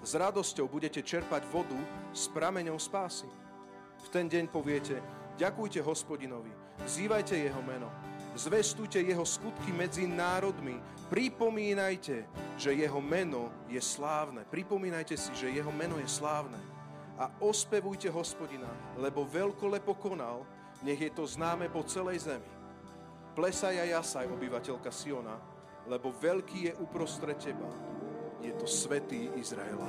S 0.00 0.16
radosťou 0.16 0.64
budete 0.64 1.04
čerpať 1.04 1.44
vodu 1.52 1.76
s 2.10 2.24
prameňom 2.32 2.80
spásy. 2.80 3.28
V 4.00 4.08
ten 4.08 4.24
deň 4.32 4.48
poviete, 4.48 4.96
ďakujte 5.36 5.84
hospodinovi, 5.84 6.48
vzývajte 6.88 7.36
jeho 7.36 7.60
meno, 7.60 7.92
zvestujte 8.32 8.96
jeho 9.04 9.26
skutky 9.28 9.76
medzi 9.76 10.08
národmi, 10.08 10.80
pripomínajte, 11.12 12.24
že 12.56 12.70
jeho 12.72 13.00
meno 13.04 13.52
je 13.68 13.82
slávne. 13.82 14.48
Pripomínajte 14.48 15.20
si, 15.20 15.28
že 15.36 15.52
jeho 15.52 15.72
meno 15.74 16.00
je 16.00 16.08
slávne. 16.08 16.56
A 17.20 17.28
ospevujte 17.44 18.08
hospodina, 18.08 18.68
lebo 18.96 19.28
veľkolepo 19.28 19.92
konal, 20.00 20.48
nech 20.80 20.96
je 20.96 21.12
to 21.12 21.28
známe 21.28 21.68
po 21.68 21.84
celej 21.84 22.24
zemi. 22.24 22.59
Plesaj 23.40 23.72
a 23.72 23.88
jasaj, 23.88 24.28
obyvateľka 24.36 24.92
Siona, 24.92 25.32
lebo 25.88 26.12
veľký 26.12 26.58
je 26.68 26.72
uprostred 26.76 27.40
teba. 27.40 27.72
Je 28.44 28.52
to 28.52 28.68
svetý 28.68 29.32
Izraela. 29.32 29.88